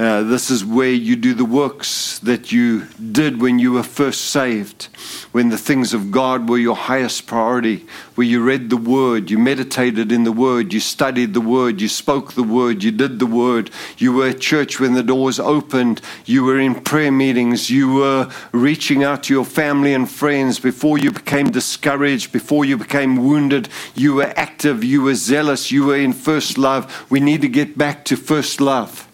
Uh, 0.00 0.22
this 0.22 0.50
is 0.50 0.64
where 0.64 0.90
you 0.90 1.14
do 1.14 1.34
the 1.34 1.44
works 1.44 2.20
that 2.20 2.50
you 2.50 2.86
did 3.12 3.38
when 3.38 3.58
you 3.58 3.70
were 3.70 3.82
first 3.82 4.22
saved, 4.22 4.84
when 5.32 5.50
the 5.50 5.58
things 5.58 5.92
of 5.92 6.10
God 6.10 6.48
were 6.48 6.56
your 6.56 6.74
highest 6.74 7.26
priority, 7.26 7.84
where 8.14 8.26
you 8.26 8.42
read 8.42 8.70
the 8.70 8.78
Word, 8.78 9.30
you 9.30 9.38
meditated 9.38 10.10
in 10.10 10.24
the 10.24 10.32
Word, 10.32 10.72
you 10.72 10.80
studied 10.80 11.34
the 11.34 11.40
Word, 11.42 11.82
you 11.82 11.88
spoke 11.88 12.32
the 12.32 12.42
Word, 12.42 12.82
you 12.82 12.90
did 12.90 13.18
the 13.18 13.26
Word, 13.26 13.70
you 13.98 14.14
were 14.14 14.28
at 14.28 14.40
church 14.40 14.80
when 14.80 14.94
the 14.94 15.02
doors 15.02 15.38
opened, 15.38 16.00
you 16.24 16.44
were 16.44 16.58
in 16.58 16.76
prayer 16.76 17.12
meetings, 17.12 17.68
you 17.68 17.92
were 17.92 18.32
reaching 18.52 19.04
out 19.04 19.24
to 19.24 19.34
your 19.34 19.44
family 19.44 19.92
and 19.92 20.10
friends 20.10 20.58
before 20.58 20.96
you 20.96 21.12
became 21.12 21.50
discouraged, 21.50 22.32
before 22.32 22.64
you 22.64 22.78
became 22.78 23.16
wounded, 23.16 23.68
you 23.94 24.14
were 24.14 24.32
active, 24.34 24.82
you 24.82 25.02
were 25.02 25.14
zealous, 25.14 25.70
you 25.70 25.84
were 25.84 25.98
in 25.98 26.14
first 26.14 26.56
love. 26.56 27.06
We 27.10 27.20
need 27.20 27.42
to 27.42 27.48
get 27.50 27.76
back 27.76 28.06
to 28.06 28.16
first 28.16 28.62
love. 28.62 29.09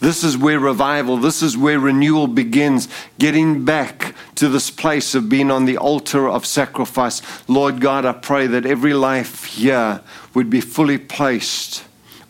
This 0.00 0.24
is 0.24 0.36
where 0.36 0.58
revival, 0.58 1.18
this 1.18 1.42
is 1.42 1.58
where 1.58 1.78
renewal 1.78 2.26
begins, 2.26 2.88
getting 3.18 3.66
back 3.66 4.14
to 4.36 4.48
this 4.48 4.70
place 4.70 5.14
of 5.14 5.28
being 5.28 5.50
on 5.50 5.66
the 5.66 5.76
altar 5.76 6.26
of 6.28 6.46
sacrifice. 6.46 7.20
Lord 7.48 7.80
God, 7.80 8.06
I 8.06 8.12
pray 8.12 8.46
that 8.46 8.64
every 8.64 8.94
life 8.94 9.44
here 9.44 10.00
would 10.32 10.48
be 10.48 10.62
fully 10.62 10.96
placed 10.96 11.84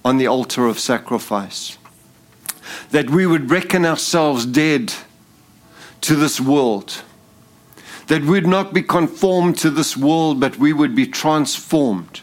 on 0.05 0.19
the 0.19 0.27
altar 0.27 0.67
of 0.67 0.81
sacrifice. 0.81 1.79
That 2.91 3.09
we 3.09 3.25
would 3.25 3.51
reckon 3.51 3.87
ourselves 3.87 4.47
dead 4.47 4.93
to 6.01 6.17
this 6.17 6.41
world. 6.41 7.03
That 8.09 8.23
we'd 8.23 8.49
not 8.49 8.75
be 8.75 8.83
conformed 8.83 9.59
to 9.59 9.71
this 9.71 9.97
world, 9.97 10.41
but 10.41 10.59
we 10.59 10.73
would 10.73 10.97
be 10.97 11.07
transformed 11.07 12.23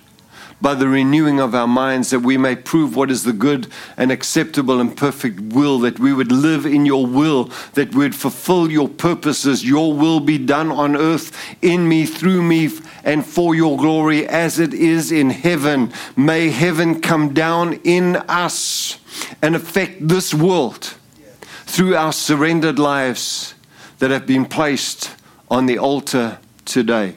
by 0.60 0.74
the 0.74 0.88
renewing 0.88 1.39
of 1.39 1.53
our 1.53 1.68
minds, 1.68 2.10
that 2.10 2.22
we 2.22 2.38
may 2.38 2.55
prove 2.55 2.95
what 2.95 3.12
is 3.12 3.24
the 3.24 3.34
good 3.34 3.68
and 3.95 4.12
acceptable 4.12 4.80
and 4.80 4.97
perfect 4.97 5.39
will, 5.39 5.80
that 5.80 5.99
we 5.99 6.14
would 6.14 6.32
live 6.32 6.66
in 6.66 6.86
your 6.86 7.05
will, 7.05 7.51
that 7.74 7.93
we 7.93 8.05
would 8.05 8.16
fulfill 8.16 8.72
your 8.72 8.89
purposes. 8.89 9.64
Your 9.64 9.93
will 9.93 10.20
be 10.20 10.38
done 10.38 10.72
on 10.72 10.95
earth, 10.95 11.32
in 11.62 11.88
me, 11.88 12.05
through 12.05 12.41
me, 12.41 12.70
and 13.03 13.26
for 13.26 13.53
your 13.53 13.78
glory, 13.78 14.28
as 14.28 14.60
it 14.60 14.74
is 14.74 15.12
in 15.12 15.30
heaven. 15.30 15.93
May 16.16 16.49
heaven 16.49 17.01
come 17.01 17.34
down 17.34 17.74
in 17.84 18.16
us 18.28 18.99
and 19.41 19.55
affect 19.55 20.08
this 20.08 20.34
world 20.34 20.95
through 21.66 21.95
our 21.95 22.14
surrendered 22.14 22.80
lives 22.80 23.53
that 23.99 24.10
have 24.10 24.26
been 24.26 24.45
placed 24.45 25.16
on 25.49 25.66
the 25.66 25.78
altar 25.78 26.39
today. 26.66 27.16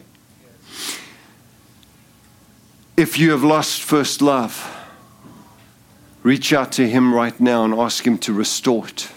If 3.00 3.18
you 3.18 3.30
have 3.30 3.42
lost 3.42 3.82
first 3.82 4.20
love, 4.20 4.76
reach 6.22 6.52
out 6.52 6.70
to 6.72 6.86
Him 6.86 7.14
right 7.14 7.40
now 7.40 7.64
and 7.64 7.72
ask 7.72 8.06
Him 8.06 8.18
to 8.18 8.34
restore 8.34 8.88
it. 8.88 9.10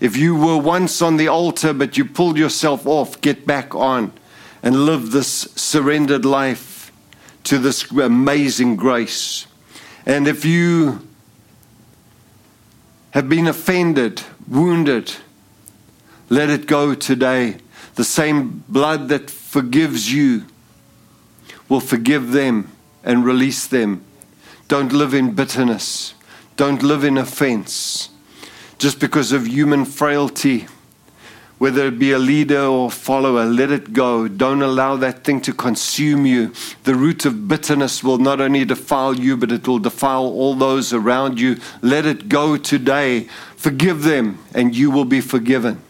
If 0.00 0.16
you 0.16 0.34
were 0.34 0.58
once 0.58 1.00
on 1.00 1.16
the 1.16 1.28
altar 1.28 1.72
but 1.72 1.96
you 1.96 2.04
pulled 2.04 2.36
yourself 2.36 2.88
off, 2.88 3.20
get 3.20 3.46
back 3.46 3.72
on 3.72 4.12
and 4.64 4.84
live 4.84 5.12
this 5.12 5.42
surrendered 5.54 6.24
life 6.24 6.90
to 7.44 7.58
this 7.58 7.88
amazing 7.92 8.74
grace. 8.74 9.46
And 10.04 10.26
if 10.26 10.44
you 10.44 11.08
have 13.12 13.28
been 13.28 13.46
offended, 13.46 14.24
wounded, 14.48 15.14
let 16.30 16.50
it 16.50 16.66
go 16.66 16.96
today. 16.96 17.58
The 17.94 18.02
same 18.02 18.64
blood 18.68 19.08
that 19.10 19.30
forgives 19.30 20.12
you 20.12 20.46
will 21.68 21.78
forgive 21.78 22.32
them 22.32 22.72
and 23.04 23.24
release 23.24 23.66
them. 23.66 24.04
Don't 24.68 24.92
live 24.92 25.14
in 25.14 25.34
bitterness. 25.34 26.14
Don't 26.56 26.82
live 26.82 27.04
in 27.04 27.18
offense. 27.18 28.10
Just 28.78 29.00
because 29.00 29.32
of 29.32 29.48
human 29.48 29.84
frailty, 29.84 30.66
whether 31.58 31.86
it 31.88 31.98
be 31.98 32.12
a 32.12 32.18
leader 32.18 32.62
or 32.62 32.90
follower, 32.90 33.44
let 33.44 33.70
it 33.70 33.92
go. 33.92 34.28
Don't 34.28 34.62
allow 34.62 34.96
that 34.96 35.24
thing 35.24 35.40
to 35.42 35.52
consume 35.52 36.24
you. 36.24 36.52
The 36.84 36.94
root 36.94 37.26
of 37.26 37.48
bitterness 37.48 38.02
will 38.02 38.18
not 38.18 38.40
only 38.40 38.64
defile 38.64 39.14
you, 39.14 39.36
but 39.36 39.52
it 39.52 39.68
will 39.68 39.78
defile 39.78 40.24
all 40.24 40.54
those 40.54 40.92
around 40.92 41.38
you. 41.38 41.58
Let 41.82 42.06
it 42.06 42.28
go 42.28 42.56
today. 42.56 43.28
Forgive 43.56 44.04
them, 44.04 44.38
and 44.54 44.74
you 44.74 44.90
will 44.90 45.04
be 45.04 45.20
forgiven. 45.20 45.82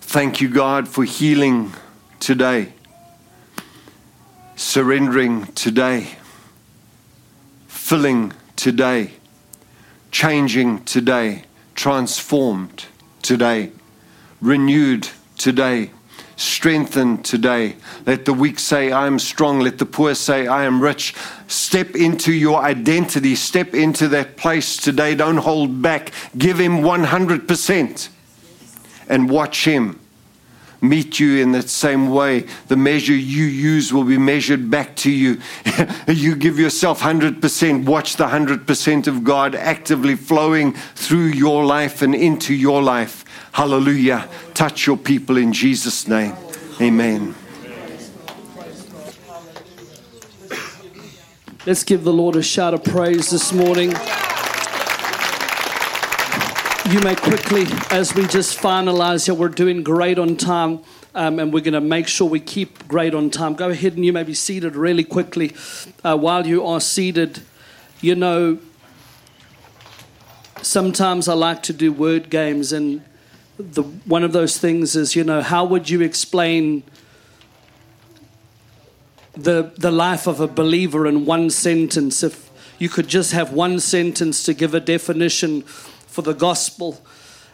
Thank 0.00 0.40
you, 0.40 0.48
God, 0.48 0.86
for 0.86 1.02
healing 1.02 1.72
today 2.20 2.74
surrendering 4.64 5.44
today, 5.52 6.08
filling 7.68 8.32
today, 8.56 9.12
changing 10.10 10.82
today, 10.84 11.44
transformed 11.74 12.86
today, 13.20 13.70
renewed 14.40 15.06
today, 15.36 15.90
strengthened 16.36 17.22
today. 17.26 17.76
Let 18.06 18.24
the 18.24 18.32
weak 18.32 18.58
say, 18.58 18.90
I 18.90 19.06
am 19.06 19.18
strong. 19.18 19.60
Let 19.60 19.76
the 19.76 19.86
poor 19.86 20.14
say, 20.14 20.46
I 20.46 20.64
am 20.64 20.82
rich. 20.82 21.14
Step 21.46 21.94
into 21.94 22.32
your 22.32 22.62
identity. 22.62 23.34
Step 23.34 23.74
into 23.74 24.08
that 24.08 24.38
place 24.38 24.78
today. 24.78 25.14
Don't 25.14 25.36
hold 25.36 25.82
back. 25.82 26.10
Give 26.38 26.58
Him 26.58 26.78
100% 26.78 28.08
and 29.08 29.28
watch 29.28 29.66
Him 29.66 30.00
meet 30.88 31.18
you 31.18 31.38
in 31.38 31.52
that 31.52 31.68
same 31.68 32.10
way. 32.10 32.46
The 32.68 32.76
measure 32.76 33.14
you 33.14 33.44
use 33.44 33.92
will 33.92 34.04
be 34.04 34.18
measured 34.18 34.70
back 34.70 34.96
to 34.96 35.10
you. 35.10 35.40
you 36.08 36.36
give 36.36 36.58
yourself 36.58 37.00
100%, 37.00 37.84
watch 37.84 38.16
the 38.16 38.26
100% 38.26 39.06
of 39.06 39.24
God 39.24 39.54
actively 39.54 40.16
flowing 40.16 40.72
through 40.94 41.26
your 41.26 41.64
life 41.64 42.02
and 42.02 42.14
into 42.14 42.54
your 42.54 42.82
life. 42.82 43.24
Hallelujah. 43.52 44.28
Touch 44.54 44.86
your 44.86 44.96
people 44.96 45.36
in 45.36 45.52
Jesus' 45.52 46.08
name. 46.08 46.34
Amen. 46.80 47.34
Let's 51.66 51.84
give 51.84 52.04
the 52.04 52.12
Lord 52.12 52.36
a 52.36 52.42
shout 52.42 52.74
of 52.74 52.84
praise 52.84 53.30
this 53.30 53.52
morning 53.52 53.94
you 56.90 57.00
may 57.00 57.14
quickly, 57.14 57.64
as 57.90 58.14
we 58.14 58.26
just 58.26 58.58
finalize 58.58 59.24
here, 59.24 59.34
we're 59.34 59.48
doing 59.48 59.82
great 59.82 60.18
on 60.18 60.36
time. 60.36 60.80
Um, 61.14 61.38
and 61.38 61.52
we're 61.52 61.60
going 61.60 61.74
to 61.74 61.80
make 61.80 62.08
sure 62.08 62.28
we 62.28 62.40
keep 62.40 62.88
great 62.88 63.14
on 63.14 63.30
time. 63.30 63.54
Go 63.54 63.70
ahead 63.70 63.94
and 63.94 64.04
you 64.04 64.12
may 64.12 64.24
be 64.24 64.34
seated 64.34 64.74
really 64.74 65.04
quickly. 65.04 65.54
Uh, 66.02 66.16
while 66.16 66.46
you 66.46 66.66
are 66.66 66.80
seated, 66.80 67.40
you 68.00 68.14
know, 68.16 68.58
sometimes 70.60 71.28
I 71.28 71.34
like 71.34 71.62
to 71.64 71.72
do 71.72 71.92
word 71.92 72.30
games, 72.30 72.72
and 72.72 73.02
the 73.56 73.82
one 73.82 74.24
of 74.24 74.32
those 74.32 74.58
things 74.58 74.96
is, 74.96 75.14
you 75.14 75.22
know, 75.22 75.40
how 75.40 75.64
would 75.64 75.88
you 75.88 76.00
explain 76.00 76.82
the 79.34 79.72
the 79.78 79.92
life 79.92 80.26
of 80.26 80.40
a 80.40 80.48
believer 80.48 81.06
in 81.06 81.24
one 81.24 81.48
sentence? 81.48 82.24
If 82.24 82.50
you 82.80 82.88
could 82.88 83.06
just 83.06 83.30
have 83.32 83.52
one 83.52 83.78
sentence 83.78 84.42
to 84.42 84.52
give 84.52 84.74
a 84.74 84.80
definition 84.80 85.64
for 86.14 86.22
the 86.22 86.32
gospel. 86.32 86.96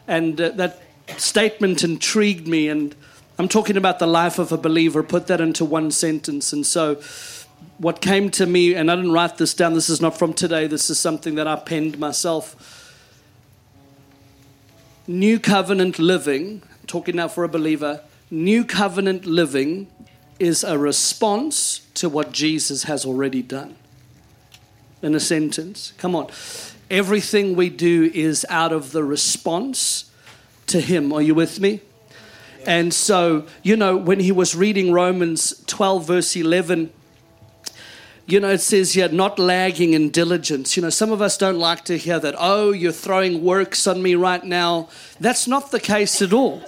And 0.07 0.39
uh, 0.39 0.51
that 0.51 0.83
statement 1.17 1.83
intrigued 1.83 2.47
me. 2.47 2.69
And 2.69 2.95
I'm 3.39 3.49
talking 3.49 3.77
about 3.79 3.99
the 3.99 4.07
life 4.07 4.39
of 4.39 4.53
a 4.53 4.59
believer, 4.59 5.03
put 5.03 5.27
that 5.29 5.41
into 5.41 5.65
one 5.65 5.91
sentence. 5.91 6.53
And 6.53 6.67
so, 6.67 7.01
what 7.79 8.03
came 8.03 8.31
to 8.33 8.45
me, 8.45 8.75
and 8.75 8.91
I 8.91 8.97
didn't 8.97 9.13
write 9.13 9.39
this 9.39 9.55
down, 9.55 9.73
this 9.73 9.89
is 9.89 10.03
not 10.03 10.17
from 10.19 10.35
today, 10.35 10.67
this 10.67 10.91
is 10.91 10.99
something 10.99 11.37
that 11.37 11.47
I 11.47 11.57
penned 11.57 11.99
myself. 11.99 12.87
New 15.07 15.41
covenant 15.41 15.99
living, 15.99 16.63
talking 16.87 17.17
now 17.17 17.29
for 17.29 17.45
a 17.45 17.49
believer, 17.49 18.03
new 18.31 18.65
covenant 18.65 19.25
living 19.25 19.89
is 20.39 20.63
a 20.63 20.79
response 20.79 21.81
to 21.95 22.09
what 22.11 22.33
Jesus 22.33 22.85
has 22.85 23.07
already 23.07 23.41
done. 23.43 23.77
In 25.03 25.15
a 25.15 25.21
sentence. 25.21 25.95
Come 25.97 26.15
on 26.15 26.31
everything 26.91 27.57
we 27.57 27.71
do 27.71 28.11
is 28.13 28.45
out 28.49 28.73
of 28.73 28.93
the 28.93 29.05
response 29.05 30.11
to 30.67 30.81
Him. 30.81 31.13
Are 31.13 31.23
you 31.23 31.35
with 31.35 31.61
me? 31.61 31.81
And 32.67 32.93
so, 32.93 33.47
you 33.63 33.77
know, 33.77 33.97
when 33.97 34.21
he 34.21 34.33
was 34.33 34.55
reading 34.55 34.93
Romans 34.93 35.65
12, 35.67 36.07
verse 36.07 36.37
11, 36.37 36.93
you 38.27 38.39
know, 38.39 38.51
it 38.51 38.61
says 38.61 38.93
here, 38.93 39.09
not 39.09 39.39
lagging 39.39 39.95
in 39.95 40.11
diligence. 40.11 40.77
You 40.77 40.83
know, 40.83 40.91
some 40.91 41.11
of 41.11 41.23
us 41.23 41.37
don't 41.37 41.59
like 41.59 41.85
to 41.87 41.97
hear 41.97 42.21
that, 42.21 42.35
oh, 42.39 42.71
you're 42.71 42.93
throwing 42.93 43.43
works 43.43 43.87
on 43.87 44.03
me 44.03 44.15
right 44.15 44.45
now. 44.45 44.89
That's 45.19 45.49
not 45.49 45.71
the 45.71 45.81
case 45.81 46.23
at 46.23 46.33
all. 46.33 46.63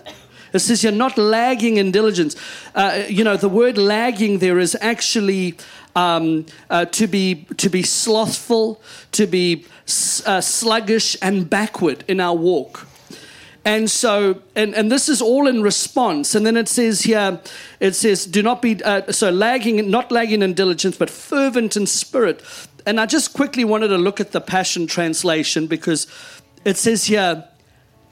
It 0.53 0.59
says 0.59 0.83
you're 0.83 0.93
not 0.93 1.17
lagging 1.17 1.77
in 1.77 1.93
diligence. 1.93 2.37
Uh, 2.75 3.05
you 3.09 3.25
know, 3.25 3.37
the 3.37 3.49
word 3.49 3.79
lagging 3.79 4.39
there 4.39 4.59
is 4.59 4.77
actually 4.81 5.55
um, 5.95 6.47
uh, 6.69 6.87
to 6.87 7.07
be 7.07 7.47
to 7.57 7.69
be 7.69 7.83
slothful, 7.83 8.81
to 9.13 9.27
be 9.27 9.67
uh, 10.27 10.41
sluggish 10.41 11.17
and 11.21 11.49
backward 11.49 12.05
in 12.09 12.21
our 12.21 12.37
walk. 12.37 12.87
And 13.65 13.89
so, 13.91 14.43
and, 14.57 14.75
and 14.75 14.91
this 14.91 15.09
is 15.09 15.23
all 15.23 15.47
in 15.47 15.63
response. 15.63 16.35
And 16.35 16.45
then 16.45 16.57
it 16.57 16.69
says 16.69 17.03
here, 17.03 17.41
it 17.79 17.95
says, 17.95 18.27
do 18.27 18.43
not 18.43 18.61
be, 18.61 18.83
uh, 18.83 19.13
so 19.13 19.31
lagging, 19.31 19.89
not 19.89 20.11
lagging 20.11 20.43
in 20.43 20.55
diligence, 20.55 20.97
but 20.97 21.09
fervent 21.09 21.77
in 21.77 21.87
spirit. 21.87 22.43
And 22.87 22.99
I 22.99 23.07
just 23.07 23.35
quickly 23.35 23.65
wanted 23.65 23.89
to 23.89 23.99
look 23.99 24.19
at 24.19 24.33
the 24.33 24.41
Passion 24.41 24.89
Translation 24.89 25.69
because 25.69 26.09
it 26.65 26.77
says 26.77 27.05
here, 27.05 27.45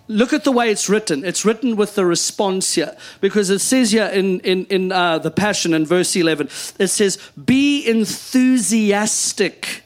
look 0.06 0.32
at 0.32 0.44
the 0.44 0.52
way 0.52 0.70
it's 0.70 0.88
written. 0.88 1.24
It's 1.24 1.44
written 1.44 1.74
with 1.74 1.96
the 1.96 2.06
response 2.06 2.74
here 2.74 2.96
because 3.20 3.50
it 3.50 3.58
says 3.58 3.90
here 3.90 4.06
in, 4.06 4.38
in, 4.40 4.66
in 4.66 4.92
uh, 4.92 5.18
the 5.18 5.32
Passion 5.32 5.74
in 5.74 5.84
verse 5.84 6.14
11, 6.14 6.46
it 6.78 6.88
says, 6.88 7.18
be 7.44 7.84
enthusiastic 7.88 9.82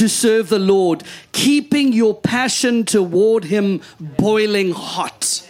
to 0.00 0.08
serve 0.08 0.48
the 0.48 0.58
Lord, 0.58 1.04
keeping 1.32 1.92
your 1.92 2.14
passion 2.14 2.86
toward 2.86 3.44
Him 3.44 3.82
boiling 4.00 4.72
hot. 4.72 5.46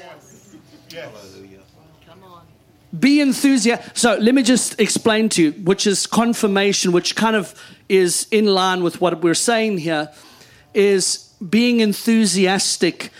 Be 2.99 3.21
enthusiastic. 3.21 3.97
So 3.97 4.17
let 4.17 4.35
me 4.35 4.43
just 4.43 4.81
explain 4.81 5.29
to 5.31 5.43
you, 5.45 5.53
which 5.53 5.87
is 5.87 6.09
confirmation, 6.09 6.91
which 6.91 7.15
kind 7.15 7.37
of 7.37 7.55
is 7.89 8.27
in 8.33 8.47
line 8.47 8.83
with 8.83 9.01
what 9.01 9.23
we're 9.23 9.35
saying 9.35 9.79
here, 9.79 10.11
is 10.75 11.33
being 11.49 11.79
enthusiastic 11.79 13.13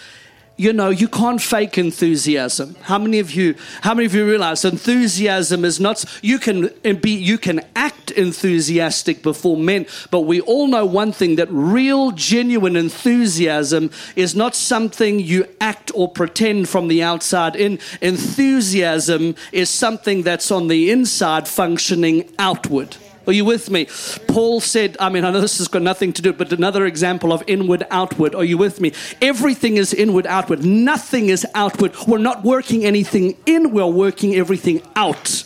you 0.61 0.75
know, 0.75 0.91
you 0.91 1.09
can't 1.09 1.41
fake 1.41 1.79
enthusiasm. 1.79 2.77
How 2.83 2.99
many 2.99 3.19
of 3.19 3.31
you, 3.31 3.55
how 3.81 3.95
many 3.95 4.05
of 4.05 4.15
you 4.15 4.27
realize 4.27 4.63
enthusiasm 4.63 5.65
is 5.65 5.81
not, 5.81 6.05
you 6.21 6.39
can 6.39 6.69
be, 7.01 7.13
you 7.13 7.39
can 7.39 7.63
enthusiastic 8.11 9.23
before 9.23 9.57
men, 9.57 9.87
but 10.11 10.21
we 10.21 10.41
all 10.41 10.67
know 10.67 10.85
one 10.85 11.13
thing 11.13 11.37
that 11.37 11.49
real, 11.51 12.11
genuine 12.13 12.77
enthusiasm 12.77 13.91
is 14.17 14.35
not 14.35 14.55
something 14.55 15.21
you 15.21 15.47
act 15.61 15.91
or 15.95 16.09
pretend 16.09 16.69
from 16.69 16.89
the 16.89 17.03
outside 17.03 17.57
in. 17.57 17.79
Enthusiasm 18.01 19.35
is 19.53 19.69
something 19.71 20.23
that's 20.23 20.51
on 20.51 20.69
the 20.69 20.91
inside 20.91 21.49
functioning 21.49 22.29
outward. 22.39 22.97
Are 23.27 23.33
you 23.33 23.45
with 23.45 23.71
me? 23.71 23.87
Paul 24.29 24.61
said, 24.61 24.97
I 24.99 25.09
mean, 25.09 25.25
I 25.25 25.31
know 25.31 25.41
this 25.41 25.59
has 25.59 25.69
got 25.69 25.83
nothing 25.83 26.13
to 26.15 26.23
do, 26.23 26.33
but 26.33 26.53
another 26.53 26.87
example 26.87 27.33
of 27.33 27.45
inward 27.47 27.87
outward. 27.91 28.35
Are 28.35 28.45
you 28.45 28.59
with 28.59 28.81
me? 28.81 28.93
Everything 29.21 29.77
is 29.77 29.93
inward 29.93 30.27
outward. 30.27 30.65
Nothing 30.65 31.29
is 31.29 31.47
outward. 31.55 31.95
We're 32.09 32.19
not 32.19 32.43
working 32.43 32.85
anything 32.85 33.37
in, 33.47 33.73
we're 33.73 33.87
working 33.87 34.35
everything 34.35 34.83
out. 34.97 35.45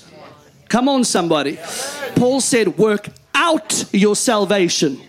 Come 0.69 0.89
on, 0.89 1.05
somebody. 1.05 1.59
Paul 2.17 2.41
said, 2.41 2.79
work 2.79 3.09
out 3.35 3.85
your 3.93 4.17
salvation. 4.17 5.01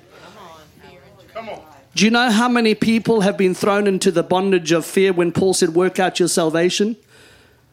Do 1.96 2.04
you 2.04 2.12
know 2.12 2.30
how 2.30 2.50
many 2.50 2.76
people 2.76 3.22
have 3.22 3.38
been 3.38 3.54
thrown 3.54 3.88
into 3.88 4.12
the 4.12 4.24
bondage 4.24 4.74
of 4.74 4.86
fear 4.86 5.14
when 5.14 5.32
Paul 5.32 5.54
said, 5.54 5.70
work 5.70 5.98
out 6.00 6.20
your 6.20 6.28
salvation? 6.28 6.98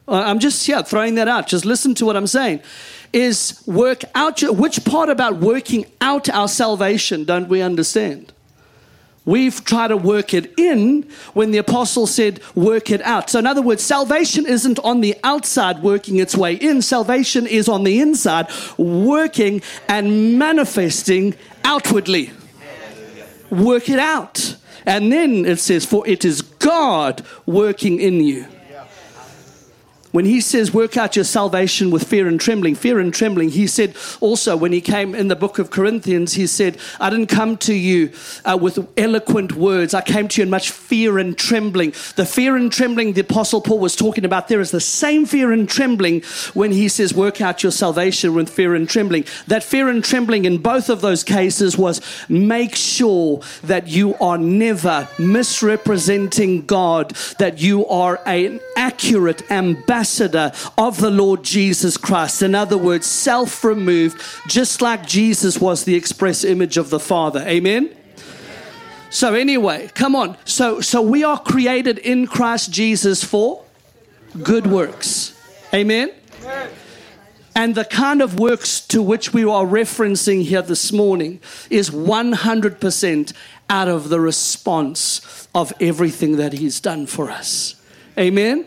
Uh, 0.07 0.23
I'm 0.25 0.39
just, 0.39 0.67
yeah, 0.69 0.83
throwing 0.83 1.17
that 1.17 1.29
out. 1.29 1.47
Just 1.47 1.65
listen 1.65 1.95
to 1.97 2.07
what 2.07 2.17
I'm 2.17 2.27
saying 2.27 2.61
is 3.13 3.63
work 3.67 4.03
out 4.15 4.41
your, 4.43 4.53
which 4.53 4.85
part 4.85 5.09
about 5.09 5.37
working 5.37 5.85
out 6.01 6.29
our 6.29 6.49
salvation 6.49 7.25
don't 7.25 7.49
we 7.49 7.61
understand? 7.61 8.33
We've 9.25 9.65
tried 9.65 9.89
to 9.89 9.97
work 9.97 10.35
it 10.35 10.53
in 10.59 11.09
when 11.33 11.53
the 11.53 11.59
apostle 11.59 12.09
said, 12.09 12.41
work 12.57 12.91
it 12.91 13.01
out. 13.03 13.31
So, 13.31 13.39
in 13.39 13.47
other 13.47 13.63
words, 13.63 13.83
salvation 13.83 14.47
isn't 14.47 14.81
on 14.81 15.01
the 15.01 15.17
outside 15.23 15.83
working 15.83 16.19
its 16.19 16.37
way 16.37 16.55
in, 16.55 16.83
salvation 16.83 17.47
is 17.47 17.69
on 17.69 17.85
the 17.85 18.01
inside 18.01 18.49
working 18.77 19.63
and 19.89 20.39
manifesting 20.39 21.35
outwardly. 21.63 22.33
Work 23.51 23.89
it 23.89 24.01
out. 24.01 24.57
And 24.87 25.13
then 25.13 25.45
it 25.45 25.61
says, 25.61 25.85
for 25.85 26.07
it 26.09 26.25
is 26.25 26.43
God 26.43 27.25
working 27.47 28.01
in 28.01 28.21
you 28.21 28.47
when 30.13 30.27
he 30.27 30.41
says, 30.41 30.73
work 30.73 30.97
out 30.97 31.17
your 31.17 31.25
salvation 31.25 31.91
with 31.91 32.07
fear 32.07 32.29
and 32.29 32.39
trembling, 32.39 32.75
fear 32.75 33.01
and 33.01 33.13
trembling, 33.13 33.49
he 33.49 33.67
said 33.67 33.97
also 34.21 34.57
when 34.57 34.73
he 34.73 34.81
came 34.81 35.15
in 35.15 35.29
the 35.29 35.37
book 35.37 35.59
of 35.59 35.71
Corinthians, 35.71 36.35
he 36.35 36.47
said, 36.47 36.77
I 37.01 37.09
didn't 37.09 37.27
come 37.27 37.57
to 37.59 37.75
you 37.75 38.13
uh, 38.45 38.59
with 38.61 38.87
eloquent 38.99 39.53
words. 39.53 39.95
I 39.95 40.03
came 40.03 40.29
to 40.29 40.41
you 40.41 40.45
in 40.45 40.51
much 40.51 40.71
fear 40.71 41.19
and 41.19 41.37
trembling. 41.37 41.93
The 42.17 42.27
fear 42.27 42.57
and 42.57 42.71
trembling 42.71 43.15
the 43.15 43.23
Apostle 43.23 43.63
Paul 43.63 43.79
was 43.79 43.97
talking 43.97 44.27
about 44.27 44.49
there 44.49 44.61
is 44.61 44.71
the 44.71 44.81
same 44.81 45.25
fear 45.25 45.51
and 45.51 45.69
trembling 45.69 46.23
when 46.53 46.73
he 46.73 46.89
says, 46.89 47.15
work 47.15 47.41
out 47.41 47.63
your 47.63 47.73
salvation 47.73 48.35
with 48.35 48.51
fear 48.51 48.75
and 48.75 48.89
trembling. 48.89 49.25
That 49.47 49.65
fear 49.65 49.89
and 49.89 50.05
trembling 50.05 50.45
in 50.45 50.59
both 50.59 50.91
of 50.91 51.01
those 51.01 51.25
cases 51.25 51.79
was 51.79 52.03
make 52.29 52.77
sure 52.77 53.41
that 53.65 53.89
you 53.89 54.15
are 54.17 54.37
never 54.37 55.09
misrepresenting 55.19 56.67
God, 56.67 57.11
that 57.39 57.63
you 57.63 57.87
are 57.87 58.21
an 58.27 58.61
accurate 58.77 59.51
ambassador 59.51 60.02
ambassador 60.03 60.51
of 60.77 60.99
the 60.99 61.11
Lord 61.11 61.45
Jesus 61.45 61.97
Christ. 61.97 62.43
In 62.43 62.55
other 62.55 62.77
words, 62.77 63.07
self 63.07 63.63
removed, 63.63 64.21
just 64.49 64.83
like 64.83 65.07
Jesus 65.07 65.61
was 65.61 65.85
the 65.85 65.95
express 65.95 66.45
image 66.45 66.77
of 66.77 66.91
the 66.91 66.99
Father. 66.99 67.41
Amen? 67.47 67.95
So 69.11 69.35
anyway, 69.35 69.91
come 69.95 70.17
on. 70.17 70.37
So 70.45 70.81
so 70.81 71.01
we 71.01 71.23
are 71.23 71.39
created 71.39 71.99
in 71.99 72.27
Christ 72.27 72.73
Jesus 72.73 73.23
for 73.23 73.65
good 74.43 74.67
works. 74.67 75.39
Amen. 75.73 76.11
And 77.55 77.75
the 77.75 77.85
kind 77.85 78.23
of 78.23 78.41
works 78.41 78.81
to 78.89 79.03
which 79.03 79.33
we 79.33 79.45
are 79.45 79.67
referencing 79.67 80.43
here 80.43 80.63
this 80.63 80.91
morning 80.91 81.39
is 81.69 81.91
100% 81.91 83.33
out 83.69 83.89
of 83.89 84.09
the 84.09 84.19
response 84.19 85.49
of 85.55 85.73
everything 85.79 86.39
that 86.39 86.55
He's 86.55 86.81
done 86.81 87.07
for 87.07 87.31
us. 87.31 87.77
Amen. 88.19 88.65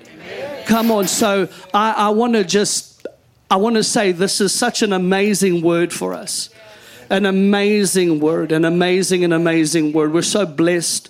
Come 0.66 0.92
on. 0.92 1.08
So 1.08 1.48
I, 1.74 1.92
I 1.92 2.10
want 2.10 2.34
to 2.34 2.44
just, 2.44 3.06
I 3.50 3.58
want 3.58 3.76
to 3.76 3.84
say 3.84 4.12
this 4.12 4.42
is 4.42 4.54
such 4.54 4.82
an 4.82 4.94
amazing 4.94 5.62
word 5.62 5.94
for 5.94 6.14
us. 6.14 6.50
An 7.10 7.26
amazing 7.26 8.20
word, 8.20 8.52
an 8.52 8.66
amazing 8.66 9.24
and 9.24 9.32
amazing 9.32 9.94
word. 9.94 10.12
We're 10.12 10.24
so 10.24 10.46
blessed. 10.46 11.10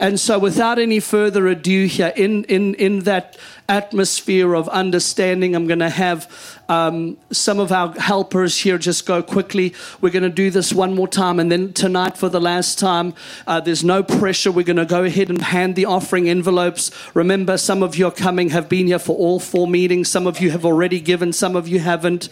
And 0.00 0.18
so, 0.18 0.38
without 0.38 0.78
any 0.78 1.00
further 1.00 1.46
ado, 1.48 1.86
here 1.86 2.12
in, 2.14 2.44
in, 2.44 2.74
in 2.74 3.00
that 3.00 3.36
atmosphere 3.68 4.54
of 4.54 4.68
understanding, 4.70 5.54
I'm 5.54 5.66
going 5.66 5.80
to 5.80 5.90
have 5.90 6.58
um, 6.70 7.16
some 7.30 7.60
of 7.60 7.70
our 7.72 7.92
helpers 7.98 8.58
here 8.60 8.78
just 8.78 9.06
go 9.06 9.22
quickly. 9.22 9.74
We're 10.00 10.10
going 10.10 10.22
to 10.22 10.28
do 10.28 10.50
this 10.50 10.72
one 10.72 10.94
more 10.94 11.08
time, 11.08 11.38
and 11.38 11.50
then 11.52 11.72
tonight 11.72 12.16
for 12.16 12.28
the 12.28 12.40
last 12.40 12.78
time. 12.78 13.14
Uh, 13.46 13.60
there's 13.60 13.84
no 13.84 14.02
pressure. 14.02 14.52
We're 14.52 14.64
going 14.64 14.76
to 14.76 14.86
go 14.86 15.04
ahead 15.04 15.30
and 15.30 15.40
hand 15.40 15.76
the 15.76 15.86
offering 15.86 16.28
envelopes. 16.28 16.90
Remember, 17.14 17.58
some 17.58 17.82
of 17.82 17.96
you 17.96 18.06
are 18.06 18.12
coming, 18.12 18.50
have 18.50 18.68
been 18.68 18.86
here 18.86 18.98
for 18.98 19.16
all 19.16 19.40
four 19.40 19.66
meetings. 19.66 20.08
Some 20.08 20.26
of 20.26 20.40
you 20.40 20.50
have 20.50 20.64
already 20.64 21.00
given, 21.00 21.32
some 21.32 21.56
of 21.56 21.68
you 21.68 21.78
haven't. 21.78 22.28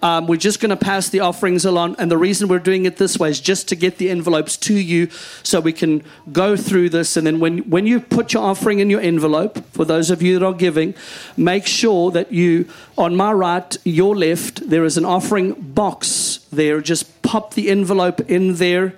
Um, 0.00 0.28
we're 0.28 0.36
just 0.36 0.60
going 0.60 0.70
to 0.70 0.76
pass 0.76 1.08
the 1.08 1.20
offerings 1.20 1.64
along. 1.64 1.96
And 1.98 2.10
the 2.10 2.18
reason 2.18 2.48
we're 2.48 2.60
doing 2.60 2.84
it 2.84 2.98
this 2.98 3.18
way 3.18 3.30
is 3.30 3.40
just 3.40 3.68
to 3.68 3.76
get 3.76 3.98
the 3.98 4.10
envelopes 4.10 4.56
to 4.58 4.74
you 4.74 5.10
so 5.42 5.60
we 5.60 5.72
can 5.72 6.04
go 6.30 6.56
through 6.56 6.90
this. 6.90 7.16
And 7.16 7.26
then 7.26 7.40
when, 7.40 7.68
when 7.68 7.86
you 7.86 8.00
put 8.00 8.32
your 8.32 8.44
offering 8.44 8.78
in 8.78 8.90
your 8.90 9.00
envelope, 9.00 9.58
for 9.72 9.84
those 9.84 10.10
of 10.10 10.22
you 10.22 10.38
that 10.38 10.46
are 10.46 10.54
giving, 10.54 10.77
make 11.36 11.66
sure 11.66 12.10
that 12.10 12.32
you, 12.32 12.68
on 12.96 13.16
my 13.16 13.32
right, 13.32 13.76
your 13.84 14.16
left, 14.16 14.68
there 14.68 14.84
is 14.84 14.96
an 14.96 15.04
offering 15.04 15.52
box 15.54 16.46
there. 16.52 16.80
Just 16.80 17.22
pop 17.22 17.54
the 17.54 17.68
envelope 17.70 18.20
in 18.30 18.54
there. 18.56 18.94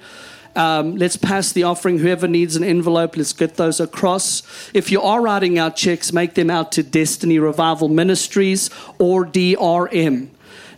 Um, 0.56 0.96
let's 0.96 1.16
pass 1.16 1.52
the 1.52 1.62
offering. 1.62 1.98
Whoever 1.98 2.26
needs 2.26 2.56
an 2.56 2.64
envelope, 2.64 3.16
let's 3.16 3.32
get 3.32 3.56
those 3.56 3.80
across. 3.80 4.42
If 4.74 4.90
you 4.90 5.00
are 5.00 5.20
writing 5.20 5.58
out 5.58 5.76
checks, 5.76 6.12
make 6.12 6.34
them 6.34 6.50
out 6.50 6.72
to 6.72 6.82
Destiny 6.82 7.38
Revival 7.38 7.88
Ministries 7.88 8.70
or 8.98 9.24
DRM. 9.24 10.28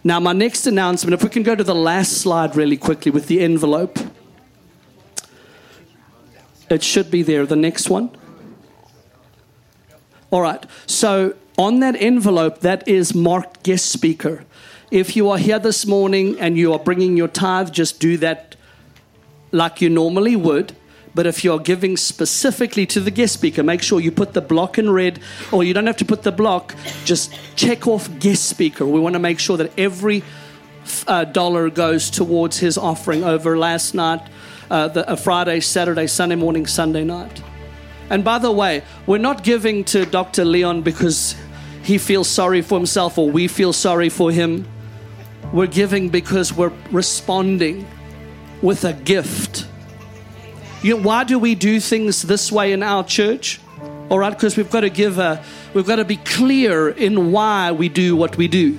Now, 0.05 0.21
my 0.21 0.33
next 0.33 0.67
announcement, 0.67 1.15
if 1.15 1.23
we 1.23 1.31
can 1.31 1.43
go 1.43 1.55
to 1.55 1.65
the 1.65 1.75
last 1.75 2.13
slide 2.21 2.57
really 2.57 2.77
quickly 2.77 3.11
with 3.13 3.29
the 3.29 3.41
envelope. 3.41 3.99
It 6.69 6.83
should 6.83 7.11
be 7.11 7.23
there, 7.23 7.47
the 7.47 7.57
next 7.57 7.91
one. 7.91 8.11
All 10.33 10.41
right. 10.41 10.65
So 10.87 11.35
on 11.59 11.81
that 11.81 11.95
envelope, 12.01 12.61
that 12.61 12.89
is 12.89 13.15
marked 13.15 13.63
guest 13.63 13.87
speaker. 13.87 14.45
If 14.91 15.15
you 15.15 15.29
are 15.29 15.37
here 15.37 15.59
this 15.59 15.87
morning 15.87 16.41
and 16.41 16.57
you 16.57 16.73
are 16.73 16.79
bringing 16.79 17.19
your 17.19 17.29
tithe, 17.29 17.71
just 17.71 18.01
do 18.01 18.17
that 18.17 18.57
like 19.53 19.83
you 19.83 19.91
normally 19.91 20.35
would. 20.35 20.75
But 21.15 21.27
if 21.27 21.45
you're 21.45 21.59
giving 21.59 21.99
specifically 21.99 22.87
to 22.87 23.01
the 23.01 23.11
guest 23.11 23.35
speaker, 23.35 23.63
make 23.63 23.83
sure 23.83 24.01
you 24.01 24.11
put 24.11 24.33
the 24.33 24.41
block 24.41 24.79
in 24.79 24.89
red, 24.89 25.21
or 25.53 25.63
you 25.63 25.75
don't 25.75 25.87
have 25.87 25.99
to 25.99 26.07
put 26.07 26.23
the 26.23 26.33
block, 26.33 26.75
just 27.05 27.35
check 27.55 27.87
off 27.87 28.09
guest 28.19 28.47
speaker. 28.47 28.87
We 28.87 29.01
want 29.01 29.13
to 29.13 29.19
make 29.19 29.39
sure 29.39 29.59
that 29.59 29.79
every 29.79 30.25
uh, 31.07 31.25
dollar 31.25 31.69
goes 31.69 32.09
towards 32.09 32.59
his 32.59 32.79
offering 32.79 33.23
over 33.23 33.59
last 33.59 33.95
night, 33.95 34.27
uh, 34.71 34.89
the, 34.89 35.07
uh, 35.07 35.17
Friday, 35.17 35.61
Saturday, 35.61 36.07
Sunday 36.07 36.37
morning, 36.37 36.67
Sunday 36.67 37.05
night. 37.05 37.43
And 38.13 38.23
by 38.23 38.39
the 38.39 38.53
way, 38.53 38.83
we're 39.07 39.17
not 39.17 39.43
giving 39.43 39.85
to 39.85 40.05
Dr. 40.05 40.45
Leon 40.45 40.83
because 40.83 41.35
he 41.83 41.97
feels 41.97 42.29
sorry 42.29 42.61
for 42.61 42.79
himself 42.79 43.17
or 43.17 43.31
we 43.31 43.49
feel 43.49 43.73
sorry 43.73 44.11
for 44.11 44.31
him. 44.31 44.69
We're 45.51 45.67
giving 45.67 46.11
because 46.11 46.53
we're 46.53 46.75
responding 46.91 47.89
with 48.61 48.85
a 48.85 48.93
gift 48.93 49.67
You 50.83 50.97
know, 50.97 51.03
why 51.03 51.25
do 51.25 51.39
we 51.39 51.55
do 51.55 51.79
things 51.79 52.23
this 52.23 52.51
way 52.51 52.73
in 52.73 52.83
our 52.83 53.05
church? 53.05 53.61
All 54.11 54.19
right, 54.19 54.31
because 54.31 54.57
we've 54.57 54.71
got 54.71 54.81
to 54.81 54.91
give 54.91 55.19
a, 55.19 55.43
we've 55.75 55.87
got 55.87 55.97
to 55.97 56.05
be 56.05 56.17
clear 56.17 56.89
in 56.89 57.31
why 57.31 57.71
we 57.71 57.89
do 57.89 58.17
what 58.17 58.37
we 58.37 58.49
do. 58.49 58.79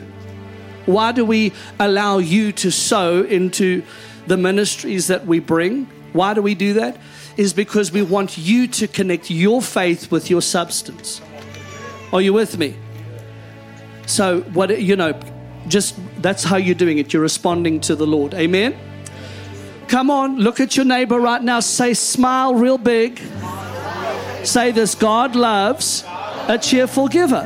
Why 0.85 1.13
do 1.13 1.23
we 1.23 1.53
allow 1.79 2.17
you 2.17 2.51
to 2.51 2.71
sow 2.71 3.23
into 3.23 3.83
the 4.27 4.35
ministries 4.35 5.07
that 5.07 5.25
we 5.25 5.39
bring? 5.39 5.85
Why 6.11 6.33
do 6.33 6.41
we 6.41 6.55
do 6.55 6.73
that? 6.73 6.97
Is 7.35 7.53
because 7.53 7.91
we 7.91 8.01
want 8.01 8.37
you 8.37 8.67
to 8.67 8.87
connect 8.87 9.31
your 9.31 9.61
faith 9.61 10.11
with 10.11 10.29
your 10.29 10.41
substance. 10.41 11.21
Are 12.11 12.21
you 12.21 12.33
with 12.33 12.57
me? 12.57 12.75
So, 14.05 14.41
what, 14.53 14.79
you 14.81 14.95
know, 14.95 15.19
just 15.67 15.95
that's 16.21 16.43
how 16.43 16.57
you're 16.57 16.75
doing 16.75 16.97
it. 16.99 17.13
You're 17.13 17.21
responding 17.21 17.79
to 17.81 17.95
the 17.95 18.05
Lord. 18.05 18.33
Amen? 18.33 18.75
Come 19.87 20.09
on, 20.09 20.37
look 20.37 20.59
at 20.59 20.75
your 20.75 20.85
neighbor 20.85 21.19
right 21.19 21.41
now. 21.41 21.59
Say, 21.59 21.93
smile 21.93 22.55
real 22.55 22.77
big. 22.77 23.19
Say 24.43 24.71
this 24.71 24.95
God 24.95 25.35
loves 25.35 26.03
a 26.47 26.57
cheerful 26.61 27.07
giver. 27.07 27.45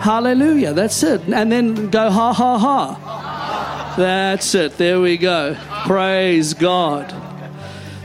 Hallelujah. 0.00 0.72
That's 0.72 1.02
it. 1.02 1.22
And 1.28 1.50
then 1.50 1.90
go, 1.90 2.10
ha, 2.10 2.32
ha, 2.32 2.58
ha. 2.58 3.94
That's 3.96 4.54
it. 4.54 4.78
There 4.78 5.00
we 5.00 5.16
go. 5.16 5.56
Praise 5.86 6.54
God. 6.54 7.27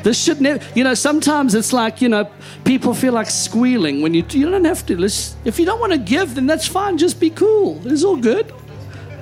This 0.03 0.21
should 0.21 0.41
never, 0.41 0.63
you 0.75 0.83
know, 0.83 0.93
sometimes 0.93 1.55
it's 1.55 1.71
like, 1.71 2.01
you 2.01 2.09
know, 2.09 2.29
people 2.65 2.93
feel 2.93 3.13
like 3.13 3.29
squealing 3.29 4.01
when 4.01 4.13
you, 4.13 4.23
you 4.29 4.49
don't 4.51 4.65
have 4.65 4.85
to. 4.87 5.01
If 5.45 5.57
you 5.57 5.65
don't 5.65 5.79
want 5.79 5.93
to 5.93 5.97
give, 5.97 6.35
then 6.35 6.45
that's 6.45 6.67
fine. 6.67 6.97
Just 6.97 7.19
be 7.21 7.29
cool. 7.29 7.81
It's 7.87 8.03
all 8.03 8.17
good. 8.17 8.53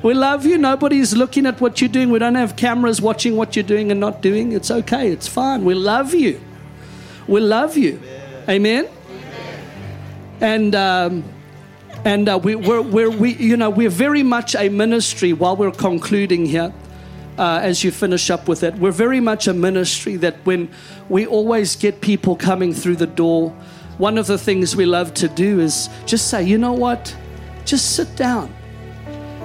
We 0.02 0.16
love 0.16 0.44
you. 0.44 0.58
Nobody's 0.58 1.16
looking 1.16 1.46
at 1.46 1.62
what 1.62 1.80
you're 1.80 1.88
doing. 1.88 2.10
We 2.10 2.18
don't 2.18 2.34
have 2.34 2.56
cameras 2.56 3.00
watching 3.00 3.36
what 3.36 3.56
you're 3.56 3.64
doing 3.64 3.92
and 3.92 4.00
not 4.00 4.24
doing. 4.24 4.52
It's 4.54 4.72
okay. 4.72 5.12
It's 5.12 5.28
fine. 5.28 5.64
We 5.64 5.76
love 5.76 6.16
you. 6.16 6.42
We 7.28 7.40
love 7.40 7.78
you. 7.78 8.02
Amen. 8.50 8.88
And 10.40 10.74
um, 10.74 11.24
and 12.04 12.28
uh, 12.28 12.40
we, 12.44 12.56
we're, 12.56 12.82
we're 12.82 13.12
we 13.12 13.36
you 13.36 13.56
know 13.56 13.70
we're 13.70 13.92
very 13.92 14.24
much 14.24 14.56
a 14.56 14.70
ministry. 14.70 15.34
While 15.34 15.56
we're 15.56 15.72
concluding 15.72 16.48
here, 16.48 16.74
uh, 17.42 17.60
as 17.64 17.84
you 17.84 17.90
finish 17.90 18.30
up 18.30 18.48
with 18.48 18.62
it, 18.62 18.76
we're 18.76 18.92
very 18.92 19.20
much 19.20 19.48
a 19.48 19.54
ministry 19.54 20.16
that 20.16 20.36
when 20.44 20.70
we 21.10 21.26
always 21.26 21.76
get 21.76 22.00
people 22.00 22.36
coming 22.36 22.72
through 22.72 22.96
the 22.96 23.08
door, 23.08 23.50
one 23.98 24.20
of 24.20 24.28
the 24.28 24.38
things 24.38 24.76
we 24.76 24.86
love 24.86 25.12
to 25.16 25.28
do 25.28 25.60
is 25.60 25.90
just 26.06 26.28
say, 26.30 26.44
you 26.44 26.60
know 26.60 26.74
what, 26.74 27.16
just 27.66 27.96
sit 27.96 28.16
down. 28.16 28.54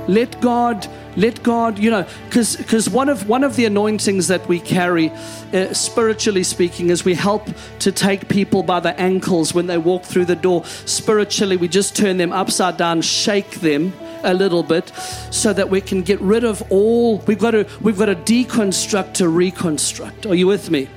Let 0.09 0.39
God 0.43 0.87
let 1.17 1.43
God, 1.43 1.79
you 1.79 1.91
know, 1.91 2.07
because 2.29 2.57
because 2.57 2.91
one 2.91 3.09
of 3.09 3.27
one 3.27 3.43
of 3.43 3.57
the 3.57 3.65
anointings 3.65 4.29
that 4.29 4.47
we 4.47 4.61
carry, 4.61 5.11
uh, 5.55 5.73
spiritually 5.73 6.43
speaking, 6.43 6.91
is 6.91 7.07
we 7.07 7.15
help 7.15 7.49
to 7.79 7.91
take 7.91 8.29
people 8.29 8.63
by 8.63 8.81
the 8.81 8.99
ankles 9.01 9.55
when 9.55 9.67
they 9.67 9.79
walk 9.79 10.05
through 10.05 10.27
the 10.27 10.37
door. 10.37 10.65
Spiritually, 10.85 11.57
we 11.57 11.69
just 11.69 11.97
turn 11.97 12.19
them 12.19 12.33
upside 12.33 12.77
down, 12.77 13.01
shake 13.01 13.61
them 13.61 13.95
a 14.27 14.35
little 14.35 14.63
bit, 14.63 14.93
so 15.31 15.53
that 15.53 15.71
we 15.71 15.81
can 15.81 16.03
get 16.03 16.21
rid 16.21 16.45
of 16.45 16.63
all. 16.71 17.19
We've 17.27 17.39
got 17.39 17.53
to 17.53 17.67
we've 17.81 17.99
got 17.99 18.07
to 18.07 18.17
deconstruct 18.17 19.15
to 19.15 19.29
reconstruct. 19.29 20.27
Are 20.27 20.35
you 20.35 20.47
with 20.47 20.71
me? 20.71 20.89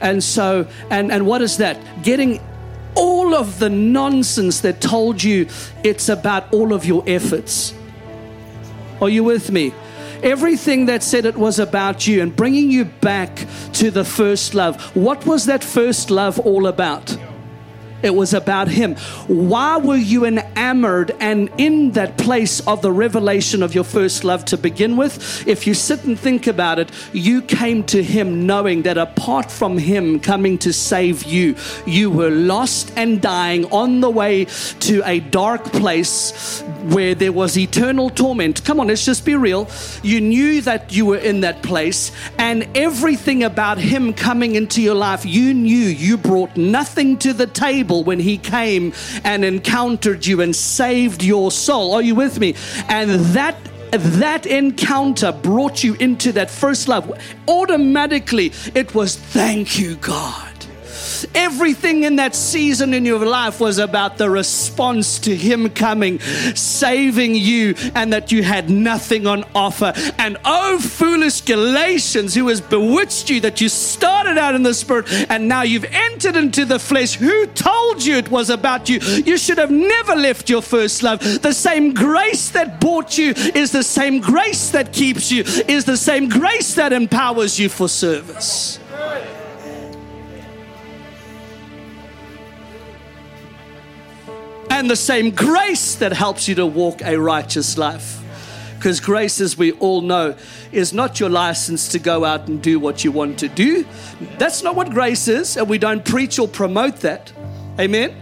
And 0.00 0.22
so 0.22 0.66
and 0.90 1.12
and 1.12 1.26
what 1.26 1.42
is 1.42 1.58
that? 1.58 1.78
Getting 2.02 2.40
all 2.94 3.34
of 3.34 3.60
the 3.60 3.70
nonsense 3.70 4.60
that 4.62 4.80
told 4.80 5.22
you 5.22 5.46
it's 5.84 6.08
about 6.08 6.52
all 6.52 6.72
of 6.72 6.84
your 6.84 7.04
efforts 7.06 7.74
are 9.00 9.08
you 9.08 9.22
with 9.22 9.50
me? 9.52 9.72
Everything 10.22 10.86
that 10.86 11.04
said 11.04 11.24
it 11.24 11.36
was 11.36 11.60
about 11.60 12.06
you 12.06 12.20
and 12.20 12.34
bringing 12.34 12.70
you 12.70 12.84
back 12.84 13.46
to 13.74 13.90
the 13.92 14.04
first 14.04 14.54
love. 14.54 14.96
What 14.96 15.24
was 15.24 15.46
that 15.46 15.62
first 15.62 16.10
love 16.10 16.40
all 16.40 16.66
about? 16.66 17.16
It 18.00 18.14
was 18.14 18.32
about 18.32 18.68
Him. 18.68 18.94
Why 19.26 19.76
were 19.76 19.96
you 19.96 20.24
enamored 20.24 21.10
and 21.18 21.50
in 21.58 21.92
that 21.92 22.16
place 22.16 22.60
of 22.66 22.80
the 22.80 22.92
revelation 22.92 23.62
of 23.62 23.74
your 23.74 23.84
first 23.84 24.22
love 24.22 24.44
to 24.46 24.56
begin 24.56 24.96
with? 24.96 25.46
If 25.48 25.66
you 25.66 25.74
sit 25.74 26.04
and 26.04 26.18
think 26.18 26.46
about 26.46 26.78
it, 26.78 26.92
you 27.12 27.42
came 27.42 27.82
to 27.84 28.02
Him 28.02 28.46
knowing 28.46 28.82
that 28.82 28.98
apart 28.98 29.50
from 29.50 29.78
Him 29.78 30.20
coming 30.20 30.58
to 30.58 30.72
save 30.72 31.24
you, 31.24 31.56
you 31.86 32.10
were 32.10 32.30
lost 32.30 32.92
and 32.96 33.20
dying 33.20 33.64
on 33.72 34.00
the 34.00 34.10
way 34.10 34.44
to 34.80 35.02
a 35.04 35.18
dark 35.18 35.64
place 35.64 36.60
where 36.84 37.16
there 37.16 37.32
was 37.32 37.58
eternal 37.58 38.10
torment. 38.10 38.64
Come 38.64 38.78
on, 38.78 38.86
let's 38.86 39.04
just 39.04 39.24
be 39.24 39.34
real. 39.34 39.68
You 40.04 40.20
knew 40.20 40.60
that 40.60 40.92
you 40.92 41.06
were 41.06 41.18
in 41.18 41.40
that 41.40 41.62
place, 41.64 42.12
and 42.38 42.68
everything 42.76 43.42
about 43.42 43.78
Him 43.78 44.12
coming 44.12 44.54
into 44.54 44.80
your 44.80 44.94
life, 44.94 45.26
you 45.26 45.52
knew 45.52 45.74
you 45.74 46.16
brought 46.16 46.56
nothing 46.56 47.18
to 47.18 47.32
the 47.32 47.46
table 47.46 47.87
table 47.88 48.04
when 48.04 48.20
he 48.20 48.38
came 48.38 48.92
and 49.24 49.44
encountered 49.44 50.26
you 50.26 50.40
and 50.40 50.54
saved 50.54 51.22
your 51.22 51.50
soul. 51.50 51.94
Are 51.94 52.02
you 52.02 52.14
with 52.14 52.38
me? 52.38 52.54
And 52.88 53.10
that 53.34 53.56
that 53.90 54.44
encounter 54.44 55.32
brought 55.32 55.82
you 55.82 55.94
into 55.94 56.32
that 56.32 56.50
first 56.50 56.88
love. 56.88 57.10
Automatically, 57.48 58.52
it 58.74 58.94
was 58.94 59.16
thank 59.16 59.78
you, 59.78 59.96
God. 59.96 60.47
Everything 61.34 62.04
in 62.04 62.16
that 62.16 62.34
season 62.34 62.94
in 62.94 63.04
your 63.04 63.24
life 63.24 63.60
was 63.60 63.78
about 63.78 64.18
the 64.18 64.30
response 64.30 65.18
to 65.20 65.34
Him 65.34 65.70
coming, 65.70 66.18
saving 66.54 67.34
you, 67.34 67.74
and 67.94 68.12
that 68.12 68.32
you 68.32 68.42
had 68.42 68.70
nothing 68.70 69.26
on 69.26 69.44
offer. 69.54 69.92
And 70.18 70.36
oh, 70.44 70.78
foolish 70.78 71.42
Galatians, 71.42 72.34
who 72.34 72.48
has 72.48 72.60
bewitched 72.60 73.30
you 73.30 73.40
that 73.40 73.60
you 73.60 73.68
started 73.68 74.38
out 74.38 74.54
in 74.54 74.62
the 74.62 74.74
Spirit 74.74 75.06
and 75.28 75.48
now 75.48 75.62
you've 75.62 75.84
entered 75.84 76.36
into 76.36 76.64
the 76.64 76.78
flesh. 76.78 77.14
Who 77.14 77.46
told 77.46 78.04
you 78.04 78.16
it 78.16 78.30
was 78.30 78.50
about 78.50 78.88
you? 78.88 78.98
You 79.00 79.38
should 79.38 79.58
have 79.58 79.70
never 79.70 80.14
left 80.14 80.48
your 80.48 80.62
first 80.62 81.02
love. 81.02 81.20
The 81.20 81.52
same 81.52 81.94
grace 81.94 82.50
that 82.50 82.80
bought 82.80 83.18
you 83.18 83.32
is 83.54 83.72
the 83.72 83.82
same 83.82 84.20
grace 84.20 84.70
that 84.70 84.92
keeps 84.92 85.30
you, 85.30 85.42
is 85.66 85.84
the 85.84 85.96
same 85.96 86.28
grace 86.28 86.74
that 86.74 86.92
empowers 86.92 87.58
you 87.58 87.68
for 87.68 87.88
service. 87.88 88.78
And 94.78 94.88
the 94.88 94.94
same 94.96 95.32
grace 95.32 95.96
that 95.96 96.12
helps 96.12 96.46
you 96.46 96.54
to 96.54 96.64
walk 96.64 97.02
a 97.02 97.16
righteous 97.16 97.76
life. 97.76 98.22
Because 98.76 99.00
grace, 99.00 99.40
as 99.40 99.58
we 99.58 99.72
all 99.72 100.02
know, 100.02 100.36
is 100.70 100.92
not 100.92 101.18
your 101.18 101.28
license 101.28 101.88
to 101.88 101.98
go 101.98 102.24
out 102.24 102.46
and 102.46 102.62
do 102.62 102.78
what 102.78 103.02
you 103.02 103.10
want 103.10 103.40
to 103.40 103.48
do. 103.48 103.84
That's 104.38 104.62
not 104.62 104.76
what 104.76 104.90
grace 104.90 105.26
is, 105.26 105.56
and 105.56 105.68
we 105.68 105.78
don't 105.78 106.04
preach 106.04 106.38
or 106.38 106.46
promote 106.46 107.00
that. 107.00 107.32
Amen? 107.80 108.14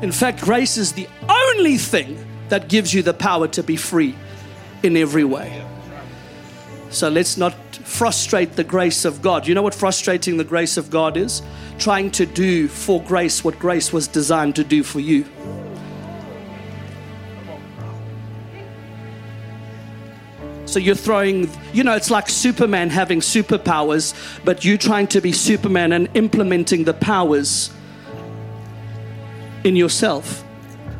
In 0.00 0.12
fact, 0.12 0.40
grace 0.40 0.76
is 0.76 0.92
the 0.92 1.08
only 1.28 1.76
thing 1.76 2.24
that 2.48 2.68
gives 2.68 2.94
you 2.94 3.02
the 3.02 3.14
power 3.14 3.48
to 3.48 3.64
be 3.64 3.74
free 3.74 4.14
in 4.84 4.96
every 4.96 5.24
way. 5.24 5.66
So 6.92 7.08
let's 7.08 7.38
not 7.38 7.54
frustrate 7.84 8.56
the 8.56 8.64
grace 8.64 9.06
of 9.06 9.22
God. 9.22 9.46
You 9.46 9.54
know 9.54 9.62
what 9.62 9.74
frustrating 9.74 10.36
the 10.36 10.44
grace 10.44 10.76
of 10.76 10.90
God 10.90 11.16
is? 11.16 11.40
Trying 11.78 12.10
to 12.12 12.26
do 12.26 12.68
for 12.68 13.02
grace 13.02 13.42
what 13.42 13.58
grace 13.58 13.94
was 13.94 14.06
designed 14.06 14.56
to 14.56 14.64
do 14.64 14.82
for 14.82 15.00
you. 15.00 15.24
So 20.66 20.78
you're 20.78 20.94
throwing, 20.94 21.50
you 21.72 21.82
know, 21.82 21.94
it's 21.94 22.10
like 22.10 22.28
Superman 22.28 22.90
having 22.90 23.20
superpowers, 23.20 24.14
but 24.44 24.62
you 24.64 24.76
trying 24.76 25.06
to 25.08 25.20
be 25.22 25.32
Superman 25.32 25.92
and 25.92 26.08
implementing 26.14 26.84
the 26.84 26.94
powers 26.94 27.70
in 29.64 29.76
yourself. 29.76 30.44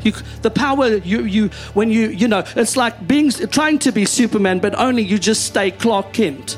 You, 0.03 0.11
the 0.41 0.51
power 0.51 0.97
you, 0.97 1.23
you 1.23 1.49
when 1.73 1.89
you 1.89 2.09
you 2.09 2.27
know 2.27 2.43
it's 2.55 2.75
like 2.75 3.07
being 3.07 3.29
trying 3.31 3.79
to 3.79 3.91
be 3.91 4.05
Superman, 4.05 4.59
but 4.59 4.75
only 4.75 5.03
you 5.03 5.17
just 5.17 5.45
stay 5.45 5.71
Clark 5.71 6.13
Kent 6.13 6.57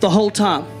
the 0.00 0.10
whole 0.10 0.30
time. 0.30 0.73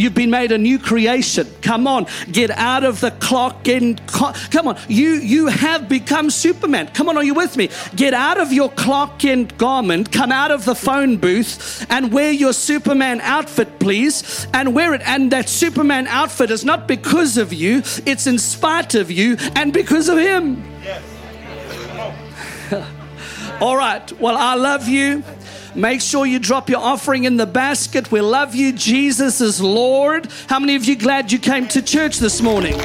You've 0.00 0.14
been 0.14 0.30
made 0.30 0.50
a 0.50 0.56
new 0.56 0.78
creation. 0.78 1.46
Come 1.60 1.86
on, 1.86 2.06
get 2.32 2.50
out 2.50 2.84
of 2.84 3.00
the 3.00 3.10
clock 3.10 3.68
and 3.68 4.00
come 4.06 4.66
on. 4.66 4.78
You 4.88 5.10
you 5.10 5.48
have 5.48 5.90
become 5.90 6.30
Superman. 6.30 6.88
Come 6.94 7.10
on, 7.10 7.18
are 7.18 7.22
you 7.22 7.34
with 7.34 7.58
me? 7.58 7.68
Get 7.94 8.14
out 8.14 8.40
of 8.40 8.50
your 8.50 8.70
clock 8.70 9.24
and 9.26 9.54
garment. 9.58 10.10
Come 10.10 10.32
out 10.32 10.50
of 10.52 10.64
the 10.64 10.74
phone 10.74 11.18
booth 11.18 11.86
and 11.90 12.14
wear 12.14 12.32
your 12.32 12.54
Superman 12.54 13.20
outfit, 13.20 13.78
please, 13.78 14.46
and 14.54 14.74
wear 14.74 14.94
it. 14.94 15.02
And 15.04 15.30
that 15.32 15.50
Superman 15.50 16.06
outfit 16.06 16.50
is 16.50 16.64
not 16.64 16.88
because 16.88 17.36
of 17.36 17.52
you; 17.52 17.82
it's 18.06 18.26
in 18.26 18.38
spite 18.38 18.94
of 18.94 19.10
you 19.10 19.36
and 19.54 19.70
because 19.70 20.08
of 20.08 20.16
Him. 20.16 20.64
Yes. 20.82 21.02
All 23.60 23.76
right. 23.76 24.10
Well, 24.18 24.38
I 24.38 24.54
love 24.54 24.88
you. 24.88 25.22
Make 25.74 26.00
sure 26.00 26.26
you 26.26 26.38
drop 26.38 26.68
your 26.68 26.80
offering 26.80 27.24
in 27.24 27.36
the 27.36 27.46
basket. 27.46 28.10
We 28.10 28.20
love 28.20 28.54
you. 28.54 28.72
Jesus 28.72 29.40
is 29.40 29.60
Lord. 29.60 30.28
How 30.48 30.58
many 30.58 30.74
of 30.76 30.84
you 30.84 30.96
glad 30.96 31.30
you 31.30 31.38
came 31.38 31.68
to 31.68 31.82
church 31.82 32.18
this 32.18 32.40
morning? 32.40 32.78